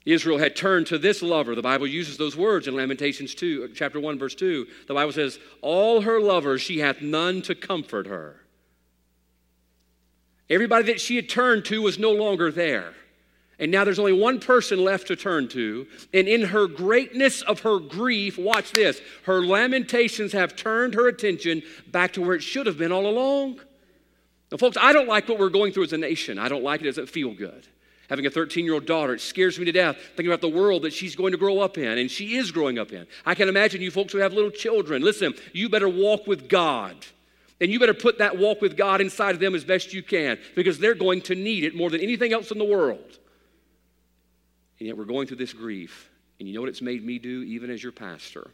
Israel 0.05 0.37
had 0.37 0.55
turned 0.55 0.87
to 0.87 0.97
this 0.97 1.21
lover. 1.21 1.53
The 1.53 1.61
Bible 1.61 1.85
uses 1.85 2.17
those 2.17 2.37
words 2.37 2.67
in 2.67 2.75
Lamentations 2.75 3.35
2, 3.35 3.73
chapter 3.75 3.99
1, 3.99 4.17
verse 4.17 4.35
2. 4.35 4.65
The 4.87 4.93
Bible 4.93 5.11
says, 5.11 5.37
All 5.61 6.01
her 6.01 6.21
lovers 6.21 6.61
she 6.61 6.79
hath 6.79 7.01
none 7.01 7.41
to 7.43 7.55
comfort 7.55 8.07
her. 8.07 8.46
Everybody 10.49 10.85
that 10.85 11.01
she 11.01 11.15
had 11.15 11.29
turned 11.29 11.65
to 11.65 11.81
was 11.81 11.99
no 11.99 12.11
longer 12.11 12.51
there. 12.51 12.93
And 13.59 13.71
now 13.71 13.83
there's 13.83 13.99
only 13.99 14.13
one 14.13 14.39
person 14.39 14.83
left 14.83 15.07
to 15.07 15.15
turn 15.15 15.47
to. 15.49 15.87
And 16.13 16.27
in 16.27 16.43
her 16.43 16.67
greatness 16.67 17.41
of 17.41 17.61
her 17.61 17.79
grief, 17.79 18.37
watch 18.37 18.71
this, 18.71 19.01
her 19.23 19.41
lamentations 19.41 20.31
have 20.33 20.55
turned 20.55 20.93
her 20.93 21.07
attention 21.07 21.63
back 21.91 22.13
to 22.13 22.21
where 22.21 22.35
it 22.35 22.43
should 22.43 22.67
have 22.67 22.77
been 22.77 22.91
all 22.91 23.07
along. 23.07 23.59
Now, 24.51 24.57
folks, 24.57 24.77
I 24.79 24.93
don't 24.93 25.07
like 25.07 25.27
what 25.27 25.39
we're 25.39 25.49
going 25.49 25.73
through 25.73 25.85
as 25.85 25.93
a 25.93 25.97
nation. 25.97 26.37
I 26.37 26.49
don't 26.49 26.63
like 26.63 26.81
it. 26.81 26.85
It 26.85 26.91
doesn't 26.91 27.09
feel 27.09 27.33
good. 27.33 27.67
Having 28.09 28.27
a 28.27 28.29
13 28.29 28.63
year 28.63 28.75
old 28.75 28.85
daughter, 28.85 29.15
it 29.15 29.21
scares 29.21 29.59
me 29.59 29.65
to 29.65 29.71
death 29.71 29.97
thinking 30.15 30.27
about 30.27 30.41
the 30.41 30.47
world 30.47 30.83
that 30.83 30.93
she's 30.93 31.15
going 31.15 31.31
to 31.31 31.37
grow 31.37 31.59
up 31.59 31.77
in, 31.77 31.97
and 31.97 32.09
she 32.09 32.37
is 32.37 32.51
growing 32.51 32.79
up 32.79 32.93
in. 32.93 33.05
I 33.25 33.35
can 33.35 33.49
imagine 33.49 33.81
you 33.81 33.91
folks 33.91 34.13
who 34.13 34.19
have 34.19 34.33
little 34.33 34.51
children. 34.51 35.01
Listen, 35.01 35.33
you 35.51 35.67
better 35.67 35.89
walk 35.89 36.25
with 36.25 36.47
God. 36.47 36.95
And 37.59 37.71
you 37.71 37.79
better 37.79 37.93
put 37.93 38.19
that 38.19 38.37
walk 38.37 38.61
with 38.61 38.77
God 38.77 39.01
inside 39.01 39.33
of 39.33 39.41
them 39.41 39.55
as 39.55 39.63
best 39.63 39.93
you 39.93 40.03
can 40.03 40.37
because 40.55 40.77
they're 40.77 40.93
going 40.93 41.21
to 41.23 41.35
need 41.35 41.63
it 41.63 41.75
more 41.75 41.89
than 41.89 42.01
anything 42.01 42.31
else 42.33 42.51
in 42.51 42.59
the 42.59 42.65
world. 42.65 43.17
And 44.79 44.87
yet 44.87 44.97
we're 44.97 45.05
going 45.05 45.27
through 45.27 45.37
this 45.37 45.53
grief. 45.53 46.09
And 46.39 46.47
you 46.47 46.53
know 46.53 46.61
what 46.61 46.69
it's 46.69 46.83
made 46.83 47.03
me 47.03 47.17
do, 47.17 47.41
even 47.41 47.71
as 47.71 47.81
your 47.81 47.91
pastor? 47.91 48.51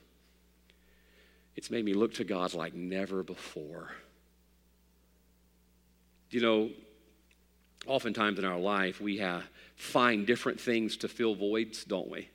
It's 1.56 1.70
made 1.70 1.84
me 1.84 1.93
look 1.93 2.14
to 2.16 2.24
God 2.24 2.54
like 2.54 2.74
never 2.74 3.24
before. 3.24 3.91
You 6.30 6.41
know, 6.41 6.70
oftentimes 7.86 8.39
in 8.39 8.45
our 8.45 8.58
life, 8.58 9.01
we 9.01 9.18
have, 9.18 9.43
find 9.76 10.26
different 10.26 10.62
things 10.62 10.97
to 10.97 11.10
fill 11.10 11.36
voids, 11.36 11.84
don't 11.84 12.10
we? 12.10 12.30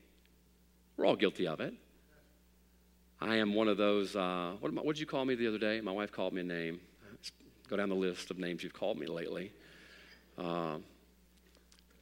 We're 0.97 1.07
all 1.07 1.17
guilty 1.17 1.47
of 1.47 1.61
it. 1.61 1.75
I 3.21 3.37
am 3.37 3.55
one 3.55 3.69
of 3.69 3.77
those. 3.77 4.15
Uh, 4.15 4.53
what, 4.61 4.73
what 4.73 4.95
did 4.95 5.01
you 5.01 5.07
call 5.07 5.25
me 5.25 5.35
the 5.35 5.49
other 5.49 5.59
day? 5.59 5.81
My 5.81 5.93
wife 5.93 6.13
called 6.13 6.33
me 6.33 6.41
a 6.41 6.45
name. 6.45 6.81
Let's 7.11 7.33
go 7.69 7.77
down 7.77 7.89
the 7.89 7.95
list 7.95 8.31
of 8.31 8.39
names 8.39 8.63
you've 8.63 8.73
called 8.73 8.99
me 8.99 9.07
lately. 9.07 9.53
Uh, 10.37 10.79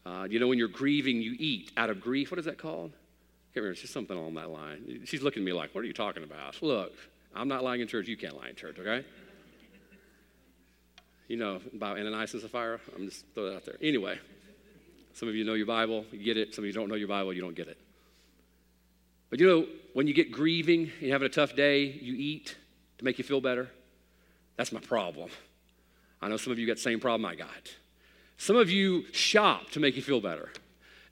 uh, 0.04 0.26
you 0.28 0.38
know, 0.38 0.46
when 0.46 0.58
you're 0.58 0.68
grieving, 0.68 1.22
you 1.22 1.34
eat 1.38 1.72
out 1.76 1.90
of 1.90 2.00
grief. 2.00 2.30
What 2.30 2.38
is 2.38 2.44
that 2.44 2.58
called? 2.58 2.90
I 2.90 3.54
can't 3.54 3.56
remember. 3.56 3.72
It's 3.72 3.80
just 3.80 3.94
something 3.94 4.16
on 4.16 4.34
that 4.34 4.50
line. 4.50 5.02
She's 5.04 5.22
looking 5.22 5.42
at 5.42 5.46
me 5.46 5.52
like, 5.52 5.74
what 5.74 5.82
are 5.82 5.86
you 5.86 5.94
talking 5.94 6.22
about? 6.22 6.62
Look, 6.62 6.92
I'm 7.34 7.48
not 7.48 7.64
lying 7.64 7.80
in 7.80 7.88
church. 7.88 8.06
You 8.06 8.16
can't 8.16 8.36
lie 8.36 8.50
in 8.50 8.54
church, 8.54 8.78
okay? 8.78 9.04
You 11.28 11.38
know 11.38 11.60
about 11.74 11.98
Ananias 11.98 12.34
and 12.34 12.42
Sapphira? 12.42 12.78
I'm 12.94 13.06
just 13.06 13.24
throwing 13.34 13.50
that 13.50 13.56
out 13.56 13.64
there. 13.64 13.76
Anyway, 13.82 14.18
some 15.14 15.28
of 15.28 15.34
you 15.34 15.44
know 15.44 15.54
your 15.54 15.66
Bible, 15.66 16.04
you 16.12 16.22
get 16.22 16.36
it. 16.36 16.54
Some 16.54 16.62
of 16.62 16.66
you 16.66 16.72
don't 16.72 16.88
know 16.88 16.94
your 16.94 17.08
Bible, 17.08 17.32
you 17.32 17.40
don't 17.40 17.56
get 17.56 17.68
it. 17.68 17.78
But 19.30 19.40
you 19.40 19.46
know, 19.46 19.66
when 19.92 20.06
you 20.06 20.14
get 20.14 20.30
grieving, 20.30 20.90
you're 21.00 21.12
having 21.12 21.26
a 21.26 21.30
tough 21.30 21.56
day, 21.56 21.84
you 21.84 22.14
eat 22.14 22.56
to 22.98 23.04
make 23.04 23.18
you 23.18 23.24
feel 23.24 23.40
better. 23.40 23.68
That's 24.56 24.72
my 24.72 24.80
problem. 24.80 25.30
I 26.20 26.28
know 26.28 26.36
some 26.36 26.52
of 26.52 26.58
you 26.58 26.66
got 26.66 26.76
the 26.76 26.82
same 26.82 27.00
problem 27.00 27.24
I 27.24 27.34
got. 27.34 27.74
Some 28.38 28.56
of 28.56 28.70
you 28.70 29.04
shop 29.12 29.70
to 29.70 29.80
make 29.80 29.96
you 29.96 30.02
feel 30.02 30.20
better. 30.20 30.50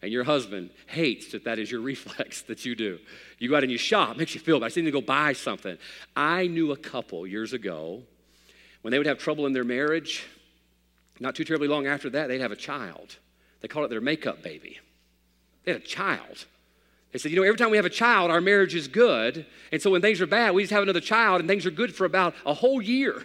And 0.03 0.13
your 0.13 0.25
husband 0.25 0.71
hates 0.87 1.33
that 1.33 1.45
that 1.45 1.59
is 1.59 1.71
your 1.71 1.81
reflex 1.93 2.43
that 2.43 2.65
you 2.65 2.75
do. 2.75 2.99
You 3.39 3.49
go 3.49 3.57
out 3.57 3.63
and 3.63 3.73
you 3.73 3.79
shop, 3.79 4.17
makes 4.17 4.35
you 4.35 4.41
feel 4.41 4.61
better. 4.61 4.73
I 4.79 4.81
need 4.81 4.87
to 4.87 4.93
go 4.93 5.01
buy 5.01 5.33
something. 5.33 5.79
I 6.15 6.47
knew 6.47 6.73
a 6.73 6.77
couple 6.77 7.27
years 7.27 7.53
ago 7.53 8.03
when 8.83 8.93
they 8.93 8.99
would 8.99 9.07
have 9.07 9.19
trouble 9.19 9.47
in 9.47 9.55
their 9.55 9.65
marriage, 9.65 10.27
not 11.21 11.35
too 11.35 11.45
terribly 11.45 11.69
long 11.69 11.87
after 11.87 12.11
that, 12.11 12.27
they'd 12.27 12.41
have 12.41 12.53
a 12.53 12.57
child. 12.57 13.17
They 13.61 13.69
called 13.69 13.87
it 13.87 13.89
their 13.89 14.03
makeup 14.03 14.43
baby. 14.43 14.79
They 15.65 15.73
had 15.73 15.81
a 15.81 15.85
child. 15.85 16.45
They 17.15 17.21
said, 17.21 17.31
you 17.31 17.37
know, 17.37 17.45
every 17.45 17.57
time 17.57 17.71
we 17.71 17.77
have 17.77 17.87
a 17.87 17.91
child, 17.91 18.33
our 18.33 18.41
marriage 18.41 18.75
is 18.75 18.89
good. 18.89 19.47
And 19.71 19.81
so 19.81 19.89
when 19.89 20.03
things 20.03 20.21
are 20.21 20.27
bad, 20.27 20.53
we 20.53 20.65
just 20.65 20.73
have 20.73 20.83
another 20.83 21.01
child 21.01 21.39
and 21.39 21.49
things 21.49 21.65
are 21.65 21.71
good 21.71 21.95
for 21.95 22.07
about 22.07 22.35
a 22.45 22.53
whole 22.53 22.83
year. 22.83 23.23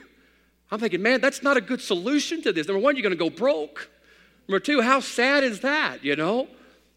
I'm 0.70 0.80
thinking, 0.80 1.02
man, 1.02 1.22
that's 1.22 1.42
not 1.42 1.58
a 1.58 1.62
good 1.62 1.82
solution 1.82 2.44
to 2.44 2.54
this. 2.54 2.68
Number 2.68 2.80
one, 2.80 2.96
you're 2.96 3.02
going 3.02 3.18
to 3.18 3.18
go 3.18 3.32
broke. 3.32 3.90
Number 4.48 4.60
two, 4.60 4.82
how 4.82 5.00
sad 5.00 5.44
is 5.44 5.62
that, 5.62 6.04
you 6.04 6.16
know? 6.16 6.48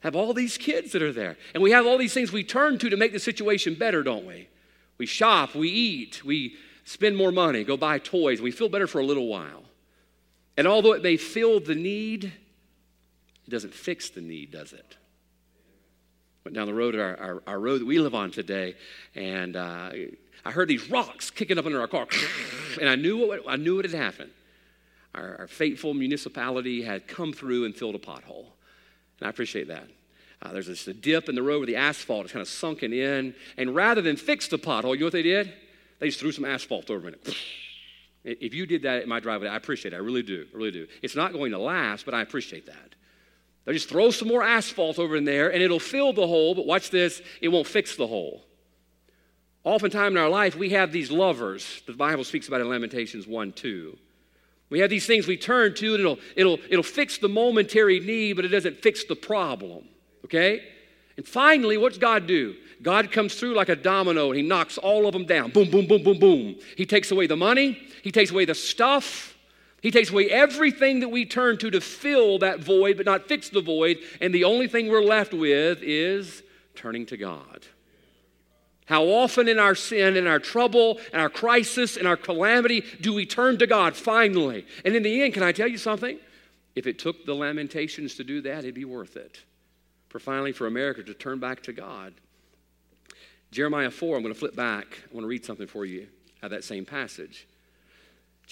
Have 0.01 0.15
all 0.15 0.35
these 0.35 0.59
kids 0.59 0.93
that 0.93 1.01
are 1.01 1.15
there. 1.15 1.39
And 1.55 1.63
we 1.63 1.71
have 1.71 1.87
all 1.87 1.97
these 1.97 2.13
things 2.13 2.31
we 2.31 2.45
turn 2.45 2.77
to 2.81 2.91
to 2.91 2.97
make 2.99 3.13
the 3.13 3.19
situation 3.19 3.75
better, 3.75 4.03
don't 4.03 4.27
we? 4.27 4.51
We 4.99 5.07
shop, 5.07 5.55
we 5.55 5.71
eat, 5.71 6.23
we 6.23 6.57
spend 6.85 7.17
more 7.17 7.33
money, 7.33 7.65
go 7.65 7.79
buy 7.79 8.01
toys, 8.01 8.43
we 8.43 8.51
feel 8.51 8.69
better 8.69 8.87
for 8.87 9.01
a 9.01 9.07
little 9.07 9.29
while. 9.29 9.63
And 10.59 10.67
although 10.67 10.93
it 10.93 11.03
may 11.03 11.17
fill 11.17 11.59
the 11.59 11.75
need, 11.75 12.25
it 12.25 13.51
doesn't 13.51 13.73
fix 13.73 14.11
the 14.11 14.21
need, 14.21 14.51
does 14.51 14.75
it? 14.75 14.99
Went 16.45 16.57
down 16.57 16.67
the 16.67 16.75
road, 16.75 16.97
our, 16.97 17.17
our, 17.17 17.43
our 17.47 17.61
road 17.61 17.81
that 17.81 17.87
we 17.87 17.99
live 18.01 18.15
on 18.15 18.31
today, 18.31 18.75
and 19.15 19.55
uh, 19.55 19.91
I 20.45 20.51
heard 20.51 20.67
these 20.67 20.91
rocks 20.91 21.31
kicking 21.31 21.57
up 21.57 21.67
under 21.67 21.81
our 21.81 21.87
car, 21.87 22.07
and 22.81 22.89
I 22.89 22.97
knew 22.97 23.29
what, 23.29 23.43
I 23.47 23.57
knew 23.57 23.77
what 23.77 23.85
had 23.85 23.95
happened. 23.95 24.31
Our, 25.15 25.37
our 25.41 25.47
fateful 25.47 25.95
municipality 25.95 26.83
had 26.83 27.07
come 27.07 27.33
through 27.33 27.65
and 27.65 27.77
filled 27.77 27.95
a 27.95 27.99
pothole, 27.99 28.47
and 29.21 29.27
I 29.27 29.29
appreciate 29.29 29.69
that. 29.69 29.87
Uh, 30.43 30.53
there's 30.53 30.67
this 30.67 30.89
a 30.89 30.95
dip 30.95 31.29
in 31.29 31.37
the 31.37 31.43
road 31.43 31.59
where 31.59 31.67
the 31.67 31.77
asphalt 31.77 32.27
is 32.27 32.33
kind 32.33 32.43
of 32.43 32.49
sunken 32.49 32.93
in, 32.93 33.35
and 33.57 33.75
rather 33.75 34.03
than 34.03 34.17
fix 34.17 34.49
the 34.49 34.59
pothole, 34.59 34.95
you 34.95 35.01
know 35.01 35.07
what 35.07 35.13
they 35.13 35.23
did? 35.23 35.53
They 36.01 36.09
just 36.09 36.19
threw 36.19 36.33
some 36.33 36.45
asphalt 36.45 36.91
over 36.91 37.09
it. 37.09 37.37
If 38.25 38.55
you 38.55 38.67
did 38.67 38.83
that 38.83 39.03
at 39.03 39.09
my 39.09 39.19
driveway, 39.19 39.49
I 39.49 39.57
appreciate 39.57 39.95
it. 39.95 39.97
I 39.97 39.99
really 39.99 40.23
do. 40.23 40.47
I 40.55 40.57
really 40.57 40.71
do. 40.71 40.87
It's 41.03 41.17
not 41.17 41.33
going 41.33 41.51
to 41.51 41.59
last, 41.59 42.05
but 42.05 42.15
I 42.15 42.23
appreciate 42.23 42.67
that. 42.67 42.95
They'll 43.65 43.75
just 43.75 43.89
throw 43.89 44.11
some 44.11 44.29
more 44.29 44.43
asphalt 44.43 44.99
over 44.99 45.17
in 45.17 45.25
there 45.25 45.53
and 45.53 45.63
it'll 45.63 45.79
fill 45.79 46.13
the 46.13 46.27
hole, 46.27 46.55
but 46.55 46.67
watch 46.67 46.91
this, 46.91 47.23
it 47.41 47.49
won't 47.49 47.67
fix 47.67 47.97
the 47.97 48.07
hole. 48.07 48.45
Oftentimes 49.65 50.13
in 50.13 50.19
our 50.19 50.29
life, 50.29 50.57
we 50.57 50.71
have 50.71 50.91
these 50.91 51.11
lovers. 51.11 51.83
The 51.87 51.93
Bible 51.93 52.25
speaks 52.25 52.49
about 52.49 52.61
in 52.61 52.69
Lamentations 52.69 53.27
1 53.27 53.53
2. 53.53 53.97
We 54.71 54.81
have 54.81 54.91
these 54.91 55.07
things 55.07 55.27
we 55.27 55.37
turn 55.37 55.75
to, 55.75 55.95
and 55.95 56.01
it'll, 56.01 56.19
it'll, 56.35 56.59
it'll 56.71 56.83
fix 56.83 57.19
the 57.19 57.29
momentary 57.29 58.01
need, 58.01 58.35
but 58.35 58.45
it 58.45 58.49
doesn't 58.49 58.83
fix 58.83 59.05
the 59.05 59.15
problem. 59.15 59.85
Okay? 60.25 60.65
And 61.17 61.29
finally, 61.29 61.77
what's 61.77 61.99
God 61.99 62.27
do? 62.27 62.57
God 62.81 63.13
comes 63.13 63.35
through 63.35 63.55
like 63.55 63.69
a 63.69 63.77
domino 63.77 64.29
and 64.29 64.37
he 64.37 64.43
knocks 64.43 64.79
all 64.79 65.07
of 65.07 65.13
them 65.13 65.25
down. 65.25 65.51
Boom, 65.51 65.71
boom, 65.71 65.87
boom, 65.87 66.03
boom, 66.03 66.19
boom. 66.19 66.57
He 66.77 66.87
takes 66.87 67.11
away 67.11 67.27
the 67.27 67.37
money, 67.37 67.81
he 68.03 68.11
takes 68.11 68.31
away 68.31 68.45
the 68.45 68.55
stuff, 68.55 69.32
he 69.83 69.91
takes 69.91 70.11
away 70.11 70.31
everything 70.31 71.01
that 71.01 71.09
we 71.09 71.27
turn 71.27 71.59
to 71.59 71.71
to 71.71 71.81
fill 71.81 72.39
that 72.39 72.61
void, 72.61 72.97
but 72.97 73.05
not 73.05 73.27
fix 73.27 73.49
the 73.49 73.61
void. 73.61 73.99
And 74.21 74.33
the 74.33 74.45
only 74.45 74.69
thing 74.69 74.89
we're 74.89 75.03
left 75.03 75.35
with 75.35 75.81
is 75.83 76.45
turning 76.77 77.05
to 77.07 77.17
God. 77.17 77.67
How 78.87 79.05
often 79.05 79.49
in 79.49 79.59
our 79.59 79.75
sin, 79.75 80.17
in 80.17 80.29
our 80.29 80.39
trouble, 80.39 81.01
in 81.13 81.19
our 81.19 81.29
crisis, 81.29 81.97
in 81.97 82.07
our 82.07 82.17
calamity, 82.17 82.85
do 83.01 83.13
we 83.13 83.27
turn 83.27 83.59
to 83.59 83.67
God 83.67 83.97
finally? 83.97 84.67
And 84.85 84.95
in 84.95 85.03
the 85.03 85.23
end, 85.23 85.35
can 85.35 85.43
I 85.43 85.51
tell 85.51 85.69
you 85.69 85.79
something? 85.79 86.17
If 86.77 86.87
it 86.87 87.01
took 87.01 87.27
the 87.27 87.35
Lamentations 87.35 88.15
to 88.15 88.25
do 88.25 88.41
that, 88.43 88.61
it'd 88.61 88.75
be 88.75 88.85
worth 88.85 89.17
it. 89.17 89.41
For 90.11 90.21
finally, 90.21 90.53
for 90.53 90.69
America 90.69 91.03
to 91.03 91.15
turn 91.15 91.41
back 91.41 91.61
to 91.65 91.73
God. 91.73 92.15
Jeremiah 93.51 93.91
4, 93.91 94.17
I'm 94.17 94.23
going 94.23 94.33
to 94.33 94.39
flip 94.39 94.55
back. 94.55 94.87
I 95.11 95.15
want 95.15 95.25
to 95.25 95.29
read 95.29 95.45
something 95.45 95.67
for 95.67 95.85
you 95.85 96.07
out 96.41 96.47
of 96.47 96.51
that 96.53 96.65
same 96.65 96.85
passage. 96.85 97.49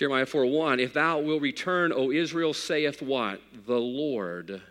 Jeremiah 0.00 0.24
4 0.24 0.46
1, 0.46 0.80
if 0.80 0.94
thou 0.94 1.18
wilt 1.18 1.42
return, 1.42 1.92
O 1.92 2.10
Israel, 2.10 2.54
saith 2.54 3.02
what? 3.02 3.38
The 3.66 3.78
Lord. 3.78 4.62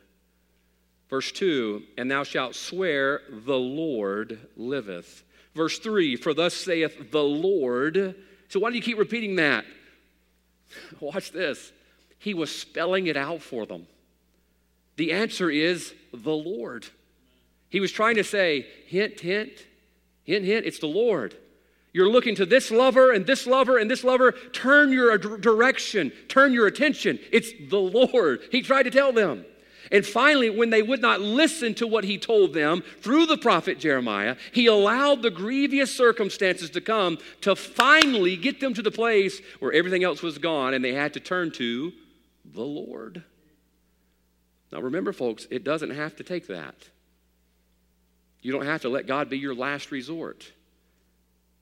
Verse 1.07 1.32
2, 1.32 1.84
and 1.99 2.09
thou 2.09 2.23
shalt 2.23 2.55
swear, 2.55 3.21
the 3.30 3.55
Lord 3.55 4.39
liveth. 4.57 5.23
Verse 5.53 5.77
3 5.77 6.15
For 6.15 6.34
thus 6.34 6.55
saith 6.55 7.11
the 7.11 7.21
Lord. 7.21 8.15
So 8.47 8.59
why 8.59 8.71
do 8.71 8.75
you 8.75 8.82
keep 8.82 8.97
repeating 8.97 9.36
that? 9.36 9.65
Watch 10.99 11.32
this. 11.32 11.73
He 12.17 12.34
was 12.34 12.49
spelling 12.49 13.05
it 13.05 13.15
out 13.15 13.43
for 13.43 13.67
them. 13.67 13.86
The 14.95 15.11
answer 15.11 15.51
is 15.51 15.93
the 16.11 16.34
Lord. 16.34 16.88
He 17.69 17.80
was 17.80 17.91
trying 17.91 18.15
to 18.15 18.23
say, 18.23 18.65
hint, 18.88 19.19
hint, 19.19 19.51
hint, 20.23 20.43
hint, 20.43 20.65
it's 20.65 20.80
the 20.80 20.88
Lord. 20.88 21.36
You're 21.91 22.09
looking 22.09 22.35
to 22.35 22.45
this 22.45 22.69
lover 22.69 23.11
and 23.11 23.25
this 23.25 23.47
lover 23.47 23.77
and 23.77 23.89
this 23.89 24.03
lover. 24.03 24.31
Turn 24.53 24.91
your 24.91 25.17
direction, 25.17 26.11
turn 26.27 26.53
your 26.53 26.67
attention. 26.67 27.19
It's 27.31 27.51
the 27.69 27.79
Lord. 27.79 28.41
He 28.51 28.61
tried 28.61 28.83
to 28.83 28.91
tell 28.91 29.11
them. 29.11 29.45
And 29.91 30.05
finally, 30.05 30.51
when 30.51 30.69
they 30.69 30.83
would 30.83 31.01
not 31.01 31.19
listen 31.19 31.73
to 31.75 31.87
what 31.87 32.03
he 32.03 32.19
told 32.19 32.53
them 32.53 32.83
through 32.99 33.25
the 33.25 33.37
prophet 33.37 33.79
Jeremiah, 33.79 34.35
he 34.51 34.67
allowed 34.67 35.23
the 35.23 35.31
grievous 35.31 35.95
circumstances 35.95 36.69
to 36.71 36.81
come 36.81 37.17
to 37.41 37.55
finally 37.55 38.35
get 38.35 38.59
them 38.59 38.75
to 38.75 38.83
the 38.83 38.91
place 38.91 39.41
where 39.59 39.71
everything 39.71 40.03
else 40.03 40.21
was 40.21 40.37
gone 40.37 40.75
and 40.75 40.85
they 40.85 40.93
had 40.93 41.13
to 41.15 41.19
turn 41.19 41.49
to 41.53 41.91
the 42.45 42.61
Lord. 42.61 43.23
Now, 44.71 44.81
remember, 44.81 45.11
folks, 45.11 45.47
it 45.49 45.63
doesn't 45.63 45.91
have 45.91 46.15
to 46.17 46.23
take 46.23 46.47
that. 46.47 46.75
You 48.41 48.51
don't 48.51 48.65
have 48.65 48.81
to 48.81 48.89
let 48.89 49.07
God 49.07 49.29
be 49.29 49.39
your 49.39 49.55
last 49.55 49.91
resort, 49.91 50.51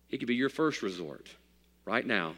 it 0.10 0.18
could 0.18 0.28
be 0.28 0.36
your 0.36 0.49
first 0.49 0.82
resort 0.82 1.28
right 1.86 2.05
now. 2.05 2.36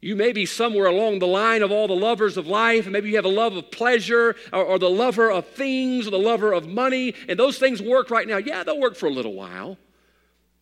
You 0.00 0.16
may 0.16 0.32
be 0.32 0.46
somewhere 0.46 0.86
along 0.86 1.18
the 1.18 1.26
line 1.26 1.62
of 1.62 1.70
all 1.70 1.86
the 1.86 1.94
lovers 1.94 2.38
of 2.38 2.46
life, 2.46 2.84
and 2.84 2.92
maybe 2.92 3.10
you 3.10 3.16
have 3.16 3.26
a 3.26 3.28
love 3.28 3.54
of 3.54 3.70
pleasure 3.70 4.34
or, 4.50 4.64
or, 4.64 4.78
the 4.78 4.88
lover 4.88 5.30
of 5.30 5.46
things 5.48 6.06
or 6.06 6.10
the 6.10 6.18
lover 6.18 6.52
of 6.52 6.66
money, 6.66 7.14
and 7.28 7.38
those 7.38 7.58
things 7.58 7.82
work 7.82 8.10
right 8.10 8.26
now. 8.26 8.38
Yeah, 8.38 8.62
they'll 8.64 8.80
work 8.80 8.96
for 8.96 9.06
a 9.06 9.12
little 9.12 9.34
while. 9.34 9.76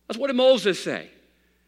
That's 0.07 0.17
what 0.17 0.27
did 0.27 0.35
Moses 0.35 0.83
say? 0.83 1.09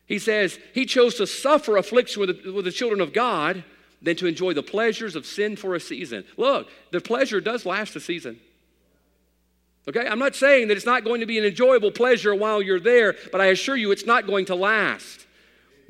He 0.06 0.20
says 0.20 0.60
he 0.74 0.86
chose 0.86 1.16
to 1.16 1.28
suffer 1.28 1.78
affliction 1.78 2.20
with 2.20 2.44
the, 2.44 2.52
with 2.52 2.66
the 2.66 2.72
children 2.72 3.00
of 3.00 3.14
God 3.14 3.64
than 4.02 4.18
to 4.18 4.28
enjoy 4.28 4.54
the 4.54 4.64
pleasures 4.64 5.16
of 5.16 5.26
sin 5.26 5.56
for 5.56 5.74
a 5.74 5.80
season. 5.80 6.26
Look, 6.36 6.68
the 6.92 7.00
pleasure 7.00 7.40
does 7.40 7.66
last 7.66 7.96
a 7.96 8.02
season. 8.02 8.40
Okay? 9.88 10.08
I'm 10.08 10.20
not 10.20 10.36
saying 10.36 10.68
that 10.68 10.78
it's 10.78 10.86
not 10.86 11.04
going 11.04 11.22
to 11.22 11.26
be 11.26 11.38
an 11.38 11.46
enjoyable 11.46 11.92
pleasure 11.92 12.36
while 12.36 12.62
you're 12.62 12.80
there, 12.80 13.16
but 13.32 13.42
I 13.42 13.48
assure 13.48 13.76
you 13.76 13.92
it's 13.92 14.06
not 14.06 14.28
going 14.28 14.46
to 14.46 14.56
last. 14.56 15.26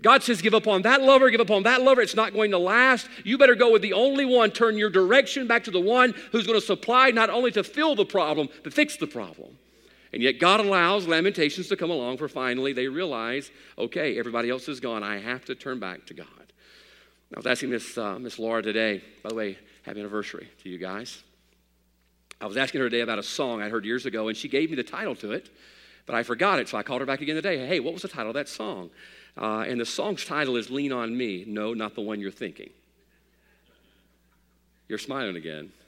God 0.02 0.24
says, 0.24 0.42
give 0.42 0.56
up 0.56 0.68
on 0.68 0.82
that 0.82 1.02
lover, 1.02 1.30
give 1.30 1.42
up 1.42 1.52
on 1.52 1.64
that 1.64 1.84
lover. 1.84 2.02
It's 2.02 2.16
not 2.16 2.34
going 2.34 2.52
to 2.52 2.58
last. 2.58 3.08
You 3.24 3.38
better 3.38 3.54
go 3.56 3.72
with 3.72 3.84
the 3.84 3.94
only 3.94 4.26
one. 4.26 4.50
Turn 4.52 4.76
your 4.78 4.90
direction 4.90 5.46
back 5.46 5.64
to 5.66 5.72
the 5.72 5.80
one 5.80 6.16
who's 6.32 6.48
going 6.48 6.60
to 6.60 6.66
supply 6.66 7.12
not 7.12 7.30
only 7.30 7.52
to 7.52 7.64
fill 7.64 7.96
the 7.96 8.06
problem, 8.06 8.50
but 8.64 8.74
fix 8.74 8.98
the 8.98 9.06
problem. 9.06 9.58
And 10.14 10.22
yet 10.22 10.40
God 10.40 10.60
allows 10.60 11.08
lamentations 11.08 11.68
to 11.70 11.78
come 11.78 11.92
along 11.92 12.18
for 12.18 12.28
finally 12.28 12.74
they 12.74 12.88
realize, 12.88 13.52
okay, 13.78 14.18
everybody 14.18 14.50
else 14.50 14.68
is 14.68 14.80
gone. 14.80 15.04
I 15.04 15.20
have 15.20 15.46
to 15.46 15.56
turn 15.56 15.80
back 15.80 16.06
to 16.08 16.14
God. 16.14 16.28
I 17.34 17.40
was 17.40 17.46
asking 17.46 17.70
Miss, 17.70 17.98
uh, 17.98 18.20
Miss 18.20 18.40
Laura 18.40 18.62
today, 18.62 19.02
by 19.24 19.30
the 19.30 19.36
way, 19.36 19.58
happy 19.84 20.00
anniversary 20.00 20.50
to 20.64 20.70
you 20.70 20.78
guys. 20.78 21.24
I 22.42 22.48
was 22.48 22.58
asking 22.58 22.82
her 22.82 22.90
today 22.90 23.02
about 23.02 23.20
a 23.20 23.24
song 23.24 23.62
I 23.62 23.70
heard 23.70 23.86
years 23.86 24.08
ago, 24.08 24.28
and 24.28 24.36
she 24.36 24.50
gave 24.50 24.72
me 24.72 24.76
the 24.76 24.84
title 24.84 25.16
to 25.18 25.32
it, 25.32 25.50
but 26.08 26.16
I 26.16 26.24
forgot 26.24 26.58
it, 26.60 26.68
so 26.68 26.78
I 26.78 26.82
called 26.82 27.02
her 27.02 27.06
back 27.06 27.22
again 27.22 27.36
today. 27.36 27.68
Hey, 27.68 27.80
what 27.80 27.94
was 27.94 28.02
the 28.02 28.08
title 28.08 28.30
of 28.30 28.34
that 28.34 28.50
song? 28.50 28.90
Uh, 29.38 29.64
and 29.68 29.80
the 29.80 29.86
song's 29.86 30.26
title 30.26 30.58
is 30.58 30.72
Lean 30.72 30.92
on 30.92 31.16
Me. 31.16 31.46
No, 31.48 31.76
not 31.76 31.94
the 31.94 32.02
one 32.02 32.20
you're 32.20 32.32
thinking. 32.32 32.72
You're 34.90 34.98
smiling 34.98 35.36
again. 35.36 35.72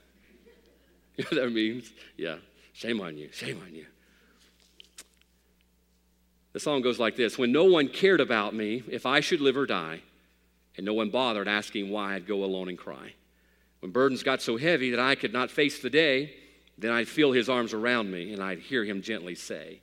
You 1.16 1.22
know 1.22 1.28
what 1.30 1.44
that 1.44 1.52
means? 1.52 1.92
Yeah. 2.16 2.38
Shame 2.72 3.00
on 3.00 3.16
you. 3.16 3.28
Shame 3.30 3.62
on 3.64 3.72
you. 3.72 3.86
The 6.52 6.58
song 6.58 6.82
goes 6.82 6.98
like 6.98 7.14
this 7.14 7.38
When 7.38 7.52
no 7.52 7.66
one 7.66 7.86
cared 7.86 8.20
about 8.20 8.52
me, 8.52 8.82
if 8.90 9.06
I 9.06 9.20
should 9.20 9.40
live 9.40 9.56
or 9.56 9.64
die, 9.64 10.00
and 10.76 10.84
no 10.84 10.92
one 10.92 11.10
bothered 11.10 11.46
asking 11.46 11.90
why 11.90 12.14
I'd 12.14 12.26
go 12.26 12.42
alone 12.42 12.68
and 12.68 12.76
cry. 12.76 13.12
When 13.78 13.92
burdens 13.92 14.24
got 14.24 14.42
so 14.42 14.56
heavy 14.56 14.90
that 14.90 14.98
I 14.98 15.14
could 15.14 15.32
not 15.32 15.52
face 15.52 15.80
the 15.80 15.88
day, 15.88 16.34
then 16.78 16.90
I'd 16.90 17.08
feel 17.08 17.32
his 17.32 17.48
arms 17.48 17.72
around 17.72 18.10
me 18.10 18.32
and 18.32 18.42
I'd 18.42 18.58
hear 18.58 18.84
him 18.84 19.02
gently 19.02 19.34
say, 19.34 19.80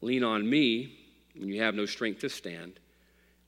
Lean 0.00 0.24
on 0.24 0.48
me 0.48 0.96
when 1.36 1.48
you 1.48 1.62
have 1.62 1.74
no 1.74 1.86
strength 1.86 2.20
to 2.20 2.28
stand. 2.28 2.78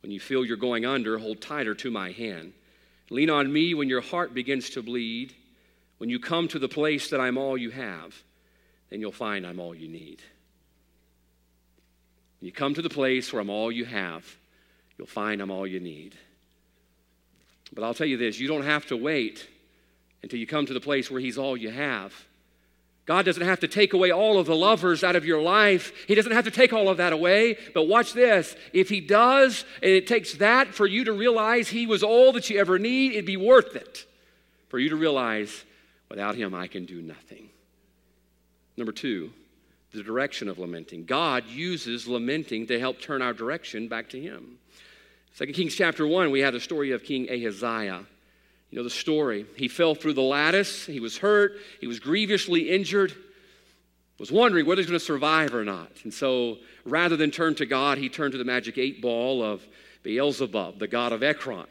When 0.02 0.12
you 0.12 0.20
feel 0.20 0.44
you're 0.44 0.56
going 0.56 0.84
under, 0.84 1.18
hold 1.18 1.40
tighter 1.40 1.74
to 1.76 1.90
my 1.90 2.12
hand. 2.12 2.52
Lean 3.10 3.30
on 3.30 3.52
me 3.52 3.74
when 3.74 3.88
your 3.88 4.00
heart 4.00 4.34
begins 4.34 4.70
to 4.70 4.82
bleed. 4.82 5.34
When 5.98 6.08
you 6.08 6.18
come 6.18 6.48
to 6.48 6.58
the 6.58 6.68
place 6.68 7.10
that 7.10 7.20
I'm 7.20 7.36
all 7.36 7.58
you 7.58 7.70
have, 7.70 8.22
then 8.88 9.00
you'll 9.00 9.12
find 9.12 9.46
I'm 9.46 9.60
all 9.60 9.74
you 9.74 9.88
need. 9.88 10.22
When 12.40 12.46
you 12.46 12.52
come 12.52 12.72
to 12.74 12.82
the 12.82 12.88
place 12.88 13.32
where 13.32 13.42
I'm 13.42 13.50
all 13.50 13.70
you 13.70 13.84
have, 13.84 14.24
you'll 14.96 15.06
find 15.06 15.42
I'm 15.42 15.50
all 15.50 15.66
you 15.66 15.80
need. 15.80 16.16
But 17.72 17.84
I'll 17.84 17.94
tell 17.94 18.06
you 18.06 18.16
this 18.16 18.38
you 18.38 18.48
don't 18.48 18.64
have 18.64 18.86
to 18.86 18.96
wait 18.96 19.46
until 20.22 20.38
you 20.38 20.46
come 20.46 20.66
to 20.66 20.74
the 20.74 20.80
place 20.80 21.10
where 21.10 21.20
He's 21.20 21.38
all 21.38 21.56
you 21.56 21.70
have. 21.70 22.14
God 23.10 23.24
doesn't 23.24 23.42
have 23.42 23.58
to 23.58 23.66
take 23.66 23.92
away 23.92 24.12
all 24.12 24.38
of 24.38 24.46
the 24.46 24.54
lovers 24.54 25.02
out 25.02 25.16
of 25.16 25.24
your 25.24 25.42
life. 25.42 25.92
He 26.06 26.14
doesn't 26.14 26.30
have 26.30 26.44
to 26.44 26.50
take 26.52 26.72
all 26.72 26.88
of 26.88 26.98
that 26.98 27.12
away. 27.12 27.58
But 27.74 27.88
watch 27.88 28.12
this. 28.12 28.54
If 28.72 28.88
He 28.88 29.00
does, 29.00 29.64
and 29.82 29.90
it 29.90 30.06
takes 30.06 30.34
that 30.34 30.68
for 30.68 30.86
you 30.86 31.02
to 31.02 31.12
realize 31.12 31.66
He 31.66 31.88
was 31.88 32.04
all 32.04 32.30
that 32.34 32.48
you 32.48 32.60
ever 32.60 32.78
need, 32.78 33.10
it'd 33.10 33.26
be 33.26 33.36
worth 33.36 33.74
it 33.74 34.06
for 34.68 34.78
you 34.78 34.90
to 34.90 34.94
realize 34.94 35.64
without 36.08 36.36
Him, 36.36 36.54
I 36.54 36.68
can 36.68 36.84
do 36.84 37.02
nothing. 37.02 37.48
Number 38.76 38.92
two, 38.92 39.32
the 39.92 40.04
direction 40.04 40.48
of 40.48 40.60
lamenting. 40.60 41.04
God 41.04 41.48
uses 41.48 42.06
lamenting 42.06 42.68
to 42.68 42.78
help 42.78 43.00
turn 43.00 43.22
our 43.22 43.32
direction 43.32 43.88
back 43.88 44.10
to 44.10 44.20
Him. 44.20 44.58
Second 45.34 45.54
Kings 45.54 45.74
chapter 45.74 46.06
1, 46.06 46.30
we 46.30 46.42
have 46.42 46.52
the 46.52 46.60
story 46.60 46.92
of 46.92 47.02
King 47.02 47.28
Ahaziah. 47.28 48.04
You 48.70 48.78
know 48.78 48.84
the 48.84 48.90
story. 48.90 49.46
He 49.56 49.68
fell 49.68 49.94
through 49.94 50.14
the 50.14 50.22
lattice, 50.22 50.86
he 50.86 51.00
was 51.00 51.18
hurt, 51.18 51.54
he 51.80 51.86
was 51.86 51.98
grievously 51.98 52.70
injured, 52.70 53.12
was 54.18 54.30
wondering 54.30 54.66
whether 54.66 54.80
he's 54.80 54.88
going 54.88 54.98
to 54.98 55.04
survive 55.04 55.54
or 55.54 55.64
not. 55.64 55.90
And 56.04 56.12
so 56.12 56.58
rather 56.84 57.16
than 57.16 57.30
turn 57.30 57.54
to 57.56 57.66
God, 57.66 57.98
he 57.98 58.08
turned 58.08 58.32
to 58.32 58.38
the 58.38 58.44
magic 58.44 58.78
eight 58.78 59.02
ball 59.02 59.42
of 59.42 59.66
Beelzebub, 60.02 60.78
the 60.78 60.86
god 60.86 61.12
of 61.12 61.22
Ekron. 61.22 61.66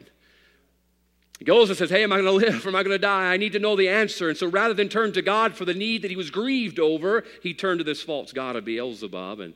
He 1.38 1.46
goes 1.46 1.70
and 1.70 1.78
says, 1.78 1.88
Hey, 1.88 2.02
am 2.02 2.12
I 2.12 2.20
going 2.20 2.26
to 2.26 2.46
live 2.46 2.66
or 2.66 2.68
am 2.68 2.76
I 2.76 2.82
going 2.82 2.94
to 2.94 2.98
die? 2.98 3.32
I 3.32 3.38
need 3.38 3.52
to 3.52 3.58
know 3.58 3.76
the 3.76 3.88
answer. 3.88 4.28
And 4.28 4.36
so 4.36 4.46
rather 4.46 4.74
than 4.74 4.90
turn 4.90 5.12
to 5.12 5.22
God 5.22 5.54
for 5.54 5.64
the 5.64 5.72
need 5.72 6.02
that 6.02 6.10
he 6.10 6.16
was 6.16 6.30
grieved 6.30 6.78
over, 6.78 7.24
he 7.42 7.54
turned 7.54 7.78
to 7.78 7.84
this 7.84 8.02
false 8.02 8.32
god 8.32 8.56
of 8.56 8.66
Beelzebub. 8.66 9.40
And 9.40 9.54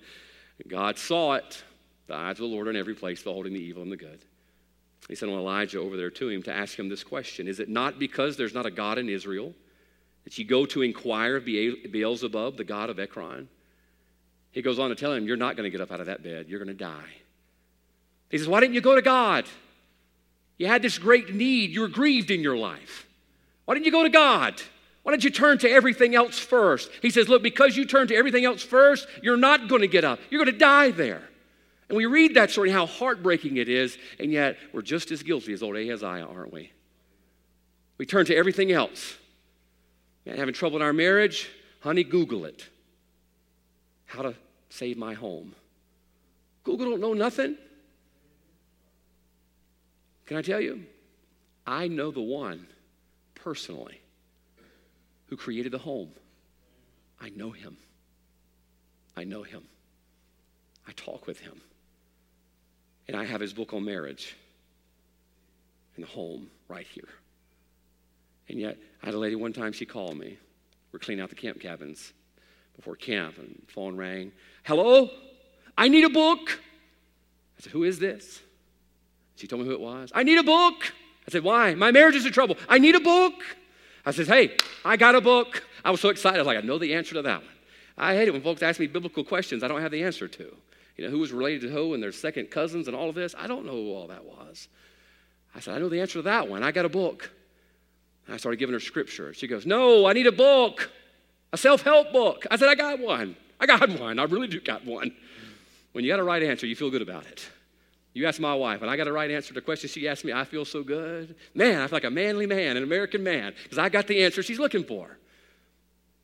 God 0.67 0.97
saw 0.97 1.35
it. 1.35 1.63
The 2.07 2.15
eyes 2.15 2.33
of 2.33 2.39
the 2.39 2.47
Lord 2.47 2.69
are 2.69 2.71
in 2.71 2.77
every 2.77 2.95
place, 2.95 3.23
beholding 3.23 3.53
the 3.53 3.61
evil 3.61 3.83
and 3.83 3.93
the 3.93 3.99
good. 3.99 4.21
He 5.09 5.15
sent 5.15 5.31
Elijah 5.31 5.81
over 5.81 5.97
there 5.97 6.11
to 6.11 6.29
him 6.29 6.43
to 6.45 6.53
ask 6.53 6.79
him 6.79 6.89
this 6.89 7.05
question 7.05 7.47
Is 7.47 7.61
it 7.61 7.69
not 7.69 7.99
because 7.99 8.37
there's 8.37 8.55
not 8.55 8.67
a 8.67 8.71
God 8.71 8.99
in 8.99 9.09
Israel 9.09 9.53
that 10.25 10.39
you 10.39 10.45
go 10.45 10.65
to 10.67 10.83
inquire 10.83 11.37
of 11.37 11.45
Beelzebub, 11.45 12.57
the 12.57 12.65
God 12.65 12.91
of 12.91 12.99
Ekron? 12.99 13.49
He 14.51 14.63
goes 14.63 14.79
on 14.79 14.89
to 14.91 14.95
tell 14.95 15.13
him, 15.13 15.27
You're 15.27 15.37
not 15.37 15.57
going 15.57 15.65
to 15.65 15.71
get 15.71 15.81
up 15.81 15.93
out 15.93 16.01
of 16.01 16.07
that 16.07 16.23
bed. 16.23 16.47
You're 16.49 16.59
going 16.59 16.69
to 16.69 16.75
die. 16.75 17.13
He 18.31 18.39
says, 18.39 18.49
Why 18.49 18.61
didn't 18.61 18.75
you 18.75 18.81
go 18.81 18.95
to 18.95 19.03
God? 19.03 19.47
You 20.57 20.69
had 20.69 20.83
this 20.83 20.99
great 20.99 21.35
need. 21.35 21.71
You 21.71 21.83
were 21.83 21.89
grieved 21.89 22.31
in 22.31 22.41
your 22.41 22.57
life. 22.57 23.07
Why 23.65 23.75
didn't 23.75 23.87
you 23.87 23.93
go 23.93 24.05
to 24.05 24.09
God? 24.11 24.61
Why 25.03 25.13
don't 25.13 25.25
you 25.25 25.31
turn 25.31 25.59
to 25.59 25.71
everything 25.71 26.15
else 26.15 26.39
first? 26.39 26.91
He 27.03 27.11
says, 27.11 27.29
Look, 27.29 27.43
because 27.43 27.77
you 27.77 27.85
turn 27.85 28.09
to 28.09 28.17
everything 28.17 28.45
else 28.45 28.63
first, 28.63 29.07
you're 29.23 29.37
not 29.37 29.69
going 29.69 29.83
to 29.83 29.89
get 29.89 30.05
up. 30.05 30.19
You're 30.31 30.43
going 30.43 30.53
to 30.53 30.59
die 30.59 30.93
there. 30.93 31.29
And 31.89 31.97
we 31.97 32.07
read 32.07 32.35
that 32.35 32.51
story, 32.51 32.71
how 32.71 32.87
heartbreaking 32.87 33.59
it 33.59 33.69
is, 33.69 33.99
and 34.19 34.33
yet 34.33 34.57
we're 34.73 34.83
just 34.83 35.11
as 35.11 35.23
guilty 35.23 35.53
as 35.53 35.63
old 35.63 35.77
Ahaziah, 35.77 36.27
aren't 36.27 36.53
we? 36.53 36.73
We 37.99 38.07
turn 38.07 38.27
to 38.27 38.35
everything 38.35 38.73
else. 38.73 39.17
Man, 40.25 40.37
having 40.37 40.55
trouble 40.55 40.77
in 40.77 40.83
our 40.83 40.93
marriage? 40.93 41.51
Honey, 41.81 42.03
Google 42.03 42.47
it. 42.47 42.67
How 44.07 44.23
to 44.23 44.35
save 44.71 44.97
my 44.97 45.15
home. 45.15 45.55
Google 46.65 46.91
don't 46.91 47.01
know 47.01 47.13
nothing. 47.13 47.57
Can 50.27 50.39
I 50.39 50.43
tell 50.43 50.61
you? 50.61 50.85
I 51.67 51.89
know 51.89 52.11
the 52.11 52.23
one 52.23 52.67
personally 53.35 54.01
who 55.27 55.37
created 55.37 55.73
the 55.73 55.79
home. 55.79 56.11
I 57.21 57.29
know 57.31 57.51
him. 57.51 57.77
I 59.17 59.25
know 59.25 59.43
him. 59.43 59.65
I 60.89 60.93
talk 60.93 61.27
with 61.27 61.41
him. 61.41 61.61
And 63.09 63.17
I 63.17 63.25
have 63.25 63.41
his 63.41 63.53
book 63.53 63.73
on 63.75 63.85
marriage 63.85 64.35
and 65.97 66.05
the 66.05 66.09
home 66.09 66.51
right 66.69 66.87
here. 66.87 67.09
And 68.49 68.59
yet, 68.59 68.77
I 69.03 69.07
had 69.07 69.15
a 69.15 69.19
lady 69.19 69.37
one 69.37 69.53
time, 69.53 69.73
she 69.73 69.87
called 69.87 70.19
me. 70.19 70.39
We're 70.93 70.99
cleaning 70.99 71.23
out 71.23 71.31
the 71.31 71.37
camp 71.37 71.61
cabins 71.61 72.13
before 72.77 72.97
camp, 72.97 73.39
and 73.39 73.63
phone 73.69 73.97
rang. 73.97 74.33
Hello? 74.65 75.11
I 75.77 75.89
need 75.89 76.05
a 76.05 76.11
book. 76.11 76.61
I 77.59 77.63
said, 77.63 77.73
Who 77.73 77.85
is 77.85 77.99
this? 77.99 78.41
She 79.37 79.47
told 79.47 79.63
me 79.63 79.69
who 79.69 79.75
it 79.75 79.81
was. 79.81 80.11
I 80.15 80.23
need 80.23 80.39
a 80.39 80.43
book. 80.43 80.93
I 81.27 81.31
said, 81.31 81.43
Why? 81.43 81.75
My 81.75 81.91
marriage 81.91 82.15
is 82.15 82.27
in 82.27 82.33
trouble. 82.33 82.57
I 82.69 82.79
need 82.79 82.95
a 82.95 83.01
book. 83.01 83.35
I 84.05 84.11
said, 84.11 84.27
Hey, 84.27 84.57
I 84.85 84.97
got 84.97 85.15
a 85.15 85.21
book. 85.21 85.65
I 85.85 85.91
was 85.91 86.01
so 86.01 86.09
excited. 86.09 86.39
I 86.39 86.43
was 86.43 86.47
like, 86.47 86.59
I 86.59 86.67
know 86.67 86.79
the 86.79 86.95
answer 86.95 87.15
to 87.15 87.23
that 87.23 87.41
one. 87.43 87.51
I 87.97 88.15
hate 88.15 88.29
it 88.29 88.33
when 88.33 88.43
folks 88.43 88.63
ask 88.63 88.81
me 88.81 88.87
biblical 88.87 89.23
questions 89.23 89.63
I 89.63 89.69
don't 89.69 89.81
have 89.81 89.93
the 89.93 90.03
answer 90.03 90.27
to. 90.27 90.57
You 90.97 91.05
know, 91.05 91.11
who 91.11 91.19
was 91.19 91.33
related 91.33 91.63
to 91.63 91.69
who 91.71 91.95
and 91.95 92.03
their 92.03 92.13
second 92.13 92.51
cousins 92.51 92.87
and 92.87 92.97
all 92.97 93.09
of 93.09 93.15
this. 93.15 93.35
I 93.37 93.47
don't 93.47 93.67
know 93.67 93.73
who 93.73 93.93
all 93.93 94.07
that 94.09 94.25
was. 94.25 94.69
I 95.55 95.61
said, 95.61 95.75
I 95.75 95.79
know 95.79 95.89
the 95.89 96.01
answer 96.01 96.15
to 96.15 96.23
that 96.23 96.49
one. 96.49 96.63
I 96.63 96.73
got 96.73 96.85
a 96.85 96.89
book. 96.89 97.31
I 98.29 98.37
started 98.37 98.59
giving 98.59 98.73
her 98.73 98.81
scripture. 98.81 99.35
She 99.35 99.47
goes, 99.47 99.67
No, 99.67 100.07
I 100.07 100.13
need 100.13 100.27
a 100.27 100.33
book, 100.33 100.91
a 101.53 101.57
self 101.57 101.83
help 101.83 102.13
book. 102.13 102.47
I 102.51 102.57
said, 102.57 102.69
I 102.69 102.75
got 102.75 102.99
one. 102.99 103.37
I 103.61 103.67
got 103.67 103.89
one. 104.01 104.19
I 104.19 104.25
really 104.25 104.49
do 104.49 104.61
got 104.61 104.85
one. 104.85 105.15
When 105.93 106.05
you 106.05 106.11
got 106.11 106.19
a 106.19 106.25
right 106.25 106.43
answer, 106.43 106.67
you 106.67 106.75
feel 106.75 106.91
good 106.91 107.03
about 107.03 107.27
it. 107.27 107.47
You 108.15 108.27
ask 108.27 108.41
my 108.41 108.55
wife, 108.55 108.81
and 108.83 108.91
I 108.91 108.97
got 108.97 109.09
a 109.09 109.13
right 109.13 109.31
answer 109.31 109.49
to 109.49 109.55
the 109.55 109.61
question 109.61 109.89
she 109.89 110.09
asked 110.09 110.25
me, 110.25 110.33
I 110.33 110.45
feel 110.45 110.65
so 110.65 110.85
good. 110.85 111.35
Man, 111.53 111.81
I 111.81 111.87
feel 111.89 111.97
like 111.97 112.05
a 112.05 112.11
manly 112.11 112.47
man, 112.47 112.77
an 112.77 112.85
American 112.85 113.25
man, 113.25 113.55
because 113.63 113.79
I 113.79 113.89
got 113.89 114.07
the 114.07 114.25
answer 114.25 114.43
she's 114.43 114.61
looking 114.61 114.85
for. 114.85 115.19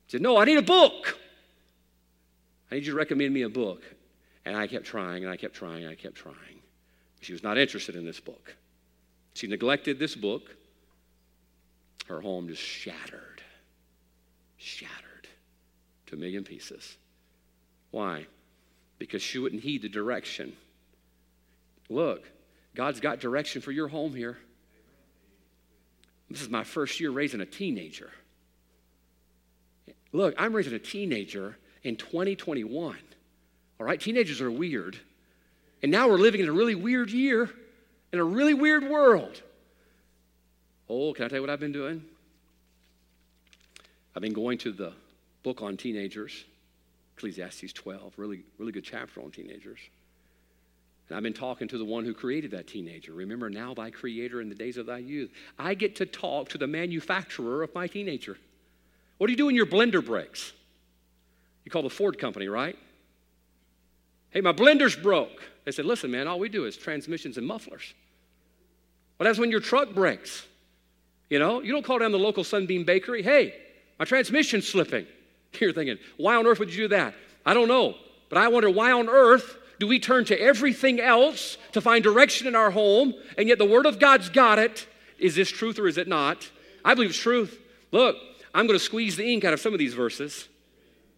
She 0.07 0.13
said, 0.13 0.23
No, 0.23 0.37
I 0.37 0.45
need 0.45 0.59
a 0.59 0.63
book. 0.63 1.19
I 2.71 2.77
need 2.77 2.87
you 2.87 2.93
to 2.93 2.99
recommend 2.99 3.35
me 3.35 3.43
a 3.43 3.49
book. 3.49 3.83
And 4.45 4.57
I 4.57 4.67
kept 4.67 4.87
trying, 4.87 5.23
and 5.23 5.33
I 5.33 5.37
kept 5.37 5.55
trying, 5.55 5.85
and 5.85 5.93
I 5.93 5.95
kept 5.95 6.15
trying. 6.15 6.63
She 7.21 7.33
was 7.33 7.43
not 7.43 7.59
interested 7.59 7.97
in 7.97 8.05
this 8.05 8.21
book. 8.21 8.55
She 9.35 9.47
neglected 9.47 9.99
this 9.99 10.15
book. 10.15 10.57
Her 12.07 12.21
home 12.21 12.49
just 12.49 12.63
shattered, 12.63 13.43
shattered 14.57 15.29
to 16.07 16.17
a 16.17 16.19
million 16.19 16.43
pieces. 16.43 16.97
Why? 17.91 18.27
Because 18.99 19.23
she 19.23 19.39
wouldn't 19.39 19.63
heed 19.63 19.83
the 19.83 19.89
direction. 19.89 20.57
Look, 21.89 22.29
God's 22.75 23.01
got 23.01 23.21
direction 23.21 23.63
for 23.63 23.73
your 23.73 23.89
home 23.89 24.15
here. 24.15 24.39
This 26.31 26.43
is 26.43 26.49
my 26.49 26.65
first 26.65 27.01
year 27.01 27.11
raising 27.11 27.41
a 27.41 27.47
teenager. 27.47 28.11
Look, 30.13 30.35
I'm 30.39 30.53
raising 30.53 30.75
a 30.75 30.79
teenager 30.79 31.57
in 31.83 31.97
2021. 31.97 32.97
All 33.81 33.87
right, 33.87 33.99
teenagers 33.99 34.43
are 34.43 34.51
weird. 34.51 34.99
And 35.83 35.91
now 35.91 36.07
we're 36.07 36.19
living 36.19 36.43
in 36.43 36.49
a 36.49 36.53
really 36.53 36.75
weird 36.75 37.11
year, 37.11 37.49
in 38.13 38.19
a 38.19 38.25
really 38.25 38.53
weird 38.53 38.85
world. 38.85 39.43
Oh, 40.91 41.15
can 41.15 41.25
I 41.25 41.29
tell 41.29 41.39
you 41.39 41.43
what 41.43 41.51
I've 41.51 41.61
been 41.61 41.73
doing? 41.73 42.05
I've 44.15 44.21
been 44.21 44.35
going 44.35 44.59
to 44.59 44.73
the 44.73 44.93
book 45.43 45.63
on 45.63 45.79
teenagers, 45.79 46.45
Ecclesiastes 47.17 47.73
12, 47.73 48.13
really, 48.19 48.43
really 48.59 48.73
good 48.73 48.85
chapter 48.85 49.23
on 49.23 49.31
teenagers. 49.31 49.79
And 51.09 51.17
I've 51.17 51.23
been 51.23 51.33
talking 51.33 51.67
to 51.69 51.79
the 51.79 51.85
one 51.85 52.05
who 52.05 52.13
created 52.13 52.51
that 52.51 52.67
teenager. 52.67 53.15
Remember 53.15 53.49
now 53.49 53.73
thy 53.73 53.89
creator 53.89 54.43
in 54.43 54.51
the 54.51 54.55
days 54.55 54.77
of 54.77 54.85
thy 54.85 54.99
youth. 54.99 55.31
I 55.59 55.73
get 55.73 55.97
to 55.97 56.07
talk 56.07 56.51
to 56.51 56.59
the 56.59 56.67
manufacturer 56.67 57.63
of 57.63 57.75
my 57.75 57.87
teenager. 57.87 58.37
What 59.17 59.29
do 59.29 59.33
you 59.33 59.39
do 59.39 59.47
when 59.47 59.55
your 59.55 59.67
blender 59.67 60.05
breaks? 60.05 60.53
You 61.65 61.71
call 61.71 61.83
the 61.83 61.89
Ford 61.89 62.19
company, 62.19 62.49
right? 62.49 62.77
Hey, 64.31 64.41
my 64.41 64.53
blender's 64.53 64.97
broke. 64.97 65.43
They 65.65 65.73
said, 65.73 65.85
listen, 65.85 66.11
man, 66.11 66.29
all 66.29 66.39
we 66.39 66.49
do 66.49 66.65
is 66.65 66.77
transmissions 66.77 67.37
and 67.37 67.47
mufflers. 67.47 67.95
What 69.17 69.27
happens 69.27 69.41
when 69.41 69.51
your 69.51 69.61
truck 69.61 69.95
breaks? 69.95 70.47
You 71.29 71.39
know, 71.39 71.61
you 71.61 71.73
don't 71.73 71.85
call 71.85 71.99
down 71.99 72.13
the 72.13 72.19
local 72.19 72.45
Sunbeam 72.45 72.85
Bakery. 72.85 73.23
Hey, 73.23 73.55
my 73.99 74.05
transmission's 74.05 74.69
slipping. 74.69 75.07
You're 75.61 75.73
thinking, 75.73 75.99
why 76.17 76.37
on 76.37 76.47
earth 76.47 76.59
would 76.59 76.73
you 76.73 76.85
do 76.85 76.89
that? 76.89 77.15
I 77.45 77.55
don't 77.55 77.69
know. 77.69 77.95
But 78.29 78.39
I 78.39 78.49
wonder 78.49 78.71
why 78.71 78.93
on 78.93 79.09
earth 79.09 79.59
do 79.79 79.87
we 79.87 79.99
turn 79.99 80.25
to 80.27 80.41
everything 80.41 81.01
else 81.01 81.57
to 81.73 81.81
find 81.81 82.05
direction 82.05 82.47
in 82.47 82.55
our 82.55 82.71
home, 82.71 83.15
and 83.39 83.49
yet 83.49 83.59
the 83.59 83.65
Word 83.65 83.87
of 83.87 83.99
God's 83.99 84.29
got 84.29 84.59
it? 84.59 84.87
Is 85.19 85.35
this 85.35 85.49
truth 85.49 85.79
or 85.79 85.89
is 85.89 85.99
it 85.99 86.09
not? 86.09 86.51
I 86.85 86.95
believe 86.95 87.11
it's 87.11 87.19
truth. 87.19 87.59
Look, 87.93 88.17
I'm 88.55 88.67
going 88.67 88.79
to 88.79 88.85
squeeze 88.85 89.17
the 89.17 89.33
ink 89.33 89.45
out 89.45 89.53
of 89.53 89.61
some 89.61 89.73
of 89.73 89.79
these 89.79 89.95
verses. 89.95 90.49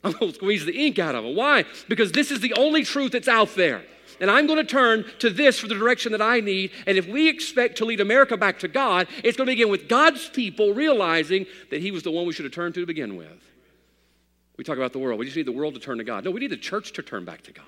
I'm 0.05 0.13
going 0.13 0.33
to 0.33 0.35
squeeze 0.35 0.65
the 0.65 0.77
ink 0.77 0.99
out 0.99 1.15
of 1.15 1.25
them. 1.25 1.37
Why? 1.37 1.65
Because 1.89 2.13
this 2.13 2.31
is 2.31 2.41
the 2.41 2.55
only 2.55 2.85
truth 2.85 3.13
that's 3.13 3.29
out 3.29 3.55
there. 3.55 3.85
And 4.21 4.31
I'm 4.31 4.47
going 4.47 4.59
to 4.59 4.65
turn 4.65 5.05
to 5.21 5.31
this 5.31 5.59
for 5.59 5.69
the 5.69 5.75
direction 5.75 6.13
that 6.13 6.23
I 6.23 6.41
need. 6.41 6.71
And 6.87 6.99
if 6.99 7.07
we 7.07 7.29
expect 7.29 7.79
to 7.79 7.85
lead 7.85 8.01
America 8.01 8.37
back 8.37 8.59
to 8.61 8.69
God, 8.69 9.09
it's 9.25 9.37
going 9.37 9.47
to 9.47 9.53
begin 9.53 9.69
with 9.69 9.89
God's 9.89 10.29
people 10.29 10.75
realizing 10.75 11.47
that 11.71 11.81
He 11.81 11.91
was 11.91 12.03
the 12.03 12.11
one 12.11 12.27
we 12.27 12.33
should 12.33 12.45
have 12.45 12.55
turned 12.55 12.75
to 12.75 12.81
to 12.81 12.87
begin 12.87 13.17
with. 13.17 13.51
We 14.57 14.65
talk 14.65 14.77
about 14.77 14.93
the 14.93 14.99
world. 14.99 15.19
We 15.19 15.25
just 15.25 15.37
need 15.37 15.47
the 15.47 15.53
world 15.53 15.75
to 15.75 15.81
turn 15.81 15.99
to 15.99 16.05
God. 16.05 16.25
No, 16.25 16.31
we 16.31 16.41
need 16.41 16.51
the 16.51 16.57
church 16.57 16.93
to 16.93 17.03
turn 17.03 17.25
back 17.25 17.43
to 17.43 17.53
God. 17.53 17.65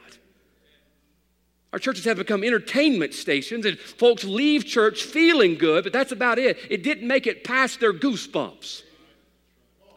Our 1.72 1.78
churches 1.80 2.04
have 2.04 2.18
become 2.18 2.44
entertainment 2.44 3.14
stations, 3.14 3.66
and 3.66 3.76
folks 3.76 4.22
leave 4.22 4.64
church 4.64 5.02
feeling 5.02 5.56
good, 5.56 5.82
but 5.82 5.92
that's 5.92 6.12
about 6.12 6.38
it. 6.38 6.56
It 6.70 6.84
didn't 6.84 7.08
make 7.08 7.26
it 7.26 7.42
past 7.42 7.80
their 7.80 7.92
goosebumps. 7.92 8.82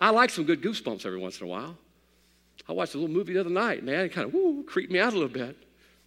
I 0.01 0.09
like 0.09 0.31
some 0.31 0.45
good 0.45 0.61
goosebumps 0.61 1.05
every 1.05 1.19
once 1.19 1.39
in 1.39 1.45
a 1.45 1.49
while. 1.49 1.77
I 2.69 2.73
watched 2.73 2.95
a 2.95 2.97
little 2.97 3.13
movie 3.13 3.33
the 3.33 3.39
other 3.39 3.49
night, 3.49 3.83
man. 3.83 4.05
It 4.05 4.13
kind 4.13 4.27
of 4.27 4.33
woo, 4.33 4.63
creeped 4.63 4.91
me 4.91 4.99
out 4.99 5.13
a 5.13 5.15
little 5.15 5.29
bit. 5.29 5.55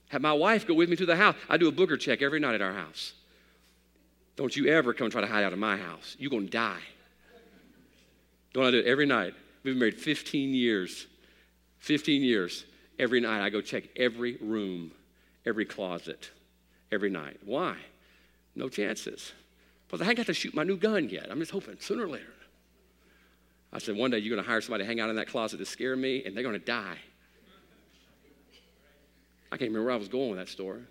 Had 0.08 0.22
my 0.22 0.32
wife 0.32 0.66
go 0.66 0.74
with 0.74 0.88
me 0.88 0.96
to 0.96 1.06
the 1.06 1.16
house. 1.16 1.36
I 1.48 1.56
do 1.56 1.68
a 1.68 1.72
booger 1.72 1.98
check 1.98 2.20
every 2.20 2.40
night 2.40 2.54
at 2.54 2.60
our 2.60 2.74
house. 2.74 3.12
Don't 4.36 4.54
you 4.56 4.66
ever 4.66 4.92
come 4.92 5.10
try 5.10 5.20
to 5.20 5.26
hide 5.26 5.44
out 5.44 5.52
of 5.52 5.58
my 5.58 5.76
house. 5.76 6.16
You're 6.18 6.30
going 6.30 6.46
to 6.46 6.50
die. 6.50 6.80
Don't 8.52 8.66
I 8.66 8.70
do 8.70 8.78
it 8.78 8.86
every 8.86 9.06
night? 9.06 9.34
We've 9.62 9.74
been 9.74 9.78
married 9.78 10.00
15 10.00 10.54
years. 10.54 11.06
15 11.78 12.22
years. 12.22 12.64
Every 12.98 13.20
night 13.20 13.44
I 13.44 13.50
go 13.50 13.60
check 13.60 13.84
every 13.96 14.36
room, 14.40 14.90
every 15.46 15.64
closet, 15.64 16.30
every 16.90 17.10
night. 17.10 17.38
Why? 17.44 17.76
No 18.54 18.68
chances. 18.68 19.32
Because 19.86 20.00
I 20.00 20.04
haven't 20.04 20.18
got 20.18 20.26
to 20.26 20.34
shoot 20.34 20.54
my 20.54 20.64
new 20.64 20.76
gun 20.76 21.08
yet. 21.08 21.28
I'm 21.30 21.38
just 21.38 21.52
hoping 21.52 21.76
sooner 21.78 22.04
or 22.04 22.08
later. 22.08 22.32
I 23.72 23.78
said, 23.78 23.96
one 23.96 24.10
day 24.10 24.18
you're 24.18 24.34
going 24.34 24.44
to 24.44 24.50
hire 24.50 24.60
somebody 24.60 24.82
to 24.82 24.86
hang 24.86 25.00
out 25.00 25.10
in 25.10 25.16
that 25.16 25.28
closet 25.28 25.58
to 25.58 25.64
scare 25.64 25.96
me, 25.96 26.24
and 26.24 26.36
they're 26.36 26.42
going 26.42 26.58
to 26.58 26.64
die. 26.64 26.96
I 29.52 29.56
can't 29.56 29.70
remember 29.70 29.86
where 29.86 29.94
I 29.94 29.98
was 29.98 30.08
going 30.08 30.30
with 30.30 30.38
that 30.38 30.48
story. 30.48 30.82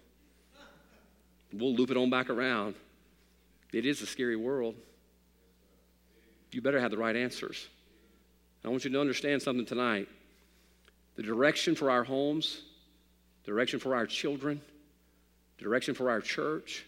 We'll 1.51 1.73
loop 1.73 1.91
it 1.91 1.97
on 1.97 2.09
back 2.09 2.29
around. 2.29 2.75
It 3.73 3.85
is 3.85 4.01
a 4.01 4.05
scary 4.05 4.35
world. 4.35 4.75
You 6.51 6.61
better 6.61 6.79
have 6.79 6.91
the 6.91 6.97
right 6.97 7.15
answers. 7.15 7.67
I 8.63 8.69
want 8.69 8.83
you 8.83 8.91
to 8.91 8.99
understand 8.99 9.41
something 9.41 9.65
tonight. 9.65 10.07
The 11.15 11.23
direction 11.23 11.75
for 11.75 11.91
our 11.91 12.03
homes, 12.03 12.61
the 13.43 13.51
direction 13.51 13.79
for 13.79 13.95
our 13.95 14.05
children, 14.05 14.61
the 15.57 15.63
direction 15.63 15.93
for 15.93 16.09
our 16.09 16.21
church, 16.21 16.85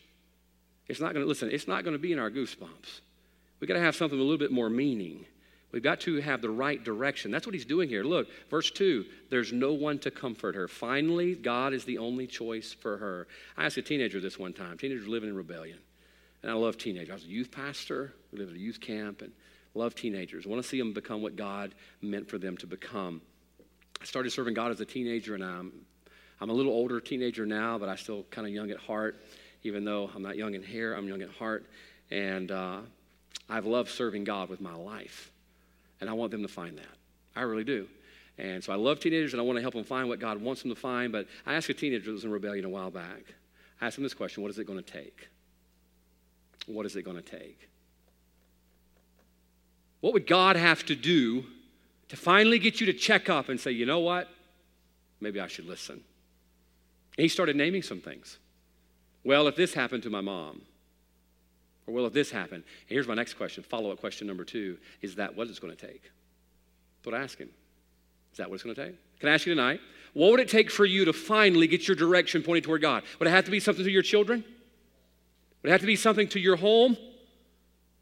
it's 0.88 1.00
not 1.00 1.14
going 1.14 1.24
to, 1.24 1.28
listen, 1.28 1.50
it's 1.52 1.68
not 1.68 1.84
going 1.84 1.94
to 1.94 2.00
be 2.00 2.12
in 2.12 2.20
our 2.20 2.30
goosebumps. 2.30 3.02
We've 3.60 3.68
got 3.68 3.76
to 3.76 3.82
have 3.82 3.96
something 3.96 4.20
a 4.20 4.22
little 4.22 4.38
bit 4.38 4.52
more 4.52 4.70
meaning. 4.70 5.26
We've 5.72 5.84
got 5.84 6.02
to 6.02 6.20
have 6.20 6.42
the 6.42 6.50
right 6.50 6.84
direction. 6.84 7.32
That's 7.32 7.46
what 7.46 7.54
he's 7.54 7.66
doing 7.66 7.88
here. 7.88 8.04
Look, 8.04 8.28
verse 8.50 8.72
2 8.72 9.06
there's 9.30 9.54
no 9.54 9.74
one 9.74 10.00
to 10.00 10.12
comfort 10.12 10.56
her. 10.56 10.68
Finally, 10.68 11.36
God 11.36 11.74
is 11.74 11.86
the 11.86 11.98
only 11.98 12.28
choice 12.28 12.74
for 12.74 12.98
her. 12.98 13.28
I 13.58 13.66
asked 13.66 13.78
a 13.78 13.82
teenager 13.82 14.20
this 14.20 14.38
one 14.38 14.54
time. 14.54 14.78
Teenagers 14.78 15.08
living 15.08 15.30
in 15.30 15.36
rebellion. 15.36 15.80
And 16.42 16.52
I 16.52 16.56
love 16.56 16.78
teenagers. 16.78 17.10
I 17.10 17.14
was 17.14 17.24
a 17.24 17.28
youth 17.28 17.52
pastor. 17.52 18.14
We 18.32 18.40
lived 18.40 18.52
at 18.52 18.58
a 18.58 18.60
youth 18.60 18.82
camp 18.82 19.22
and 19.22 19.32
love 19.74 19.96
teenagers. 19.96 20.46
I 20.46 20.50
want 20.50 20.62
to 20.62 20.68
see 20.68 20.78
them 20.78 20.94
become 20.94 21.22
what 21.22 21.36
God 21.36 21.74
meant 22.02 22.28
for 22.28 22.38
them 22.38 22.58
to 22.58 22.68
become. 22.68 23.22
I 24.02 24.06
started 24.06 24.32
serving 24.32 24.56
God 24.56 24.72
as 24.72 24.82
a 24.82 24.86
teenager, 24.86 25.36
and 25.36 25.44
I'm, 25.44 25.72
I'm 26.42 26.50
a 26.50 26.54
little 26.54 26.74
older 26.74 27.00
teenager 27.00 27.46
now, 27.46 27.78
but 27.78 27.88
I 27.88 27.96
still 27.96 28.24
kind 28.32 28.48
of 28.48 28.54
young 28.54 28.72
at 28.72 28.78
heart. 28.78 29.24
Even 29.64 29.86
though 29.86 30.10
I'm 30.16 30.24
not 30.24 30.38
young 30.38 30.56
in 30.56 30.64
hair, 30.64 30.96
I'm 30.96 31.08
young 31.08 31.22
at 31.22 31.30
heart. 31.30 31.68
And 32.10 32.52
uh, 32.52 32.80
I've 33.48 33.68
loved 33.68 33.92
serving 33.92 34.24
God 34.24 34.50
with 34.50 34.60
my 34.60 34.74
life. 34.74 35.31
And 36.02 36.10
I 36.10 36.14
want 36.14 36.32
them 36.32 36.42
to 36.42 36.48
find 36.48 36.78
that. 36.78 36.98
I 37.36 37.42
really 37.42 37.64
do. 37.64 37.88
And 38.38 38.64
so 38.64 38.74
I 38.74 38.76
love 38.76 39.00
teenagers 39.00 39.34
and 39.34 39.42
I 39.42 39.46
want 39.46 39.58
to 39.58 39.62
help 39.62 39.74
them 39.74 39.84
find 39.84 40.10
what 40.10 40.20
God 40.20 40.42
wants 40.42 40.64
them 40.64 40.72
to 40.72 40.80
find. 40.80 41.12
But 41.12 41.28
I 41.46 41.54
asked 41.54 41.70
a 41.70 41.74
teenager 41.74 42.06
who 42.06 42.14
was 42.14 42.26
in 42.26 42.32
rebellion 42.32 42.66
a 42.66 42.70
while 42.70 42.92
back, 42.92 43.24
I 43.80 43.88
asked 43.88 43.98
him 43.98 44.04
this 44.04 44.14
question 44.14 44.44
What 44.44 44.50
is 44.50 44.58
it 44.58 44.66
going 44.66 44.82
to 44.82 44.92
take? 44.92 45.30
What 46.66 46.86
is 46.86 46.96
it 46.96 47.04
going 47.04 47.18
to 47.18 47.24
take? 47.24 47.70
What 50.02 50.14
would 50.14 50.28
God 50.28 50.56
have 50.56 50.86
to 50.88 50.96
do 50.96 51.46
to 52.10 52.18
finally 52.18 52.60
get 52.60 52.80
you 52.80 52.88
to 52.88 52.94
check 52.94 53.30
up 53.30 53.50
and 53.50 53.60
say, 53.60 53.72
you 53.72 53.86
know 53.86 54.00
what? 54.00 54.30
Maybe 55.22 55.40
I 55.40 55.48
should 55.48 55.66
listen. 55.66 56.04
And 57.18 57.24
he 57.24 57.28
started 57.28 57.56
naming 57.56 57.84
some 57.84 58.02
things. 58.02 58.38
Well, 59.24 59.48
if 59.48 59.56
this 59.56 59.74
happened 59.74 60.04
to 60.04 60.10
my 60.10 60.22
mom, 60.22 60.62
or 61.88 61.94
well, 61.94 62.06
if 62.06 62.14
this 62.14 62.32
happened, 62.32 62.64
here's 62.86 63.08
my 63.08 63.16
next 63.16 63.36
question 63.36 63.64
follow 63.64 63.92
up 63.92 64.00
question 64.00 64.28
number 64.28 64.44
two 64.44 64.78
is 65.02 65.16
that 65.16 65.36
what 65.36 65.48
it's 65.48 65.60
going 65.60 65.76
to 65.76 65.88
take? 65.88 66.04
That's 66.04 67.06
what 67.06 67.16
I 67.16 67.24
ask 67.24 67.38
him. 67.38 67.50
Is 68.32 68.38
that 68.38 68.50
what 68.50 68.56
it's 68.56 68.64
going 68.64 68.76
to 68.76 68.86
take? 68.86 68.96
Can 69.20 69.30
I 69.30 69.34
ask 69.34 69.46
you 69.46 69.54
tonight? 69.54 69.82
What 70.14 70.32
would 70.32 70.40
it 70.40 70.50
take 70.50 70.70
for 70.70 70.86
you 70.86 71.06
to 71.06 71.14
finally 71.14 71.68
get 71.68 71.88
your 71.88 71.96
direction 71.96 72.44
pointed 72.44 72.64
toward 72.64 72.82
God? 72.82 73.04
Would 73.20 73.28
it 73.28 73.32
have 73.32 73.46
to 73.46 73.52
be 73.52 73.60
something 73.60 73.86
to 73.86 73.92
your 73.92 74.02
children? 74.02 74.44
Would 75.62 75.70
it 75.70 75.72
have 75.72 75.82
to 75.82 75.88
be 75.88 75.96
something 75.96 76.28
to 76.30 76.40
your 76.40 76.56
home? 76.56 76.98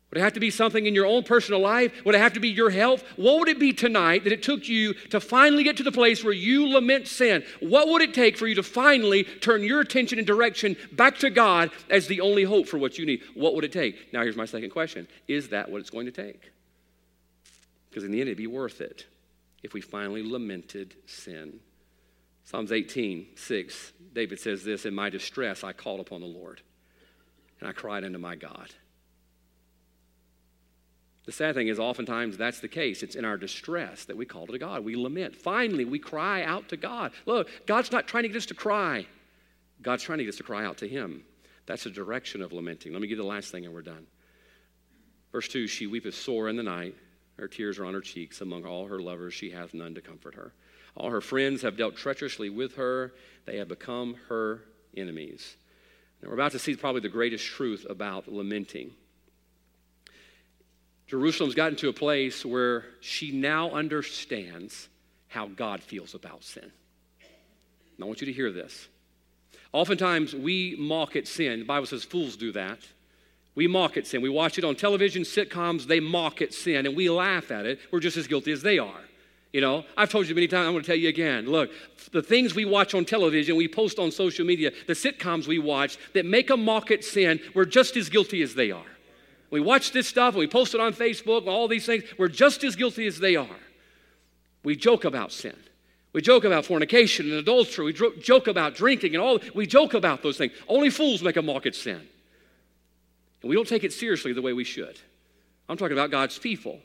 Would 0.09 0.17
it 0.17 0.23
have 0.23 0.33
to 0.33 0.39
be 0.39 0.49
something 0.49 0.87
in 0.87 0.95
your 0.95 1.05
own 1.05 1.23
personal 1.23 1.59
life? 1.59 2.03
Would 2.03 2.15
it 2.15 2.19
have 2.19 2.33
to 2.33 2.39
be 2.39 2.49
your 2.49 2.71
health? 2.71 3.03
What 3.15 3.39
would 3.39 3.47
it 3.47 3.59
be 3.59 3.73
tonight 3.73 4.23
that 4.23 4.33
it 4.33 4.41
took 4.41 4.67
you 4.67 4.93
to 5.11 5.19
finally 5.19 5.63
get 5.63 5.77
to 5.77 5.83
the 5.83 5.91
place 5.91 6.23
where 6.23 6.33
you 6.33 6.67
lament 6.67 7.07
sin? 7.07 7.43
What 7.59 7.89
would 7.89 8.01
it 8.01 8.15
take 8.15 8.35
for 8.35 8.47
you 8.47 8.55
to 8.55 8.63
finally 8.63 9.23
turn 9.23 9.63
your 9.63 9.81
attention 9.81 10.17
and 10.17 10.25
direction 10.25 10.75
back 10.93 11.19
to 11.19 11.29
God 11.29 11.69
as 11.91 12.07
the 12.07 12.21
only 12.21 12.43
hope 12.43 12.67
for 12.67 12.79
what 12.79 12.97
you 12.97 13.05
need? 13.05 13.21
What 13.35 13.53
would 13.53 13.63
it 13.63 13.71
take? 13.71 14.11
Now, 14.11 14.23
here's 14.23 14.35
my 14.35 14.45
second 14.45 14.71
question 14.71 15.07
Is 15.27 15.49
that 15.49 15.69
what 15.69 15.79
it's 15.79 15.91
going 15.91 16.07
to 16.07 16.11
take? 16.11 16.51
Because 17.89 18.03
in 18.03 18.11
the 18.11 18.19
end, 18.19 18.29
it'd 18.29 18.37
be 18.37 18.47
worth 18.47 18.81
it 18.81 19.05
if 19.61 19.73
we 19.73 19.81
finally 19.81 20.23
lamented 20.23 20.95
sin. 21.05 21.59
Psalms 22.45 22.71
18, 22.71 23.27
6, 23.35 23.93
David 24.13 24.39
says 24.39 24.63
this 24.63 24.85
In 24.85 24.95
my 24.95 25.11
distress, 25.11 25.63
I 25.63 25.71
called 25.71 25.99
upon 25.99 26.21
the 26.21 26.27
Lord, 26.27 26.61
and 27.59 27.69
I 27.69 27.73
cried 27.73 28.03
unto 28.03 28.17
my 28.17 28.35
God. 28.35 28.73
The 31.29 31.33
sad 31.33 31.53
thing 31.53 31.67
is, 31.67 31.77
oftentimes 31.77 32.37
that's 32.37 32.59
the 32.59 32.67
case. 32.67 33.03
It's 33.03 33.15
in 33.15 33.23
our 33.23 33.37
distress 33.37 34.05
that 34.05 34.17
we 34.17 34.25
call 34.25 34.47
to 34.47 34.57
God. 34.57 34.83
We 34.83 34.95
lament. 34.95 35.35
Finally, 35.35 35.85
we 35.85 35.99
cry 35.99 36.41
out 36.41 36.69
to 36.69 36.75
God. 36.75 37.11
Look, 37.27 37.49
God's 37.67 37.91
not 37.91 38.07
trying 38.07 38.23
to 38.23 38.29
get 38.29 38.37
us 38.37 38.47
to 38.47 38.55
cry, 38.55 39.05
God's 39.79 40.01
trying 40.01 40.17
to 40.17 40.23
get 40.23 40.31
us 40.31 40.37
to 40.37 40.43
cry 40.43 40.65
out 40.65 40.79
to 40.79 40.87
Him. 40.87 41.23
That's 41.67 41.83
the 41.83 41.91
direction 41.91 42.41
of 42.41 42.51
lamenting. 42.51 42.93
Let 42.93 43.01
me 43.03 43.07
give 43.07 43.19
you 43.19 43.23
the 43.23 43.29
last 43.29 43.51
thing 43.51 43.63
and 43.63 43.75
we're 43.75 43.83
done. 43.83 44.07
Verse 45.31 45.47
2 45.47 45.67
She 45.67 45.85
weepeth 45.85 46.15
sore 46.15 46.49
in 46.49 46.55
the 46.55 46.63
night, 46.63 46.95
her 47.37 47.47
tears 47.47 47.77
are 47.77 47.85
on 47.85 47.93
her 47.93 48.01
cheeks. 48.01 48.41
Among 48.41 48.65
all 48.65 48.87
her 48.87 48.99
lovers, 48.99 49.35
she 49.35 49.51
hath 49.51 49.75
none 49.75 49.93
to 49.93 50.01
comfort 50.01 50.33
her. 50.33 50.51
All 50.97 51.11
her 51.11 51.21
friends 51.21 51.61
have 51.61 51.77
dealt 51.77 51.95
treacherously 51.95 52.49
with 52.49 52.77
her, 52.77 53.13
they 53.45 53.57
have 53.57 53.67
become 53.67 54.15
her 54.29 54.61
enemies. 54.97 55.57
Now, 56.23 56.29
we're 56.29 56.33
about 56.33 56.53
to 56.53 56.59
see 56.59 56.75
probably 56.75 57.01
the 57.01 57.09
greatest 57.09 57.45
truth 57.45 57.85
about 57.87 58.27
lamenting. 58.27 58.93
Jerusalem's 61.09 61.55
gotten 61.55 61.75
to 61.77 61.89
a 61.89 61.93
place 61.93 62.45
where 62.45 62.85
she 63.01 63.31
now 63.31 63.71
understands 63.71 64.89
how 65.27 65.47
God 65.47 65.81
feels 65.81 66.13
about 66.13 66.43
sin. 66.43 66.63
And 66.63 68.03
I 68.03 68.05
want 68.05 68.21
you 68.21 68.27
to 68.27 68.33
hear 68.33 68.51
this. 68.51 68.87
Oftentimes, 69.73 70.35
we 70.35 70.75
mock 70.77 71.15
at 71.15 71.27
sin. 71.27 71.59
The 71.59 71.65
Bible 71.65 71.87
says 71.87 72.03
fools 72.03 72.37
do 72.37 72.51
that. 72.51 72.77
We 73.55 73.67
mock 73.67 73.97
at 73.97 74.05
sin. 74.05 74.21
We 74.21 74.29
watch 74.29 74.59
it 74.59 74.63
on 74.63 74.75
television, 74.75 75.23
sitcoms, 75.23 75.87
they 75.87 75.99
mock 75.99 76.43
at 76.43 76.53
sin, 76.53 76.85
and 76.85 76.95
we 76.95 77.09
laugh 77.09 77.49
at 77.49 77.65
it. 77.65 77.79
We're 77.91 77.99
just 77.99 78.15
as 78.15 78.27
guilty 78.27 78.51
as 78.51 78.61
they 78.61 78.77
are. 78.77 79.01
You 79.51 79.61
know, 79.61 79.85
I've 79.97 80.11
told 80.11 80.29
you 80.29 80.35
many 80.35 80.47
times, 80.47 80.67
I'm 80.67 80.73
going 80.73 80.83
to 80.83 80.87
tell 80.87 80.95
you 80.95 81.09
again. 81.09 81.47
Look, 81.47 81.71
the 82.11 82.21
things 82.21 82.53
we 82.53 82.65
watch 82.65 82.93
on 82.93 83.03
television, 83.03 83.55
we 83.55 83.67
post 83.67 83.97
on 83.97 84.11
social 84.11 84.45
media, 84.45 84.71
the 84.85 84.93
sitcoms 84.93 85.47
we 85.47 85.57
watch 85.57 85.97
that 86.13 86.27
make 86.27 86.51
a 86.51 86.57
mock 86.57 86.91
at 86.91 87.03
sin, 87.03 87.39
we're 87.55 87.65
just 87.65 87.97
as 87.97 88.09
guilty 88.09 88.43
as 88.43 88.53
they 88.53 88.69
are. 88.69 88.85
We 89.51 89.59
watch 89.59 89.91
this 89.91 90.07
stuff 90.07 90.33
and 90.33 90.39
we 90.39 90.47
post 90.47 90.75
it 90.75 90.81
on 90.81 90.93
Facebook 90.93 91.39
and 91.39 91.49
all 91.49 91.67
these 91.67 91.85
things. 91.85 92.03
We're 92.17 92.27
just 92.27 92.63
as 92.63 92.75
guilty 92.75 93.07
as 93.07 93.19
they 93.19 93.35
are. 93.35 93.47
We 94.63 94.75
joke 94.75 95.05
about 95.05 95.31
sin. 95.31 95.55
We 96.13 96.21
joke 96.21 96.43
about 96.43 96.65
fornication 96.65 97.27
and 97.27 97.35
adultery. 97.35 97.85
We 97.85 97.93
dro- 97.93 98.15
joke 98.19 98.47
about 98.47 98.75
drinking 98.75 99.15
and 99.15 99.23
all. 99.23 99.39
We 99.53 99.65
joke 99.65 99.93
about 99.93 100.23
those 100.23 100.37
things. 100.37 100.53
Only 100.67 100.89
fools 100.89 101.21
make 101.21 101.37
a 101.37 101.41
mock 101.41 101.65
at 101.65 101.75
sin. 101.75 102.01
And 103.41 103.49
we 103.49 103.55
don't 103.55 103.67
take 103.67 103.83
it 103.83 103.93
seriously 103.93 104.33
the 104.33 104.41
way 104.41 104.53
we 104.53 104.63
should. 104.63 104.99
I'm 105.67 105.77
talking 105.77 105.93
about 105.93 106.11
God's 106.11 106.37
people. 106.37 106.79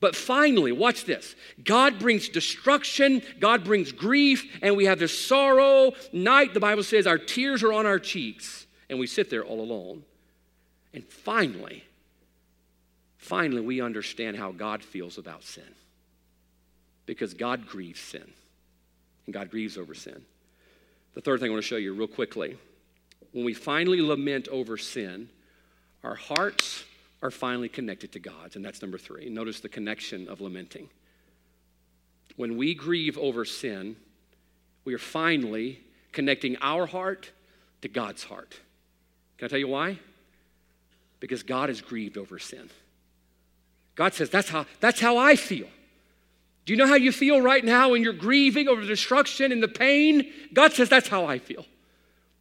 But 0.00 0.14
finally, 0.14 0.72
watch 0.72 1.04
this 1.04 1.34
God 1.64 1.98
brings 1.98 2.28
destruction, 2.28 3.22
God 3.40 3.64
brings 3.64 3.92
grief, 3.92 4.58
and 4.62 4.76
we 4.76 4.86
have 4.86 4.98
this 4.98 5.18
sorrow. 5.18 5.92
Night, 6.12 6.54
the 6.54 6.60
Bible 6.60 6.82
says, 6.82 7.06
our 7.06 7.18
tears 7.18 7.62
are 7.62 7.72
on 7.72 7.86
our 7.86 7.98
cheeks, 7.98 8.66
and 8.90 8.98
we 8.98 9.06
sit 9.06 9.30
there 9.30 9.44
all 9.44 9.60
alone. 9.60 10.02
And 10.96 11.04
finally, 11.04 11.84
finally, 13.18 13.60
we 13.60 13.82
understand 13.82 14.38
how 14.38 14.50
God 14.50 14.82
feels 14.82 15.18
about 15.18 15.44
sin. 15.44 15.74
Because 17.04 17.34
God 17.34 17.68
grieves 17.68 18.00
sin, 18.00 18.24
and 19.26 19.34
God 19.34 19.50
grieves 19.50 19.76
over 19.76 19.94
sin. 19.94 20.24
The 21.12 21.20
third 21.20 21.38
thing 21.40 21.50
I 21.50 21.52
want 21.52 21.62
to 21.62 21.68
show 21.68 21.76
you 21.76 21.92
real 21.92 22.08
quickly 22.08 22.56
when 23.32 23.44
we 23.44 23.52
finally 23.52 24.00
lament 24.00 24.48
over 24.48 24.78
sin, 24.78 25.28
our 26.02 26.14
hearts 26.14 26.84
are 27.20 27.30
finally 27.30 27.68
connected 27.68 28.12
to 28.12 28.18
God's, 28.18 28.56
and 28.56 28.64
that's 28.64 28.80
number 28.80 28.96
three. 28.96 29.28
Notice 29.28 29.60
the 29.60 29.68
connection 29.68 30.26
of 30.28 30.40
lamenting. 30.40 30.88
When 32.36 32.56
we 32.56 32.74
grieve 32.74 33.18
over 33.18 33.44
sin, 33.44 33.96
we 34.86 34.94
are 34.94 34.98
finally 34.98 35.80
connecting 36.12 36.56
our 36.62 36.86
heart 36.86 37.32
to 37.82 37.88
God's 37.88 38.24
heart. 38.24 38.58
Can 39.36 39.44
I 39.44 39.48
tell 39.48 39.58
you 39.58 39.68
why? 39.68 39.98
Because 41.20 41.42
God 41.42 41.70
is 41.70 41.80
grieved 41.80 42.18
over 42.18 42.38
sin. 42.38 42.68
God 43.94 44.14
says, 44.14 44.30
That's 44.30 44.48
how, 44.48 44.66
that's 44.80 45.00
how 45.00 45.16
I 45.16 45.36
feel. 45.36 45.68
Do 46.64 46.72
you 46.72 46.76
know 46.76 46.86
how 46.86 46.96
you 46.96 47.12
feel 47.12 47.40
right 47.40 47.64
now 47.64 47.90
when 47.90 48.02
you're 48.02 48.12
grieving 48.12 48.68
over 48.68 48.80
the 48.80 48.86
destruction 48.86 49.52
and 49.52 49.62
the 49.62 49.68
pain? 49.68 50.32
God 50.52 50.72
says, 50.72 50.88
That's 50.88 51.08
how 51.08 51.26
I 51.26 51.38
feel. 51.38 51.64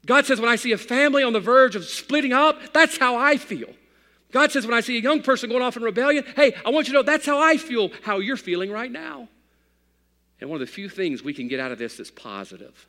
God 0.05 0.25
says, 0.25 0.39
When 0.39 0.49
I 0.49 0.55
see 0.55 0.71
a 0.71 0.77
family 0.77 1.23
on 1.23 1.33
the 1.33 1.39
verge 1.39 1.75
of 1.75 1.85
splitting 1.85 2.33
up, 2.33 2.73
that's 2.73 2.97
how 2.97 3.15
I 3.15 3.37
feel. 3.37 3.69
God 4.35 4.51
says, 4.51 4.67
when 4.67 4.75
I 4.75 4.81
see 4.81 4.97
a 4.97 5.01
young 5.01 5.21
person 5.21 5.49
going 5.49 5.61
off 5.61 5.77
in 5.77 5.83
rebellion, 5.83 6.25
hey, 6.35 6.53
I 6.65 6.69
want 6.69 6.87
you 6.87 6.93
to 6.93 6.99
know 6.99 7.03
that's 7.03 7.25
how 7.25 7.39
I 7.39 7.55
feel, 7.55 7.89
how 8.03 8.19
you're 8.19 8.35
feeling 8.35 8.69
right 8.69 8.91
now. 8.91 9.29
And 10.41 10.49
one 10.49 10.61
of 10.61 10.67
the 10.67 10.73
few 10.73 10.89
things 10.89 11.23
we 11.23 11.33
can 11.33 11.47
get 11.47 11.61
out 11.61 11.71
of 11.71 11.77
this 11.77 11.95
that's 11.95 12.11
positive, 12.11 12.85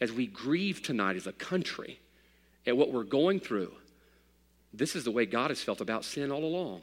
as 0.00 0.12
we 0.12 0.28
grieve 0.28 0.80
tonight 0.80 1.16
as 1.16 1.26
a 1.26 1.32
country 1.32 1.98
at 2.64 2.76
what 2.76 2.92
we're 2.92 3.02
going 3.02 3.40
through, 3.40 3.72
this 4.72 4.94
is 4.94 5.04
the 5.04 5.10
way 5.10 5.26
God 5.26 5.50
has 5.50 5.62
felt 5.62 5.80
about 5.80 6.04
sin 6.04 6.30
all 6.30 6.44
along. 6.44 6.82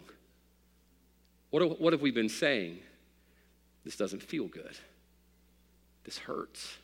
What, 1.52 1.80
what 1.80 1.94
have 1.94 2.02
we 2.02 2.12
been 2.12 2.30
saying? 2.30 2.80
This 3.84 3.96
doesn't 3.96 4.24
feel 4.24 4.48
good. 4.48 4.76
This 6.04 6.18
hurts. 6.18 6.78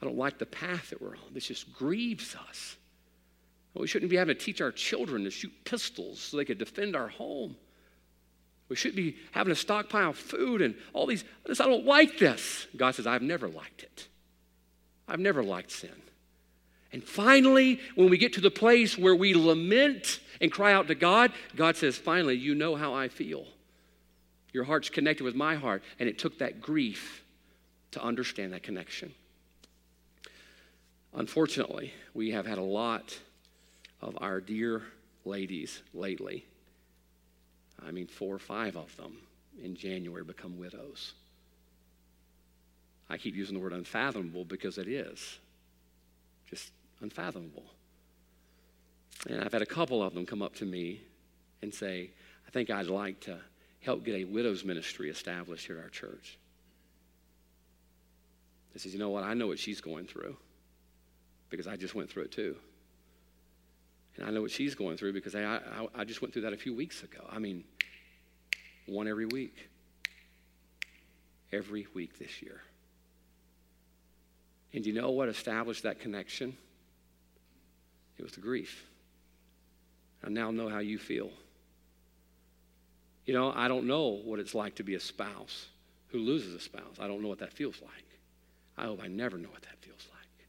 I 0.00 0.04
don't 0.04 0.18
like 0.18 0.38
the 0.38 0.46
path 0.46 0.90
that 0.90 1.00
we're 1.00 1.16
on. 1.16 1.32
This 1.32 1.46
just 1.46 1.72
grieves 1.72 2.36
us. 2.48 2.76
We 3.74 3.86
shouldn't 3.88 4.10
be 4.10 4.16
having 4.16 4.36
to 4.36 4.40
teach 4.40 4.60
our 4.60 4.70
children 4.70 5.24
to 5.24 5.30
shoot 5.30 5.52
pistols 5.64 6.20
so 6.20 6.36
they 6.36 6.44
could 6.44 6.58
defend 6.58 6.94
our 6.94 7.08
home. 7.08 7.56
We 8.68 8.76
shouldn't 8.76 8.96
be 8.96 9.16
having 9.32 9.52
to 9.52 9.58
stockpile 9.58 10.10
of 10.10 10.18
food 10.18 10.62
and 10.62 10.74
all 10.92 11.06
these. 11.06 11.24
I 11.48 11.54
don't 11.54 11.84
like 11.84 12.18
this. 12.18 12.66
God 12.76 12.94
says, 12.94 13.06
I've 13.06 13.22
never 13.22 13.48
liked 13.48 13.82
it. 13.82 14.08
I've 15.08 15.20
never 15.20 15.42
liked 15.42 15.70
sin. 15.70 15.90
And 16.94 17.02
finally, 17.02 17.80
when 17.96 18.08
we 18.08 18.16
get 18.16 18.34
to 18.34 18.40
the 18.40 18.52
place 18.52 18.96
where 18.96 19.16
we 19.16 19.34
lament 19.34 20.20
and 20.40 20.52
cry 20.52 20.72
out 20.72 20.86
to 20.86 20.94
God, 20.94 21.32
God 21.56 21.76
says, 21.76 21.96
Finally, 21.96 22.36
you 22.36 22.54
know 22.54 22.76
how 22.76 22.94
I 22.94 23.08
feel. 23.08 23.46
Your 24.52 24.62
heart's 24.62 24.90
connected 24.90 25.24
with 25.24 25.34
my 25.34 25.56
heart. 25.56 25.82
And 25.98 26.08
it 26.08 26.20
took 26.20 26.38
that 26.38 26.60
grief 26.60 27.24
to 27.90 28.00
understand 28.00 28.52
that 28.52 28.62
connection. 28.62 29.12
Unfortunately, 31.12 31.92
we 32.14 32.30
have 32.30 32.46
had 32.46 32.58
a 32.58 32.62
lot 32.62 33.18
of 34.00 34.16
our 34.20 34.40
dear 34.40 34.82
ladies 35.24 35.82
lately. 35.94 36.46
I 37.84 37.90
mean, 37.90 38.06
four 38.06 38.36
or 38.36 38.38
five 38.38 38.76
of 38.76 38.96
them 38.96 39.16
in 39.60 39.74
January 39.74 40.22
become 40.22 40.58
widows. 40.58 41.14
I 43.10 43.18
keep 43.18 43.34
using 43.34 43.54
the 43.56 43.60
word 43.60 43.72
unfathomable 43.72 44.44
because 44.44 44.78
it 44.78 44.86
is 44.86 45.40
just 46.48 46.70
unfathomable. 47.00 47.64
And 49.28 49.42
I've 49.42 49.52
had 49.52 49.62
a 49.62 49.66
couple 49.66 50.02
of 50.02 50.14
them 50.14 50.26
come 50.26 50.42
up 50.42 50.54
to 50.56 50.64
me 50.64 51.02
and 51.62 51.72
say, 51.72 52.10
I 52.46 52.50
think 52.50 52.70
I'd 52.70 52.86
like 52.86 53.20
to 53.20 53.38
help 53.80 54.04
get 54.04 54.16
a 54.16 54.24
widow's 54.24 54.64
ministry 54.64 55.10
established 55.10 55.66
here 55.66 55.78
at 55.78 55.84
our 55.84 55.90
church. 55.90 56.38
I 58.74 58.78
says, 58.78 58.92
You 58.92 58.98
know 58.98 59.10
what? 59.10 59.24
I 59.24 59.34
know 59.34 59.46
what 59.46 59.58
she's 59.58 59.80
going 59.80 60.06
through 60.06 60.36
because 61.50 61.66
I 61.66 61.76
just 61.76 61.94
went 61.94 62.10
through 62.10 62.24
it 62.24 62.32
too. 62.32 62.56
And 64.16 64.26
I 64.26 64.30
know 64.30 64.42
what 64.42 64.50
she's 64.50 64.74
going 64.74 64.96
through 64.96 65.12
because 65.12 65.34
I, 65.34 65.42
I, 65.42 65.86
I 65.94 66.04
just 66.04 66.22
went 66.22 66.32
through 66.32 66.42
that 66.42 66.52
a 66.52 66.56
few 66.56 66.74
weeks 66.74 67.02
ago. 67.02 67.24
I 67.30 67.38
mean, 67.38 67.64
one 68.86 69.08
every 69.08 69.26
week. 69.26 69.68
Every 71.52 71.86
week 71.94 72.18
this 72.18 72.42
year. 72.42 72.60
And 74.72 74.84
you 74.84 74.92
know 74.92 75.10
what 75.10 75.28
established 75.28 75.84
that 75.84 76.00
connection? 76.00 76.56
It 78.18 78.22
was 78.22 78.32
the 78.32 78.40
grief. 78.40 78.84
I 80.24 80.30
now 80.30 80.50
know 80.50 80.68
how 80.68 80.78
you 80.78 80.98
feel. 80.98 81.30
You 83.26 83.34
know, 83.34 83.52
I 83.54 83.68
don't 83.68 83.86
know 83.86 84.20
what 84.24 84.38
it's 84.38 84.54
like 84.54 84.76
to 84.76 84.82
be 84.82 84.94
a 84.94 85.00
spouse 85.00 85.66
who 86.08 86.18
loses 86.18 86.54
a 86.54 86.60
spouse. 86.60 86.96
I 87.00 87.06
don't 87.06 87.22
know 87.22 87.28
what 87.28 87.40
that 87.40 87.52
feels 87.52 87.80
like. 87.80 88.04
I 88.76 88.84
hope 88.84 89.00
I 89.02 89.08
never 89.08 89.38
know 89.38 89.48
what 89.48 89.62
that 89.62 89.78
feels 89.80 90.06
like. 90.12 90.46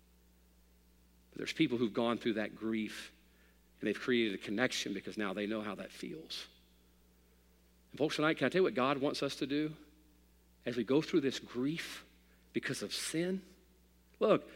But 1.31 1.39
there's 1.39 1.53
people 1.53 1.77
who've 1.77 1.93
gone 1.93 2.17
through 2.17 2.33
that 2.33 2.55
grief 2.55 3.11
and 3.79 3.87
they've 3.87 3.99
created 3.99 4.35
a 4.35 4.43
connection 4.43 4.93
because 4.93 5.17
now 5.17 5.33
they 5.33 5.45
know 5.45 5.61
how 5.61 5.75
that 5.75 5.91
feels. 5.91 6.45
And 7.91 7.99
folks, 7.99 8.17
tonight, 8.17 8.37
can 8.37 8.47
I 8.47 8.49
tell 8.49 8.59
you 8.59 8.63
what 8.63 8.73
God 8.73 8.97
wants 8.97 9.23
us 9.23 9.35
to 9.37 9.47
do? 9.47 9.71
As 10.65 10.75
we 10.75 10.83
go 10.83 11.01
through 11.01 11.21
this 11.21 11.39
grief 11.39 12.03
because 12.53 12.81
of 12.81 12.93
sin, 12.93 13.41
look, 14.19 14.49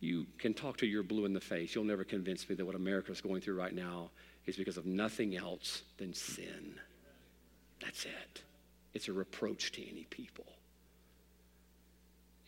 you 0.00 0.26
can 0.38 0.54
talk 0.54 0.76
to 0.78 0.86
your 0.86 1.02
blue 1.02 1.24
in 1.24 1.32
the 1.32 1.40
face. 1.40 1.74
You'll 1.74 1.84
never 1.84 2.04
convince 2.04 2.48
me 2.48 2.54
that 2.54 2.64
what 2.64 2.74
America 2.74 3.12
is 3.12 3.20
going 3.20 3.40
through 3.40 3.56
right 3.56 3.74
now 3.74 4.10
is 4.46 4.56
because 4.56 4.76
of 4.76 4.86
nothing 4.86 5.36
else 5.36 5.82
than 5.98 6.14
sin. 6.14 6.74
That's 7.80 8.04
it. 8.04 8.42
It's 8.94 9.08
a 9.08 9.12
reproach 9.12 9.72
to 9.72 9.90
any 9.90 10.04
people. 10.04 10.46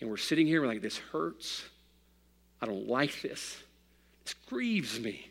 And 0.01 0.09
we're 0.09 0.17
sitting 0.17 0.47
here, 0.47 0.63
we're 0.63 0.69
like, 0.69 0.83
this 0.83 0.99
hurts. 0.99 1.65
I 2.63 2.67
don't 2.67 2.89
like 2.89 3.21
this. 3.21 3.57
This 4.25 4.35
grieves 4.49 4.99
me 4.99 5.31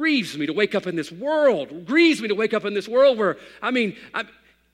grieves 0.00 0.38
me 0.38 0.46
to 0.46 0.52
wake 0.54 0.74
up 0.74 0.86
in 0.86 0.96
this 0.96 1.12
world, 1.12 1.84
grieves 1.84 2.22
me 2.22 2.28
to 2.28 2.34
wake 2.34 2.54
up 2.54 2.64
in 2.64 2.72
this 2.72 2.88
world 2.88 3.18
where, 3.18 3.36
I 3.60 3.70
mean, 3.70 3.96
I, 4.14 4.24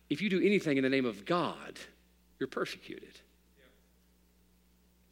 if 0.09 0.23
you 0.23 0.31
do 0.31 0.41
anything 0.41 0.77
in 0.77 0.85
the 0.85 0.89
name 0.89 1.05
of 1.05 1.25
God, 1.25 1.79
you're 2.39 2.47
persecuted. 2.47 3.21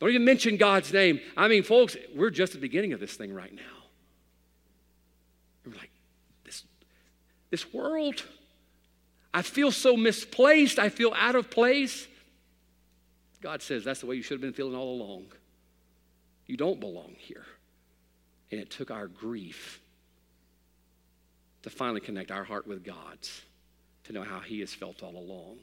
Don't 0.00 0.10
even 0.10 0.24
mention 0.24 0.56
God's 0.56 0.92
name. 0.92 1.20
I 1.36 1.48
mean, 1.48 1.62
folks, 1.62 1.96
we're 2.14 2.30
just 2.30 2.54
at 2.54 2.60
the 2.60 2.66
beginning 2.66 2.92
of 2.92 3.00
this 3.00 3.14
thing 3.14 3.32
right 3.32 3.54
now. 3.54 3.62
We're 5.64 5.74
like, 5.76 5.90
this, 6.44 6.64
this 7.50 7.72
world, 7.72 8.22
I 9.32 9.42
feel 9.42 9.72
so 9.72 9.96
misplaced. 9.96 10.78
I 10.78 10.88
feel 10.88 11.12
out 11.16 11.36
of 11.36 11.50
place. 11.50 12.06
God 13.40 13.62
says 13.62 13.84
that's 13.84 14.00
the 14.00 14.06
way 14.06 14.16
you 14.16 14.22
should 14.22 14.34
have 14.34 14.40
been 14.40 14.52
feeling 14.52 14.74
all 14.74 14.94
along. 14.94 15.26
You 16.46 16.56
don't 16.56 16.80
belong 16.80 17.14
here. 17.18 17.44
And 18.50 18.60
it 18.60 18.70
took 18.70 18.90
our 18.90 19.06
grief 19.06 19.80
to 21.62 21.70
finally 21.70 22.00
connect 22.00 22.30
our 22.30 22.44
heart 22.44 22.66
with 22.66 22.84
God's, 22.84 23.42
to 24.04 24.12
know 24.12 24.22
how 24.22 24.40
He 24.40 24.60
has 24.60 24.74
felt 24.74 25.02
all 25.02 25.16
along. 25.16 25.56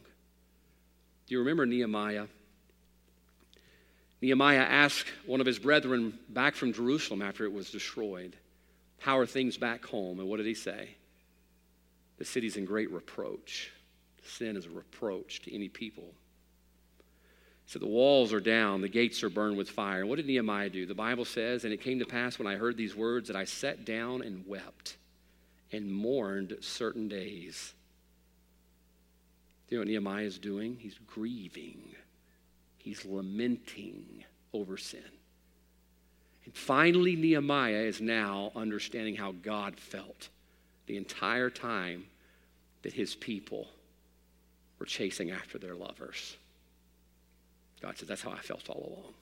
Do 1.28 1.36
you 1.36 1.40
remember 1.40 1.66
Nehemiah? 1.66 2.26
Nehemiah 4.22 4.60
asked 4.60 5.08
one 5.26 5.40
of 5.40 5.48
his 5.48 5.58
brethren 5.58 6.18
back 6.30 6.56
from 6.56 6.74
Jerusalem 6.74 7.22
after 7.22 7.44
it 7.46 7.54
was 7.54 7.72
destroyed, 7.72 8.36
How 9.00 9.18
are 9.18 9.26
things 9.26 9.58
back 9.58 9.86
home? 9.86 10.20
And 10.20 10.30
what 10.30 10.38
did 10.38 10.46
he 10.46 10.54
say? 10.54 10.90
The 12.18 12.26
city's 12.26 12.56
in 12.56 12.66
great 12.66 12.92
reproach. 12.92 13.72
Sin 14.24 14.56
is 14.56 14.68
a 14.68 14.70
reproach 14.70 15.42
to 15.44 15.56
any 15.56 15.70
people. 15.70 16.14
So 17.66 17.80
the 17.80 17.88
walls 17.88 18.34
are 18.34 18.40
down, 18.40 18.82
the 18.82 18.90
gates 18.90 19.24
are 19.24 19.30
burned 19.30 19.58
with 19.58 19.70
fire. 19.70 20.02
And 20.02 20.10
what 20.10 20.18
did 20.18 20.28
Nehemiah 20.28 20.70
do? 20.70 20.86
The 20.86 20.94
Bible 20.94 21.26
says, 21.26 21.64
And 21.64 21.74
it 21.74 21.82
came 21.82 22.00
to 22.00 22.06
pass 22.06 22.38
when 22.38 22.48
I 22.48 22.58
heard 22.58 22.78
these 22.78 22.96
words 22.96 23.28
that 23.28 23.38
I 23.38 23.46
sat 23.46 23.86
down 23.86 24.22
and 24.22 24.46
wept 24.46 24.98
and 25.72 25.92
mourned 25.92 26.58
certain 26.60 27.08
days. 27.08 27.74
Do 29.68 29.76
you 29.76 29.78
know 29.78 29.82
what 29.82 29.88
Nehemiah 29.88 30.26
is 30.26 30.38
doing? 30.38 30.76
He's 30.80 31.00
grieving, 31.08 31.96
he's 32.82 33.06
lamenting 33.06 34.24
over 34.54 34.78
sin. 34.78 35.04
And 36.46 36.56
finally, 36.56 37.16
Nehemiah 37.16 37.82
is 37.82 38.02
now 38.02 38.52
understanding 38.56 39.16
how 39.16 39.32
God 39.32 39.78
felt 39.78 40.30
the 40.88 40.98
entire 40.98 41.50
time 41.50 42.06
that 42.82 42.94
his 42.94 43.16
people 43.16 43.68
were 44.80 44.86
chasing 44.86 45.30
after 45.30 45.58
their 45.58 45.76
lovers. 45.76 46.36
God 47.82 47.98
said, 47.98 48.08
That's 48.08 48.24
how 48.24 48.32
I 48.32 48.40
felt 48.40 48.70
all 48.70 48.94
along. 48.98 49.14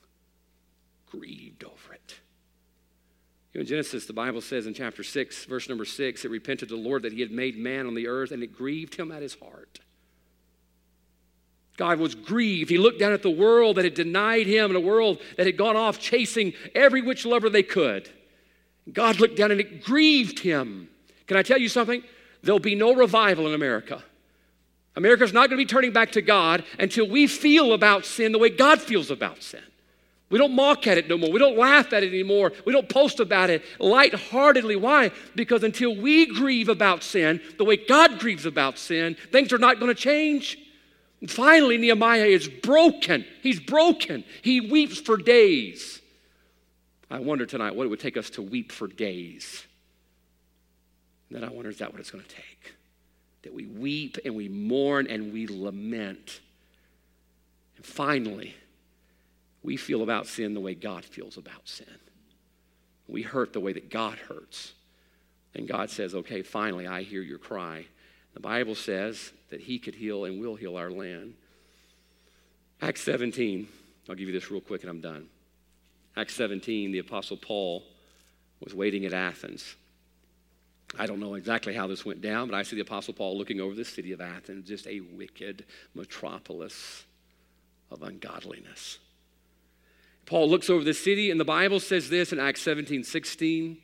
Grieved 1.12 1.64
over 1.64 1.94
it. 1.94 2.20
You 3.54 3.60
know, 3.60 3.62
in 3.62 3.68
Genesis, 3.68 4.06
the 4.06 4.14
Bible 4.14 4.42
says 4.42 4.68
in 4.68 4.74
chapter 4.74 5.04
6, 5.04 5.46
verse 5.46 5.68
number 5.68 5.86
6, 5.86 6.24
it 6.24 6.30
repented 6.30 6.70
the 6.70 6.76
Lord 6.76 7.02
that 7.02 7.14
he 7.14 7.22
had 7.22 7.32
made 7.32 7.58
man 7.58 7.88
on 7.88 7.96
the 7.96 8.08
earth, 8.08 8.32
and 8.32 8.44
it 8.44 8.54
grieved 8.54 8.96
him 8.96 9.12
at 9.12 9.24
his 9.24 9.36
heart. 9.36 9.80
God 11.80 11.98
was 11.98 12.14
grieved. 12.14 12.70
He 12.70 12.78
looked 12.78 13.00
down 13.00 13.14
at 13.14 13.24
the 13.24 13.30
world 13.32 13.78
that 13.78 13.86
had 13.86 13.94
denied 13.94 14.48
him 14.48 14.66
and 14.66 14.76
a 14.76 14.82
world 14.82 15.22
that 15.38 15.46
had 15.46 15.56
gone 15.56 15.78
off 15.78 15.98
chasing 15.98 16.52
every 16.76 17.02
which 17.02 17.26
lover 17.26 17.50
they 17.50 17.64
could. 17.64 18.10
God 18.92 19.22
looked 19.22 19.38
down 19.38 19.50
and 19.50 19.62
it 19.62 19.82
grieved 19.82 20.40
him. 20.40 20.90
Can 21.26 21.38
I 21.38 21.42
tell 21.42 21.58
you 21.58 21.70
something? 21.70 22.04
There'll 22.44 22.60
be 22.60 22.76
no 22.76 22.94
revival 22.94 23.48
in 23.48 23.54
America. 23.54 24.04
America's 24.98 25.32
not 25.32 25.50
going 25.50 25.58
to 25.58 25.66
be 25.66 25.70
turning 25.70 25.94
back 25.94 26.12
to 26.12 26.22
God 26.22 26.66
until 26.78 27.08
we 27.08 27.28
feel 27.28 27.72
about 27.72 28.04
sin 28.04 28.34
the 28.34 28.40
way 28.40 28.50
God 28.50 28.82
feels 28.82 29.10
about 29.10 29.42
sin. 29.42 29.64
We 30.30 30.38
don't 30.38 30.54
mock 30.54 30.86
at 30.86 30.98
it 30.98 31.08
no 31.08 31.18
more. 31.18 31.32
We 31.32 31.40
don't 31.40 31.58
laugh 31.58 31.94
at 31.94 32.04
it 32.04 32.10
anymore. 32.10 32.52
We 32.66 32.74
don't 32.74 32.90
post 32.90 33.22
about 33.22 33.50
it 33.50 33.64
lightheartedly. 33.80 34.76
Why? 34.76 35.12
Because 35.34 35.64
until 35.64 35.96
we 35.96 36.26
grieve 36.26 36.68
about 36.68 37.04
sin 37.04 37.40
the 37.58 37.64
way 37.64 37.78
God 37.78 38.20
grieves 38.20 38.46
about 38.46 38.78
sin, 38.78 39.16
things 39.32 39.54
are 39.54 39.58
not 39.58 39.80
going 39.80 39.96
to 39.96 40.00
change. 40.00 40.58
Finally, 41.28 41.78
Nehemiah 41.78 42.26
is 42.26 42.48
broken. 42.48 43.26
He's 43.42 43.60
broken. 43.60 44.24
He 44.42 44.62
weeps 44.62 45.00
for 45.00 45.18
days. 45.18 46.02
I 47.12 47.20
wonder 47.20 47.46
tonight 47.46 47.76
what 47.76 47.86
it 47.86 47.90
would 47.90 48.00
take 48.00 48.18
us 48.18 48.30
to 48.32 48.42
weep 48.42 48.72
for 48.72 48.88
days. 48.88 49.66
And 51.30 51.42
then 51.42 51.50
I 51.50 51.52
wonder, 51.52 51.70
is 51.70 51.80
that 51.80 51.92
what 51.92 52.00
it's 52.00 52.12
going 52.12 52.24
to 52.24 52.30
take? 52.30 52.74
That 53.44 53.54
we 53.54 53.66
weep 53.66 54.18
and 54.24 54.36
we 54.36 54.48
mourn 54.48 55.08
and 55.08 55.34
we 55.34 55.48
lament. 55.48 56.40
And 57.76 57.86
finally, 57.86 58.56
we 59.62 59.76
feel 59.76 60.04
about 60.04 60.28
sin 60.28 60.54
the 60.54 60.60
way 60.60 60.74
God 60.74 61.04
feels 61.04 61.38
about 61.38 61.68
sin. 61.68 61.88
We 63.08 63.24
hurt 63.24 63.54
the 63.54 63.60
way 63.60 63.74
that 63.74 63.90
God 63.90 64.18
hurts. 64.18 64.74
And 65.56 65.68
God 65.68 65.90
says, 65.90 66.16
okay, 66.16 66.44
finally, 66.44 66.88
I 66.88 67.04
hear 67.04 67.22
your 67.22 67.40
cry. 67.40 67.86
The 68.34 68.40
Bible 68.40 68.76
says 68.76 69.32
that 69.50 69.62
He 69.62 69.80
could 69.80 69.96
heal 69.96 70.26
and 70.26 70.40
will 70.40 70.56
heal 70.56 70.78
our 70.78 70.90
land. 70.90 71.34
Acts 72.82 73.02
17, 73.02 73.68
I'll 74.08 74.16
give 74.16 74.28
you 74.28 74.34
this 74.34 74.50
real 74.50 74.62
quick 74.62 74.82
and 74.82 74.90
I'm 74.90 75.02
done. 75.02 75.28
Acts 76.16 76.36
17, 76.36 76.92
the 76.92 77.00
Apostle 77.00 77.38
Paul 77.38 77.84
was 78.64 78.74
waiting 78.74 79.06
at 79.06 79.14
Athens. 79.14 79.76
I 80.98 81.06
don't 81.06 81.20
know 81.20 81.36
exactly 81.36 81.74
how 81.74 81.88
this 81.88 82.06
went 82.06 82.22
down, 82.22 82.48
but 82.50 82.56
I 82.56 82.64
see 82.64 82.76
the 82.76 82.82
Apostle 82.82 83.14
Paul 83.14 83.38
looking 83.38 83.62
over 83.62 83.76
the 83.76 83.86
city 83.86 84.12
of 84.12 84.22
Athens, 84.22 84.68
just 84.68 84.88
a 84.88 85.02
wicked 85.02 85.66
metropolis 85.94 87.06
of 87.92 88.02
ungodliness. 88.02 88.98
Paul 90.26 90.50
looks 90.50 90.70
over 90.70 90.84
the 90.84 90.94
city, 90.94 91.32
and 91.32 91.40
the 91.40 91.46
Bible 91.46 91.80
says 91.80 92.10
this 92.10 92.34
in 92.34 92.40
Acts 92.40 92.62
17 92.62 93.04
16 93.04 93.78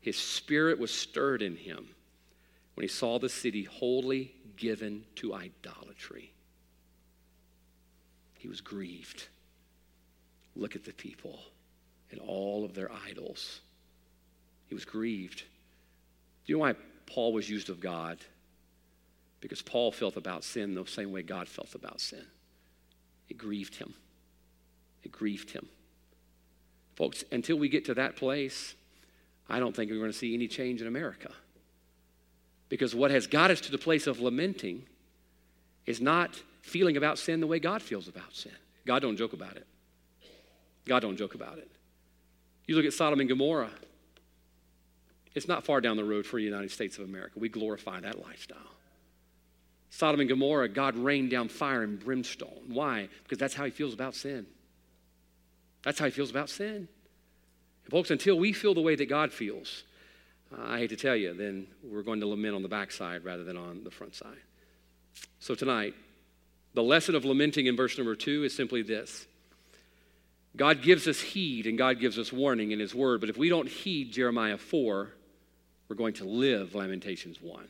his 0.00 0.16
spirit 0.16 0.78
was 0.78 0.92
stirred 0.92 1.42
in 1.42 1.56
him 1.56 1.88
when 2.78 2.84
he 2.84 2.88
saw 2.88 3.18
the 3.18 3.28
city 3.28 3.64
wholly 3.64 4.32
given 4.56 5.02
to 5.16 5.34
idolatry. 5.34 6.30
He 8.38 8.46
was 8.46 8.60
grieved. 8.60 9.26
Look 10.54 10.76
at 10.76 10.84
the 10.84 10.92
people 10.92 11.40
and 12.12 12.20
all 12.20 12.64
of 12.64 12.74
their 12.74 12.88
idols. 13.08 13.62
He 14.68 14.76
was 14.76 14.84
grieved. 14.84 15.38
Do 15.38 16.52
you 16.52 16.54
know 16.54 16.60
why 16.60 16.76
Paul 17.04 17.32
was 17.32 17.50
used 17.50 17.68
of 17.68 17.80
God? 17.80 18.18
Because 19.40 19.60
Paul 19.60 19.90
felt 19.90 20.16
about 20.16 20.44
sin 20.44 20.76
the 20.76 20.86
same 20.86 21.10
way 21.10 21.22
God 21.22 21.48
felt 21.48 21.74
about 21.74 22.00
sin. 22.00 22.26
It 23.28 23.38
grieved 23.38 23.74
him. 23.74 23.92
It 25.02 25.10
grieved 25.10 25.50
him. 25.50 25.66
Folks, 26.94 27.24
until 27.32 27.56
we 27.56 27.68
get 27.68 27.86
to 27.86 27.94
that 27.94 28.14
place, 28.14 28.76
I 29.48 29.58
don't 29.58 29.74
think 29.74 29.90
we're 29.90 29.98
going 29.98 30.12
to 30.12 30.16
see 30.16 30.32
any 30.32 30.46
change 30.46 30.80
in 30.80 30.86
America. 30.86 31.32
Because 32.68 32.94
what 32.94 33.10
has 33.10 33.26
got 33.26 33.50
us 33.50 33.60
to 33.62 33.72
the 33.72 33.78
place 33.78 34.06
of 34.06 34.20
lamenting 34.20 34.84
is 35.86 36.00
not 36.00 36.40
feeling 36.62 36.96
about 36.96 37.18
sin 37.18 37.40
the 37.40 37.46
way 37.46 37.58
God 37.58 37.80
feels 37.80 38.08
about 38.08 38.34
sin. 38.34 38.52
God 38.86 39.00
don't 39.00 39.16
joke 39.16 39.32
about 39.32 39.56
it. 39.56 39.66
God 40.86 41.00
don't 41.00 41.16
joke 41.16 41.34
about 41.34 41.58
it. 41.58 41.70
You 42.66 42.76
look 42.76 42.84
at 42.84 42.92
Sodom 42.92 43.20
and 43.20 43.28
Gomorrah. 43.28 43.70
It's 45.34 45.48
not 45.48 45.64
far 45.64 45.80
down 45.80 45.96
the 45.96 46.04
road 46.04 46.26
for 46.26 46.36
the 46.36 46.44
United 46.44 46.70
States 46.70 46.98
of 46.98 47.04
America. 47.04 47.38
We 47.38 47.48
glorify 47.48 48.00
that 48.00 48.22
lifestyle. 48.22 48.58
Sodom 49.90 50.20
and 50.20 50.28
Gomorrah, 50.28 50.68
God 50.68 50.96
rained 50.96 51.30
down 51.30 51.48
fire 51.48 51.82
and 51.82 51.98
brimstone. 51.98 52.64
Why? 52.68 53.08
Because 53.22 53.38
that's 53.38 53.54
how 53.54 53.64
he 53.64 53.70
feels 53.70 53.94
about 53.94 54.14
sin. 54.14 54.46
That's 55.82 55.98
how 55.98 56.06
he 56.06 56.10
feels 56.10 56.30
about 56.30 56.50
sin. 56.50 56.88
And 57.84 57.90
folks, 57.90 58.10
until 58.10 58.38
we 58.38 58.52
feel 58.52 58.74
the 58.74 58.82
way 58.82 58.96
that 58.96 59.08
God 59.08 59.32
feels, 59.32 59.84
I 60.56 60.78
hate 60.78 60.90
to 60.90 60.96
tell 60.96 61.16
you, 61.16 61.34
then 61.34 61.66
we're 61.82 62.02
going 62.02 62.20
to 62.20 62.26
lament 62.26 62.54
on 62.54 62.62
the 62.62 62.68
backside 62.68 63.24
rather 63.24 63.44
than 63.44 63.56
on 63.56 63.84
the 63.84 63.90
front 63.90 64.14
side. 64.14 64.38
So 65.40 65.54
tonight, 65.54 65.94
the 66.74 66.82
lesson 66.82 67.14
of 67.14 67.24
lamenting 67.24 67.66
in 67.66 67.76
verse 67.76 67.98
number 67.98 68.14
two 68.14 68.44
is 68.44 68.54
simply 68.54 68.82
this 68.82 69.26
God 70.56 70.82
gives 70.82 71.06
us 71.06 71.20
heed 71.20 71.66
and 71.66 71.76
God 71.76 72.00
gives 72.00 72.18
us 72.18 72.32
warning 72.32 72.72
in 72.72 72.80
His 72.80 72.94
Word, 72.94 73.20
but 73.20 73.30
if 73.30 73.36
we 73.36 73.48
don't 73.48 73.68
heed 73.68 74.12
Jeremiah 74.12 74.58
4, 74.58 75.10
we're 75.88 75.96
going 75.96 76.14
to 76.14 76.24
live 76.24 76.74
Lamentations 76.74 77.40
1. 77.40 77.68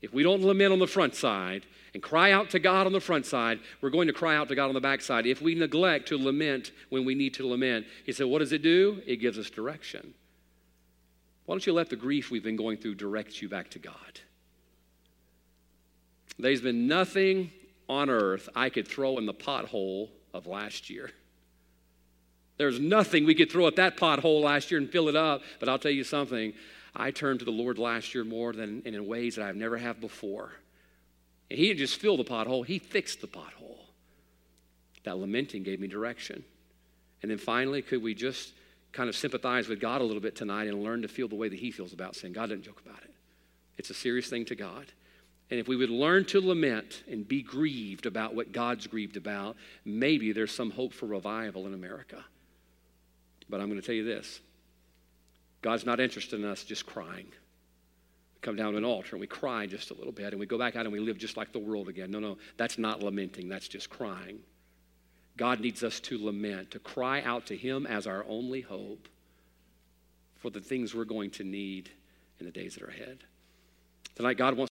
If 0.00 0.12
we 0.12 0.24
don't 0.24 0.42
lament 0.42 0.72
on 0.72 0.80
the 0.80 0.86
front 0.86 1.14
side 1.14 1.64
and 1.94 2.02
cry 2.02 2.32
out 2.32 2.50
to 2.50 2.58
God 2.58 2.86
on 2.86 2.92
the 2.92 3.00
front 3.00 3.24
side, 3.24 3.60
we're 3.80 3.90
going 3.90 4.08
to 4.08 4.12
cry 4.12 4.34
out 4.34 4.48
to 4.48 4.56
God 4.56 4.66
on 4.66 4.74
the 4.74 4.80
back 4.80 5.00
side. 5.00 5.26
If 5.26 5.40
we 5.40 5.54
neglect 5.54 6.08
to 6.08 6.18
lament 6.18 6.72
when 6.88 7.04
we 7.04 7.14
need 7.14 7.34
to 7.34 7.46
lament, 7.46 7.86
He 8.04 8.12
said, 8.12 8.26
What 8.26 8.40
does 8.40 8.52
it 8.52 8.62
do? 8.62 9.00
It 9.06 9.16
gives 9.16 9.38
us 9.38 9.48
direction. 9.48 10.14
Why 11.44 11.54
don't 11.54 11.66
you 11.66 11.72
let 11.72 11.90
the 11.90 11.96
grief 11.96 12.30
we've 12.30 12.42
been 12.42 12.56
going 12.56 12.76
through 12.76 12.94
direct 12.96 13.42
you 13.42 13.48
back 13.48 13.70
to 13.70 13.78
God? 13.78 14.20
There's 16.38 16.60
been 16.60 16.86
nothing 16.86 17.50
on 17.88 18.08
earth 18.08 18.48
I 18.54 18.70
could 18.70 18.88
throw 18.88 19.18
in 19.18 19.26
the 19.26 19.34
pothole 19.34 20.10
of 20.32 20.46
last 20.46 20.88
year. 20.88 21.10
There's 22.58 22.78
nothing 22.78 23.24
we 23.24 23.34
could 23.34 23.50
throw 23.50 23.66
at 23.66 23.76
that 23.76 23.96
pothole 23.96 24.42
last 24.42 24.70
year 24.70 24.78
and 24.78 24.88
fill 24.88 25.08
it 25.08 25.16
up. 25.16 25.42
But 25.58 25.68
I'll 25.68 25.78
tell 25.78 25.90
you 25.90 26.04
something. 26.04 26.54
I 26.94 27.10
turned 27.10 27.40
to 27.40 27.44
the 27.44 27.50
Lord 27.50 27.78
last 27.78 28.14
year 28.14 28.24
more 28.24 28.52
than 28.52 28.82
in 28.84 29.06
ways 29.06 29.36
that 29.36 29.46
I've 29.46 29.56
never 29.56 29.78
have 29.78 30.00
before. 30.00 30.52
And 31.50 31.58
He 31.58 31.66
didn't 31.66 31.80
just 31.80 31.96
fill 31.96 32.16
the 32.16 32.24
pothole, 32.24 32.64
He 32.64 32.78
fixed 32.78 33.20
the 33.20 33.26
pothole. 33.26 33.78
That 35.04 35.18
lamenting 35.18 35.64
gave 35.64 35.80
me 35.80 35.88
direction. 35.88 36.44
And 37.22 37.30
then 37.30 37.38
finally, 37.38 37.82
could 37.82 38.02
we 38.02 38.14
just 38.14 38.52
kind 38.92 39.08
of 39.08 39.16
sympathize 39.16 39.68
with 39.68 39.80
God 39.80 40.00
a 40.00 40.04
little 40.04 40.20
bit 40.20 40.36
tonight 40.36 40.68
and 40.68 40.82
learn 40.82 41.02
to 41.02 41.08
feel 41.08 41.28
the 41.28 41.34
way 41.34 41.48
that 41.48 41.58
He 41.58 41.70
feels 41.70 41.92
about 41.92 42.14
sin? 42.14 42.32
God 42.32 42.50
doesn't 42.50 42.62
joke 42.62 42.82
about 42.84 43.02
it. 43.02 43.10
It's 43.78 43.90
a 43.90 43.94
serious 43.94 44.28
thing 44.28 44.44
to 44.46 44.54
God. 44.54 44.92
And 45.50 45.60
if 45.60 45.68
we 45.68 45.76
would 45.76 45.90
learn 45.90 46.24
to 46.26 46.40
lament 46.40 47.02
and 47.10 47.28
be 47.28 47.42
grieved 47.42 48.06
about 48.06 48.34
what 48.34 48.52
God's 48.52 48.86
grieved 48.86 49.18
about, 49.18 49.56
maybe 49.84 50.32
there's 50.32 50.54
some 50.54 50.70
hope 50.70 50.94
for 50.94 51.06
revival 51.06 51.66
in 51.66 51.74
America. 51.74 52.24
But 53.50 53.60
I'm 53.60 53.68
going 53.68 53.78
to 53.78 53.84
tell 53.84 53.94
you 53.94 54.04
this 54.04 54.40
God's 55.60 55.84
not 55.84 56.00
interested 56.00 56.40
in 56.40 56.46
us 56.46 56.64
just 56.64 56.86
crying. 56.86 57.26
We 57.26 58.40
come 58.40 58.56
down 58.56 58.72
to 58.72 58.78
an 58.78 58.84
altar 58.84 59.10
and 59.12 59.20
we 59.20 59.26
cry 59.26 59.66
just 59.66 59.90
a 59.90 59.94
little 59.94 60.12
bit 60.12 60.32
and 60.32 60.40
we 60.40 60.46
go 60.46 60.58
back 60.58 60.74
out 60.74 60.86
and 60.86 60.92
we 60.92 61.00
live 61.00 61.18
just 61.18 61.36
like 61.36 61.52
the 61.52 61.58
world 61.58 61.88
again. 61.88 62.10
No, 62.10 62.18
no, 62.18 62.38
that's 62.56 62.78
not 62.78 63.02
lamenting, 63.02 63.48
that's 63.48 63.68
just 63.68 63.90
crying. 63.90 64.38
God 65.36 65.60
needs 65.60 65.82
us 65.82 65.98
to 66.00 66.24
lament, 66.24 66.70
to 66.72 66.78
cry 66.78 67.22
out 67.22 67.46
to 67.46 67.56
Him 67.56 67.86
as 67.86 68.06
our 68.06 68.24
only 68.28 68.60
hope 68.60 69.08
for 70.36 70.50
the 70.50 70.60
things 70.60 70.94
we're 70.94 71.04
going 71.04 71.30
to 71.30 71.44
need 71.44 71.90
in 72.38 72.46
the 72.46 72.52
days 72.52 72.74
that 72.74 72.84
are 72.84 72.90
ahead. 72.90 73.24
Tonight, 74.14 74.36
God 74.36 74.56
wants 74.56 74.70